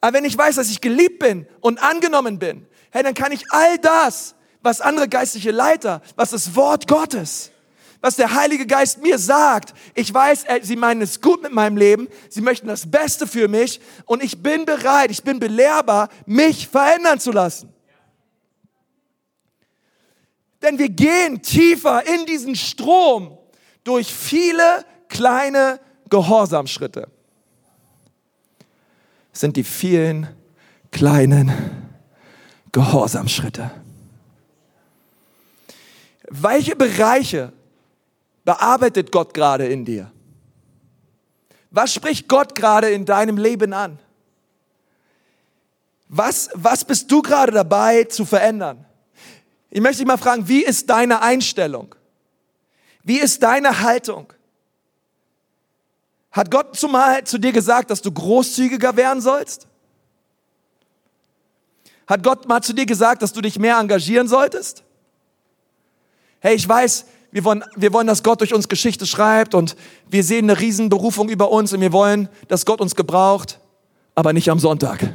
Aber 0.00 0.14
wenn 0.14 0.24
ich 0.24 0.36
weiß, 0.36 0.56
dass 0.56 0.70
ich 0.70 0.80
geliebt 0.80 1.18
bin 1.18 1.46
und 1.60 1.82
angenommen 1.82 2.38
bin, 2.38 2.66
hey, 2.90 3.02
dann 3.02 3.14
kann 3.14 3.32
ich 3.32 3.44
all 3.50 3.78
das, 3.78 4.34
was 4.62 4.80
andere 4.80 5.08
geistliche 5.08 5.50
Leiter, 5.50 6.00
was 6.16 6.30
das 6.30 6.54
Wort 6.54 6.86
Gottes, 6.86 7.50
was 8.00 8.16
der 8.16 8.34
Heilige 8.34 8.66
Geist 8.66 9.02
mir 9.02 9.18
sagt. 9.18 9.74
Ich 9.94 10.12
weiß, 10.12 10.44
sie 10.62 10.76
meinen 10.76 11.02
es 11.02 11.20
gut 11.20 11.42
mit 11.42 11.52
meinem 11.52 11.76
Leben, 11.76 12.08
sie 12.28 12.40
möchten 12.40 12.66
das 12.66 12.90
Beste 12.90 13.26
für 13.26 13.48
mich 13.48 13.80
und 14.06 14.22
ich 14.22 14.42
bin 14.42 14.64
bereit, 14.64 15.10
ich 15.10 15.22
bin 15.22 15.38
belehrbar, 15.38 16.08
mich 16.26 16.68
verändern 16.68 17.20
zu 17.20 17.32
lassen. 17.32 17.72
Denn 20.62 20.78
wir 20.78 20.88
gehen 20.88 21.42
tiefer 21.42 22.06
in 22.06 22.26
diesen 22.26 22.54
Strom 22.54 23.38
durch 23.84 24.12
viele 24.12 24.84
kleine 25.08 25.80
Gehorsamschritte. 26.08 27.08
Das 29.32 29.40
sind 29.40 29.56
die 29.56 29.64
vielen 29.64 30.28
kleinen 30.90 31.52
Gehorsamschritte. 32.72 33.70
Welche 36.28 36.76
Bereiche 36.76 37.52
bearbeitet 38.44 39.10
Gott 39.10 39.34
gerade 39.34 39.66
in 39.66 39.84
dir? 39.84 40.10
Was 41.70 41.94
spricht 41.94 42.28
Gott 42.28 42.54
gerade 42.54 42.90
in 42.90 43.04
deinem 43.04 43.36
Leben 43.36 43.72
an? 43.72 43.98
Was, 46.08 46.50
was 46.54 46.84
bist 46.84 47.10
du 47.10 47.22
gerade 47.22 47.52
dabei 47.52 48.04
zu 48.04 48.24
verändern? 48.24 48.84
Ich 49.70 49.80
möchte 49.80 49.98
dich 49.98 50.06
mal 50.06 50.18
fragen, 50.18 50.48
wie 50.48 50.64
ist 50.64 50.90
deine 50.90 51.22
Einstellung? 51.22 51.94
Wie 53.04 53.18
ist 53.18 53.42
deine 53.42 53.80
Haltung? 53.80 54.32
Hat 56.32 56.50
Gott 56.50 56.76
zumal 56.76 57.24
zu 57.24 57.38
dir 57.38 57.52
gesagt, 57.52 57.90
dass 57.90 58.02
du 58.02 58.12
großzügiger 58.12 58.96
werden 58.96 59.20
sollst? 59.20 59.66
Hat 62.06 62.22
Gott 62.22 62.48
mal 62.48 62.60
zu 62.60 62.72
dir 62.72 62.86
gesagt, 62.86 63.22
dass 63.22 63.32
du 63.32 63.40
dich 63.40 63.58
mehr 63.58 63.78
engagieren 63.78 64.26
solltest? 64.26 64.82
Hey, 66.40 66.56
ich 66.56 66.68
weiß, 66.68 67.04
wir 67.30 67.44
wollen, 67.44 67.64
wir 67.76 67.92
wollen, 67.92 68.06
dass 68.06 68.22
Gott 68.22 68.40
durch 68.40 68.54
uns 68.54 68.68
Geschichte 68.68 69.06
schreibt 69.06 69.54
und 69.54 69.76
wir 70.08 70.24
sehen 70.24 70.50
eine 70.50 70.58
Riesenberufung 70.58 71.28
über 71.28 71.50
uns 71.50 71.72
und 71.72 71.80
wir 71.80 71.92
wollen, 71.92 72.28
dass 72.48 72.66
Gott 72.66 72.80
uns 72.80 72.96
gebraucht, 72.96 73.60
aber 74.14 74.32
nicht 74.32 74.50
am 74.50 74.58
Sonntag. 74.58 75.12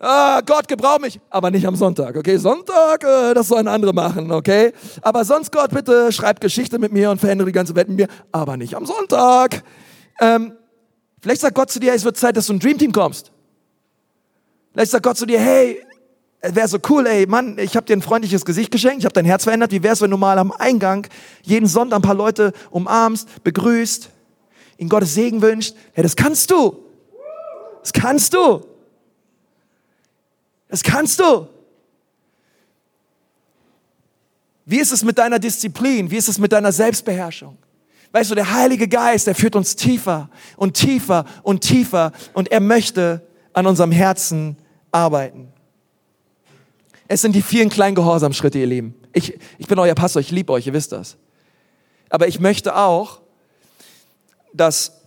Ah, 0.00 0.40
Gott 0.44 0.66
gebraucht 0.66 1.02
mich, 1.02 1.20
aber 1.30 1.50
nicht 1.50 1.66
am 1.66 1.76
Sonntag, 1.76 2.16
okay? 2.16 2.36
Sonntag, 2.38 3.04
äh, 3.04 3.34
das 3.34 3.48
sollen 3.48 3.68
andere 3.68 3.92
machen, 3.92 4.32
okay? 4.32 4.72
Aber 5.02 5.24
sonst, 5.24 5.52
Gott, 5.52 5.70
bitte 5.70 6.10
schreib 6.12 6.40
Geschichte 6.40 6.78
mit 6.78 6.92
mir 6.92 7.10
und 7.10 7.20
verändere 7.20 7.46
die 7.46 7.52
ganze 7.52 7.74
Welt 7.74 7.88
mit 7.88 7.98
mir, 7.98 8.08
aber 8.32 8.56
nicht 8.56 8.74
am 8.74 8.86
Sonntag. 8.86 9.62
Ähm, 10.20 10.52
vielleicht 11.20 11.42
sagt 11.42 11.54
Gott 11.54 11.70
zu 11.70 11.78
dir, 11.78 11.94
es 11.94 12.04
wird 12.04 12.16
Zeit, 12.16 12.36
dass 12.36 12.46
du 12.46 12.54
ein 12.54 12.58
Dreamteam 12.58 12.92
kommst. 12.92 13.30
Vielleicht 14.72 14.90
sagt 14.90 15.04
Gott 15.04 15.16
zu 15.16 15.26
dir, 15.26 15.40
hey, 15.40 15.82
wäre 16.42 16.68
so 16.68 16.78
cool, 16.88 17.06
ey, 17.06 17.26
Mann, 17.26 17.58
ich 17.58 17.76
habe 17.76 17.86
dir 17.86 17.94
ein 17.94 18.02
freundliches 18.02 18.44
Gesicht 18.44 18.70
geschenkt, 18.70 19.00
ich 19.00 19.04
habe 19.04 19.12
dein 19.12 19.24
Herz 19.24 19.44
verändert. 19.44 19.72
Wie 19.72 19.82
wär's, 19.82 20.00
wenn 20.00 20.10
du 20.10 20.16
mal 20.16 20.38
am 20.38 20.52
Eingang 20.52 21.06
jeden 21.42 21.66
Sonntag 21.66 21.96
ein 21.96 22.02
paar 22.02 22.14
Leute 22.14 22.52
umarmst, 22.70 23.42
begrüßt, 23.44 24.10
ihnen 24.78 24.88
Gottes 24.88 25.14
Segen 25.14 25.42
wünscht? 25.42 25.74
Hey, 25.92 26.02
das 26.02 26.16
kannst 26.16 26.50
du. 26.50 26.76
Das 27.82 27.92
kannst 27.92 28.32
du. 28.32 28.69
Das 30.70 30.82
kannst 30.82 31.18
du. 31.20 31.48
Wie 34.64 34.78
ist 34.78 34.92
es 34.92 35.02
mit 35.02 35.18
deiner 35.18 35.40
Disziplin? 35.40 36.10
Wie 36.10 36.16
ist 36.16 36.28
es 36.28 36.38
mit 36.38 36.52
deiner 36.52 36.70
Selbstbeherrschung? 36.70 37.58
Weißt 38.12 38.30
du, 38.30 38.34
der 38.34 38.52
Heilige 38.52 38.88
Geist, 38.88 39.26
der 39.26 39.34
führt 39.34 39.56
uns 39.56 39.74
tiefer 39.76 40.30
und 40.56 40.74
tiefer 40.74 41.24
und 41.42 41.60
tiefer 41.60 42.12
und 42.34 42.50
er 42.50 42.60
möchte 42.60 43.26
an 43.52 43.66
unserem 43.66 43.92
Herzen 43.92 44.56
arbeiten. 44.92 45.48
Es 47.08 47.20
sind 47.20 47.34
die 47.34 47.42
vielen 47.42 47.68
kleinen 47.68 47.96
Gehorsamschritte, 47.96 48.58
ihr 48.58 48.66
Lieben. 48.66 48.94
Ich, 49.12 49.36
ich 49.58 49.66
bin 49.66 49.78
euer 49.78 49.94
Pastor, 49.96 50.20
ich 50.20 50.30
liebe 50.30 50.52
euch, 50.52 50.68
ihr 50.68 50.72
wisst 50.72 50.92
das. 50.92 51.16
Aber 52.08 52.28
ich 52.28 52.38
möchte 52.38 52.76
auch, 52.76 53.20
dass 54.52 55.00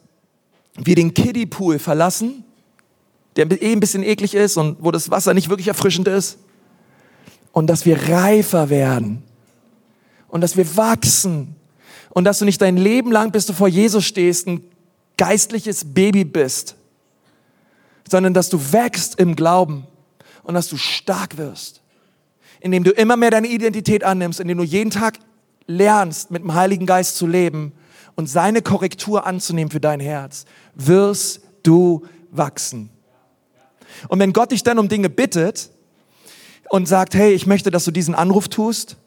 wir 0.76 0.96
den 0.96 1.14
Kiddie-Pool 1.14 1.80
verlassen, 1.80 2.44
der 3.36 3.50
eh 3.62 3.72
ein 3.72 3.80
bisschen 3.80 4.04
eklig 4.04 4.36
ist 4.36 4.58
und 4.58 4.78
wo 4.80 4.92
das 4.92 5.10
Wasser 5.10 5.34
nicht 5.34 5.50
wirklich 5.50 5.68
erfrischend 5.68 6.08
ist. 6.08 6.38
Und 7.52 7.68
dass 7.68 7.86
wir 7.86 8.10
reifer 8.10 8.70
werden. 8.70 9.24
Und 10.28 10.42
dass 10.42 10.58
wir 10.58 10.76
wachsen. 10.76 11.56
Und 12.10 12.26
dass 12.26 12.40
du 12.40 12.46
nicht 12.46 12.62
dein 12.62 12.78
Leben 12.78 13.12
lang, 13.12 13.32
bis 13.32 13.46
du 13.46 13.54
vor 13.54 13.68
Jesus 13.68 14.06
stehst, 14.06 14.48
ein 14.48 14.64
geistliches 15.18 15.94
Baby 15.94 16.24
bist. 16.24 16.76
Sondern 18.10 18.34
dass 18.34 18.50
du 18.50 18.60
wächst 18.72 19.20
im 19.20 19.36
Glauben 19.36 19.86
und 20.44 20.54
dass 20.56 20.68
du 20.68 20.78
stark 20.78 21.38
wirst 21.38 21.84
indem 22.64 22.86
du 22.86 22.92
immer 22.92 23.18
mehr 23.18 23.30
deine 23.30 23.48
Identität 23.48 24.06
annimmst, 24.06 24.40
indem 24.40 24.58
du 24.58 24.64
jeden 24.64 24.90
Tag 24.90 25.20
lernst, 25.68 26.32
mit 26.32 26.44
dem 26.44 26.54
Heiligen 26.54 26.86
Geist 26.86 27.18
zu 27.18 27.28
leben 27.28 27.74
und 28.16 28.28
seine 28.28 28.62
Korrektur 28.62 29.28
anzunehmen 29.28 29.70
für 29.70 29.82
dein 29.82 30.00
Herz, 30.00 30.46
wirst 30.74 31.42
du 31.64 32.06
wachsen. 32.32 32.90
Und 34.08 34.20
wenn 34.20 34.34
Gott 34.34 34.52
dich 34.52 34.64
dann 34.64 34.80
um 34.80 34.90
Dinge 34.90 35.10
bittet 35.10 35.70
und 36.70 36.88
sagt, 36.88 37.16
hey, 37.16 37.34
ich 37.34 37.48
möchte, 37.48 37.72
dass 37.72 37.86
du 37.86 37.92
diesen 37.92 38.16
Anruf 38.16 38.48
tust, 38.48 38.98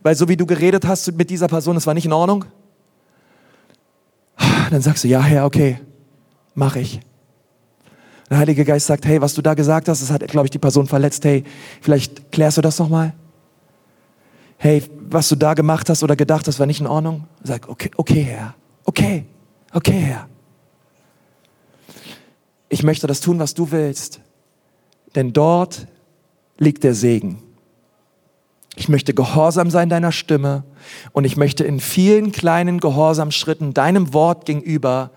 weil 0.00 0.14
so 0.14 0.28
wie 0.28 0.36
du 0.36 0.46
geredet 0.46 0.86
hast 0.86 1.12
mit 1.12 1.30
dieser 1.30 1.48
Person, 1.48 1.74
das 1.74 1.86
war 1.86 1.94
nicht 1.94 2.06
in 2.06 2.12
Ordnung, 2.12 2.44
dann 4.70 4.82
sagst 4.82 5.04
du, 5.04 5.08
ja, 5.08 5.22
Herr, 5.22 5.44
okay, 5.44 5.78
mach 6.54 6.76
ich. 6.76 7.00
Der 8.28 8.38
Heilige 8.38 8.64
Geist 8.64 8.86
sagt, 8.86 9.06
hey, 9.06 9.20
was 9.20 9.34
du 9.34 9.42
da 9.42 9.54
gesagt 9.54 9.88
hast, 9.88 10.02
das 10.02 10.10
hat, 10.10 10.26
glaube 10.26 10.46
ich, 10.46 10.50
die 10.50 10.58
Person 10.58 10.86
verletzt. 10.86 11.24
Hey, 11.24 11.44
vielleicht 11.80 12.32
klärst 12.32 12.56
du 12.56 12.62
das 12.62 12.78
nochmal? 12.78 13.14
Hey, 14.58 14.82
was 15.08 15.28
du 15.28 15.36
da 15.36 15.54
gemacht 15.54 15.88
hast 15.88 16.02
oder 16.02 16.16
gedacht 16.16 16.48
hast, 16.48 16.58
war 16.58 16.66
nicht 16.66 16.80
in 16.80 16.86
Ordnung? 16.86 17.24
Sag, 17.42 17.68
okay, 17.68 17.90
okay, 17.96 18.22
Herr. 18.22 18.54
Okay, 18.84 19.26
okay, 19.72 19.98
Herr. 19.98 20.28
Ich 22.68 22.82
möchte 22.82 23.06
das 23.06 23.20
tun, 23.20 23.38
was 23.38 23.54
du 23.54 23.70
willst. 23.70 24.20
Denn 25.14 25.32
dort 25.32 25.86
liegt 26.58 26.84
der 26.84 26.94
Segen. 26.94 27.42
Ich 28.74 28.88
möchte 28.88 29.14
gehorsam 29.14 29.70
sein 29.70 29.88
deiner 29.88 30.12
Stimme 30.12 30.64
und 31.12 31.24
ich 31.24 31.36
möchte 31.36 31.64
in 31.64 31.80
vielen 31.80 32.32
kleinen 32.32 32.78
Gehorsamschritten 32.78 33.72
deinem 33.72 34.12
Wort 34.12 34.44
gegenüber 34.44 35.10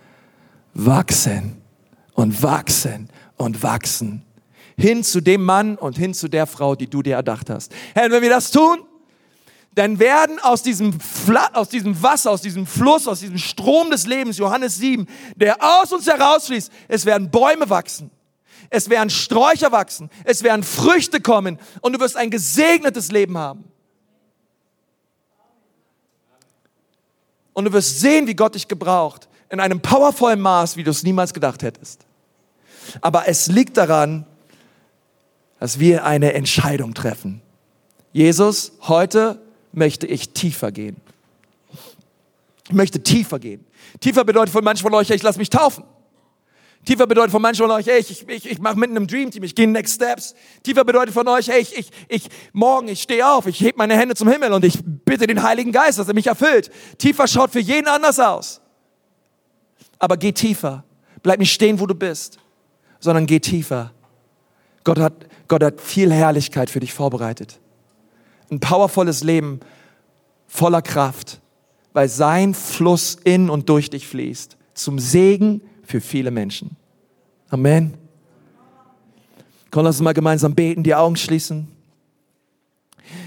wachsen 0.73 1.61
und 2.13 2.41
wachsen 2.41 3.09
und 3.35 3.61
wachsen 3.61 4.23
hin 4.79 5.03
zu 5.03 5.21
dem 5.21 5.43
Mann 5.43 5.75
und 5.75 5.97
hin 5.97 6.13
zu 6.13 6.27
der 6.27 6.47
Frau, 6.47 6.75
die 6.75 6.89
du 6.89 7.03
dir 7.03 7.15
erdacht 7.15 7.49
hast. 7.49 7.73
Herr, 7.93 8.09
wenn 8.09 8.21
wir 8.21 8.29
das 8.29 8.49
tun, 8.49 8.79
dann 9.75 9.99
werden 9.99 10.39
aus 10.39 10.63
diesem, 10.63 10.97
aus 11.53 11.69
diesem 11.69 12.01
Wasser, 12.01 12.31
aus 12.31 12.41
diesem 12.41 12.65
Fluss, 12.65 13.07
aus 13.07 13.19
diesem 13.19 13.37
Strom 13.37 13.91
des 13.91 14.07
Lebens, 14.07 14.37
Johannes 14.37 14.77
7, 14.77 15.05
der 15.35 15.57
aus 15.61 15.91
uns 15.93 16.07
herausfließt, 16.07 16.71
es 16.87 17.05
werden 17.05 17.29
Bäume 17.29 17.69
wachsen. 17.69 18.09
Es 18.69 18.89
werden 18.89 19.09
Sträucher 19.09 19.71
wachsen. 19.71 20.09
Es 20.23 20.43
werden 20.43 20.63
Früchte 20.63 21.21
kommen. 21.21 21.59
Und 21.81 21.93
du 21.93 21.99
wirst 21.99 22.15
ein 22.15 22.29
gesegnetes 22.29 23.11
Leben 23.11 23.37
haben. 23.37 23.63
Und 27.53 27.65
du 27.65 27.73
wirst 27.73 27.99
sehen, 27.99 28.27
wie 28.27 28.35
Gott 28.35 28.55
dich 28.55 28.67
gebraucht. 28.67 29.27
In 29.49 29.59
einem 29.59 29.81
powervollen 29.81 30.39
Maß, 30.39 30.77
wie 30.77 30.83
du 30.83 30.91
es 30.91 31.03
niemals 31.03 31.33
gedacht 31.33 31.63
hättest. 31.63 32.05
Aber 33.01 33.27
es 33.27 33.47
liegt 33.47 33.77
daran, 33.77 34.25
dass 35.59 35.79
wir 35.79 36.05
eine 36.05 36.33
Entscheidung 36.33 36.93
treffen. 36.93 37.41
Jesus, 38.13 38.71
heute 38.81 39.41
möchte 39.71 40.07
ich 40.07 40.29
tiefer 40.29 40.71
gehen. 40.71 40.97
Ich 42.67 42.73
möchte 42.73 43.01
tiefer 43.01 43.39
gehen. 43.39 43.65
Tiefer 43.99 44.23
bedeutet 44.23 44.53
für 44.53 44.61
manchen 44.61 44.83
von 44.83 44.93
euch, 44.93 45.09
ich 45.09 45.23
lasse 45.23 45.39
mich 45.39 45.49
taufen. 45.49 45.83
Tiefer 46.85 47.07
bedeutet 47.07 47.31
von 47.31 47.41
manchen 47.41 47.65
von 47.65 47.71
euch, 47.71 47.85
hey, 47.87 47.99
ich, 47.99 48.27
ich, 48.27 48.49
ich 48.49 48.59
mache 48.59 48.77
mit 48.77 48.89
einem 48.89 49.05
Dream 49.05 49.29
Team, 49.31 49.43
ich 49.43 49.53
gehe 49.53 49.67
Next 49.67 49.95
Steps. 49.95 50.33
Tiefer 50.63 50.83
bedeutet 50.83 51.13
von 51.13 51.27
euch, 51.27 51.49
hey, 51.49 51.61
ich, 51.61 51.77
ich, 51.77 51.91
ich 52.07 52.29
morgen, 52.53 52.87
ich 52.87 53.01
stehe 53.01 53.27
auf, 53.27 53.45
ich 53.47 53.59
heb 53.59 53.77
meine 53.77 53.97
Hände 53.97 54.15
zum 54.15 54.29
Himmel 54.29 54.53
und 54.53 54.63
ich 54.63 54.79
bitte 54.83 55.27
den 55.27 55.43
Heiligen 55.43 55.71
Geist, 55.71 55.99
dass 55.99 56.07
er 56.07 56.13
mich 56.13 56.27
erfüllt. 56.27 56.71
Tiefer 56.97 57.27
schaut 57.27 57.51
für 57.51 57.59
jeden 57.59 57.87
anders 57.87 58.19
aus. 58.19 58.61
Aber 59.99 60.17
geh 60.17 60.31
tiefer. 60.31 60.83
Bleib 61.21 61.39
nicht 61.39 61.53
stehen, 61.53 61.79
wo 61.79 61.85
du 61.85 61.95
bist, 61.95 62.39
sondern 62.99 63.25
geh 63.25 63.39
tiefer. 63.39 63.91
Gott 64.83 64.99
hat, 64.99 65.13
Gott 65.47 65.63
hat 65.63 65.81
viel 65.81 66.11
Herrlichkeit 66.11 66.69
für 66.69 66.79
dich 66.79 66.93
vorbereitet. 66.93 67.59
Ein 68.49 68.61
powervolles 68.61 69.23
Leben 69.23 69.59
voller 70.47 70.81
Kraft, 70.81 71.41
weil 71.93 72.09
sein 72.09 72.53
Fluss 72.53 73.17
in 73.23 73.49
und 73.49 73.69
durch 73.69 73.89
dich 73.89 74.07
fließt. 74.07 74.57
Zum 74.73 74.97
Segen 74.97 75.61
für 75.89 76.01
viele 76.01 76.29
Menschen. 76.29 76.77
Amen. 77.49 77.97
Komm, 79.71 79.85
lass 79.85 79.95
uns 79.95 80.03
mal 80.03 80.13
gemeinsam 80.13 80.53
beten, 80.53 80.83
die 80.83 80.93
Augen 80.93 81.15
schließen. 81.15 81.67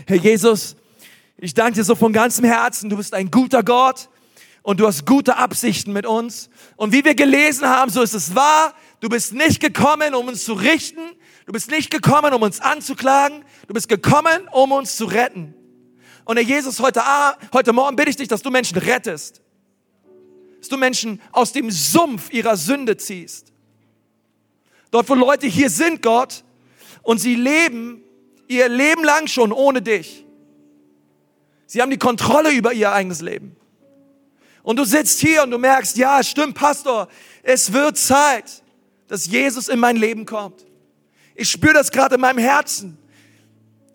Herr 0.07 0.17
Jesus, 0.17 0.77
ich 1.39 1.55
danke 1.55 1.75
dir 1.75 1.85
so 1.85 1.97
von 1.97 2.13
ganzem 2.13 2.45
Herzen. 2.45 2.89
Du 2.89 2.97
bist 2.97 3.15
ein 3.15 3.33
guter 3.33 3.65
Gott 3.65 4.09
und 4.63 4.79
du 4.79 4.87
hast 4.87 5.07
gute 5.07 5.37
Absichten 5.39 5.93
mit 5.93 6.07
uns. 6.07 6.51
Und 6.77 6.93
wie 6.93 7.05
wir 7.05 7.17
gelesen 7.17 7.67
haben, 7.67 7.91
so 7.91 8.01
ist 8.01 8.15
es 8.15 8.37
wahr. 8.37 8.75
Du 9.01 9.09
bist 9.09 9.33
nicht 9.33 9.59
gekommen, 9.59 10.15
um 10.15 10.29
uns 10.29 10.45
zu 10.45 10.53
richten. 10.53 11.01
Du 11.47 11.53
bist 11.53 11.69
nicht 11.69 11.91
gekommen, 11.91 12.33
um 12.33 12.43
uns 12.43 12.61
anzuklagen. 12.61 13.45
Du 13.67 13.75
bist 13.75 13.89
gekommen, 13.89 14.49
um 14.53 14.71
uns 14.71 14.97
zu 14.97 15.07
retten. 15.07 15.55
Und 16.25 16.37
Herr 16.37 16.45
Jesus, 16.45 16.79
heute, 16.79 17.03
heute 17.53 17.73
Morgen 17.73 17.97
bitte 17.97 18.11
ich 18.11 18.17
dich, 18.17 18.29
dass 18.29 18.43
du 18.43 18.51
Menschen 18.51 18.79
rettest 18.79 19.42
dass 20.63 20.69
du 20.69 20.77
Menschen 20.77 21.21
aus 21.33 21.53
dem 21.53 21.73
Sumpf 21.73 22.33
ihrer 22.33 22.57
Sünde 22.57 22.97
ziehst. 22.97 23.53
Dort, 24.93 25.09
wo 25.09 25.15
Leute 25.15 25.49
hier 25.49 25.69
sind, 25.69 26.03
Gott, 26.03 26.45
und 27.03 27.19
sie 27.19 27.35
leben 27.35 28.05
ihr 28.47 28.69
Leben 28.69 29.03
lang 29.03 29.27
schon 29.27 29.51
ohne 29.51 29.83
dich. 29.83 30.25
Sie 31.67 31.83
haben 31.83 31.91
die 31.91 31.99
Kontrolle 31.99 32.53
über 32.53 32.73
ihr 32.73 32.93
eigenes 32.93 33.23
Leben. 33.23 33.57
Und 34.63 34.79
du 34.79 34.85
sitzt 34.85 35.19
hier 35.19 35.43
und 35.43 35.51
du 35.51 35.59
merkst, 35.59 35.97
ja, 35.97 36.23
stimmt, 36.23 36.55
Pastor, 36.55 37.09
es 37.43 37.73
wird 37.73 37.99
Zeit, 37.99 38.63
dass 39.09 39.27
Jesus 39.27 39.67
in 39.67 39.81
mein 39.81 39.97
Leben 39.97 40.27
kommt. 40.27 40.65
Ich 41.35 41.51
spüre 41.51 41.75
das 41.75 41.91
gerade 41.91 42.15
in 42.15 42.21
meinem 42.21 42.39
Herzen. 42.39 42.99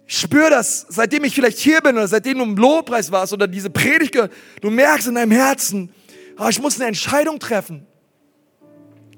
Ich 0.06 0.20
spüre 0.20 0.50
das, 0.50 0.86
seitdem 0.90 1.24
ich 1.24 1.34
vielleicht 1.34 1.60
hier 1.60 1.80
bin 1.80 1.96
oder 1.96 2.10
seitdem 2.10 2.40
du 2.40 2.44
im 2.44 2.58
Lobpreis 2.58 3.10
warst 3.10 3.32
oder 3.32 3.48
diese 3.48 3.70
Predigt, 3.70 4.18
du 4.60 4.70
merkst 4.70 5.08
in 5.08 5.16
deinem 5.16 5.32
Herzen, 5.32 5.94
oh, 6.38 6.48
ich 6.50 6.62
muss 6.62 6.76
eine 6.80 6.88
Entscheidung 6.88 7.40
treffen. 7.40 7.86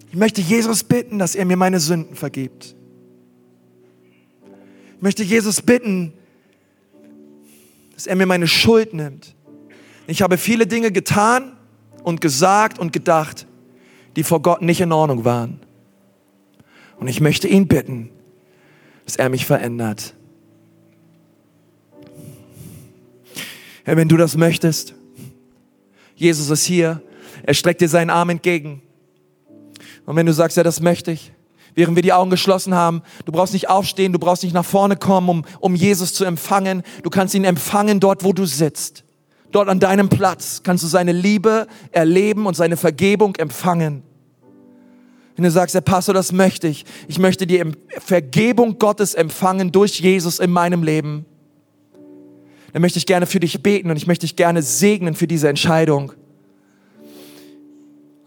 Ich 0.10 0.16
möchte 0.16 0.42
Jesus 0.42 0.84
bitten, 0.84 1.20
dass 1.20 1.36
er 1.36 1.46
mir 1.46 1.58
meine 1.58 1.80
Sünden 1.80 2.16
vergibt. 2.16 2.76
Ich 4.96 5.02
möchte 5.02 5.24
Jesus 5.24 5.62
bitten, 5.62 6.14
dass 7.94 8.08
er 8.08 8.16
mir 8.16 8.26
meine 8.26 8.48
Schuld 8.48 8.94
nimmt. 8.94 9.36
Ich 10.08 10.22
habe 10.22 10.38
viele 10.38 10.66
Dinge 10.66 10.92
getan 10.92 11.56
und 12.04 12.22
gesagt 12.22 12.80
und 12.80 12.92
gedacht, 12.92 13.46
die 14.16 14.24
vor 14.24 14.42
Gott 14.42 14.62
nicht 14.62 14.82
in 14.82 14.92
Ordnung 14.92 15.26
waren. 15.26 15.60
Und 16.98 17.08
ich 17.08 17.22
möchte 17.22 17.48
ihn 17.48 17.68
bitten, 17.68 18.10
dass 19.06 19.16
er 19.16 19.30
mich 19.30 19.46
verändert. 19.46 20.16
Herr, 23.84 23.96
wenn 23.96 24.10
du 24.10 24.18
das 24.18 24.36
möchtest, 24.36 24.96
Jesus 26.16 26.50
ist 26.50 26.66
hier, 26.66 27.02
er 27.50 27.56
streckt 27.56 27.82
dir 27.82 27.90
seinen 27.90 28.12
Arm 28.12 28.30
entgegen. 28.30 28.84
Und 30.06 30.16
wenn 30.16 30.28
du 30.28 30.34
sagst, 30.34 30.56
ja, 30.56 30.62
das 30.62 30.82
möchte 30.82 31.12
ich, 31.12 31.32
während 31.74 31.96
wir 31.96 32.04
die 32.04 32.14
Augen 32.14 32.30
geschlossen 32.30 32.76
haben, 32.76 33.02
du 33.26 33.32
brauchst 33.32 33.54
nicht 33.54 33.72
aufstehen, 33.72 34.14
du 34.14 34.20
brauchst 34.20 34.44
nicht 34.44 34.54
nach 34.54 34.64
vorne 34.64 34.96
kommen, 34.98 35.28
um, 35.30 35.46
um 35.60 35.74
Jesus 35.74 36.14
zu 36.14 36.26
empfangen. 36.26 36.84
Du 37.02 37.10
kannst 37.10 37.34
ihn 37.34 37.46
empfangen 37.46 38.00
dort, 38.00 38.24
wo 38.24 38.34
du 38.34 38.46
sitzt. 38.46 39.04
Dort 39.50 39.68
an 39.68 39.80
deinem 39.80 40.10
Platz 40.10 40.62
kannst 40.62 40.84
du 40.84 40.88
seine 40.88 41.12
Liebe 41.12 41.66
erleben 41.92 42.46
und 42.46 42.56
seine 42.56 42.78
Vergebung 42.78 43.36
empfangen. 43.38 44.04
Wenn 45.36 45.44
du 45.44 45.50
sagst, 45.50 45.74
Herr 45.74 45.82
Pastor, 45.82 46.14
das 46.14 46.32
möchte 46.32 46.68
ich. 46.68 46.86
Ich 47.08 47.18
möchte 47.18 47.48
die 47.48 47.64
Vergebung 47.98 48.78
Gottes 48.78 49.16
empfangen 49.16 49.72
durch 49.72 50.00
Jesus 50.00 50.38
in 50.38 50.52
meinem 50.52 50.84
Leben. 50.84 51.26
Dann 52.74 52.84
möchte 52.84 53.00
ich 53.00 53.08
gerne 53.08 53.26
für 53.26 53.40
dich 53.40 53.64
beten 53.64 53.90
und 53.90 53.98
ich 53.98 54.06
möchte 54.06 54.28
dich 54.28 54.36
gerne 54.36 54.62
segnen 54.62 55.16
für 55.16 55.26
diese 55.26 55.50
Entscheidung. 55.50 56.14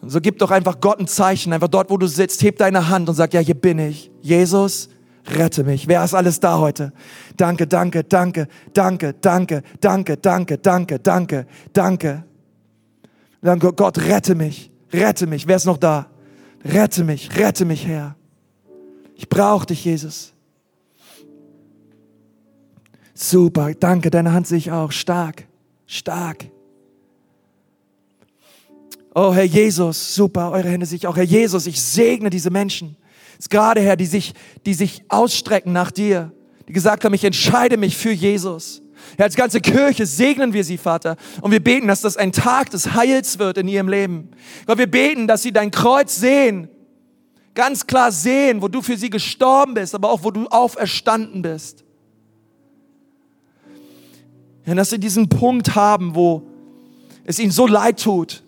Und 0.03 0.11
so 0.11 0.21
gib 0.21 0.39
doch 0.39 0.51
einfach 0.51 0.81
Gott 0.81 0.99
ein 0.99 1.07
Zeichen, 1.07 1.53
einfach 1.53 1.69
dort, 1.69 1.89
wo 1.89 1.97
du 1.97 2.09
sitzt, 2.09 2.43
heb 2.43 2.59
deine 2.59 2.89
Hand 2.89 3.09
und 3.09 3.15
sag, 3.15 3.33
ja, 3.33 3.41
hier 3.41 3.55
bin 3.55 3.79
ich. 3.79 4.11
Jesus, 4.21 4.89
rette 5.27 5.63
mich. 5.63 5.87
Wer 5.87 6.05
ist 6.05 6.13
alles 6.13 6.41
da 6.41 6.59
heute? 6.59 6.93
Danke, 7.37 7.69
danke, 7.69 8.03
danke, 8.03 8.49
danke, 8.75 9.15
danke, 9.21 9.63
danke, 9.81 10.17
danke, 10.17 10.59
danke, 10.59 10.99
danke, 10.99 11.47
danke. 11.73 12.25
Danke, 13.41 13.73
Gott, 13.73 13.99
rette 13.99 14.35
mich, 14.35 14.73
rette 14.93 15.29
mich. 15.29 15.47
Wer 15.47 15.57
ist 15.57 15.67
noch 15.67 15.79
da? 15.79 16.09
Rette 16.65 17.05
mich, 17.05 17.37
rette 17.37 17.65
mich, 17.65 17.87
Herr. 17.87 18.17
Ich 19.15 19.29
brauche 19.29 19.67
dich, 19.67 19.85
Jesus. 19.85 20.33
Super, 23.15 23.73
danke, 23.75 24.11
deine 24.11 24.33
Hand 24.33 24.49
sehe 24.49 24.59
ich 24.59 24.73
auch. 24.73 24.91
Stark, 24.91 25.47
stark. 25.87 26.52
Oh 29.15 29.35
Herr 29.35 29.45
Jesus, 29.45 30.15
super, 30.15 30.51
eure 30.53 30.69
Hände 30.69 30.87
sehe 30.87 30.97
ich 30.97 31.07
auch. 31.07 31.17
Herr 31.17 31.25
Jesus, 31.25 31.67
ich 31.67 31.81
segne 31.81 32.31
diese 32.31 32.51
Menschen. 32.51 32.97
Ist 33.39 33.51
gerade 33.51 33.81
Herr, 33.81 33.97
die 33.97 34.07
sich, 34.07 34.35
die 34.65 34.75
sich 34.75 35.05
ausstrecken 35.09 35.73
nach 35.73 35.91
dir, 35.91 36.33
die 36.69 36.73
gesagt 36.73 37.05
haben, 37.05 37.13
ich 37.13 37.25
entscheide 37.25 37.77
mich 37.77 37.97
für 37.97 38.13
Jesus. 38.13 38.83
Herr, 39.17 39.27
als 39.27 39.35
ganze 39.35 39.61
Kirche 39.61 40.07
segnen 40.07 40.53
wir 40.53 40.65
sie, 40.65 40.79
Vater. 40.79 41.17
Und 41.41 41.51
wir 41.51 41.63
beten, 41.63 41.89
dass 41.89 42.01
das 42.01 42.17
ein 42.17 42.33
Tag 42.33 42.71
des 42.71 42.95
Heils 42.95 43.39
wird 43.39 43.59
in 43.59 43.69
ihrem 43.69 43.89
Leben. 43.89 44.31
Gott, 44.67 44.79
wir 44.79 44.91
beten, 44.91 45.27
dass 45.27 45.43
sie 45.43 45.53
dein 45.53 45.71
Kreuz 45.71 46.17
sehen. 46.17 46.69
Ganz 47.55 47.87
klar 47.87 48.13
sehen, 48.13 48.63
wo 48.63 48.69
du 48.69 48.81
für 48.81 48.97
sie 48.97 49.11
gestorben 49.11 49.75
bist, 49.75 49.95
aber 49.95 50.11
auch 50.11 50.25
wo 50.25 50.31
du 50.31 50.47
auferstanden 50.47 51.43
bist. 51.43 51.85
Herr, 54.63 54.75
dass 54.75 54.91
sie 54.91 54.99
diesen 54.99 55.29
Punkt 55.29 55.75
haben, 55.75 56.15
wo 56.15 56.45
es 57.25 57.39
ihnen 57.39 57.53
so 57.53 57.67
leid 57.67 58.01
tut, 58.01 58.42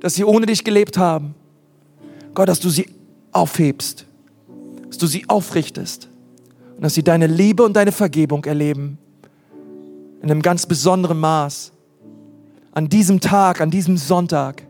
dass 0.00 0.14
sie 0.14 0.24
ohne 0.24 0.46
dich 0.46 0.64
gelebt 0.64 0.98
haben. 0.98 1.34
Gott, 2.34 2.48
dass 2.48 2.60
du 2.60 2.68
sie 2.68 2.88
aufhebst, 3.32 4.06
dass 4.88 4.98
du 4.98 5.06
sie 5.06 5.28
aufrichtest 5.28 6.08
und 6.76 6.82
dass 6.82 6.94
sie 6.94 7.02
deine 7.02 7.26
Liebe 7.26 7.62
und 7.62 7.74
deine 7.74 7.92
Vergebung 7.92 8.44
erleben. 8.44 8.98
In 10.22 10.30
einem 10.30 10.42
ganz 10.42 10.66
besonderen 10.66 11.18
Maß. 11.18 11.72
An 12.72 12.88
diesem 12.88 13.20
Tag, 13.20 13.60
an 13.60 13.70
diesem 13.70 13.96
Sonntag. 13.96 14.62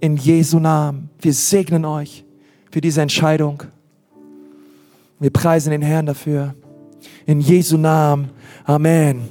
In 0.00 0.16
Jesu 0.16 0.58
Namen. 0.58 1.10
Wir 1.20 1.32
segnen 1.32 1.84
euch 1.84 2.24
für 2.70 2.80
diese 2.80 3.02
Entscheidung. 3.02 3.62
Wir 5.18 5.30
preisen 5.30 5.70
den 5.70 5.82
Herrn 5.82 6.06
dafür. 6.06 6.54
In 7.26 7.40
Jesu 7.40 7.76
Namen. 7.76 8.30
Amen. 8.64 9.22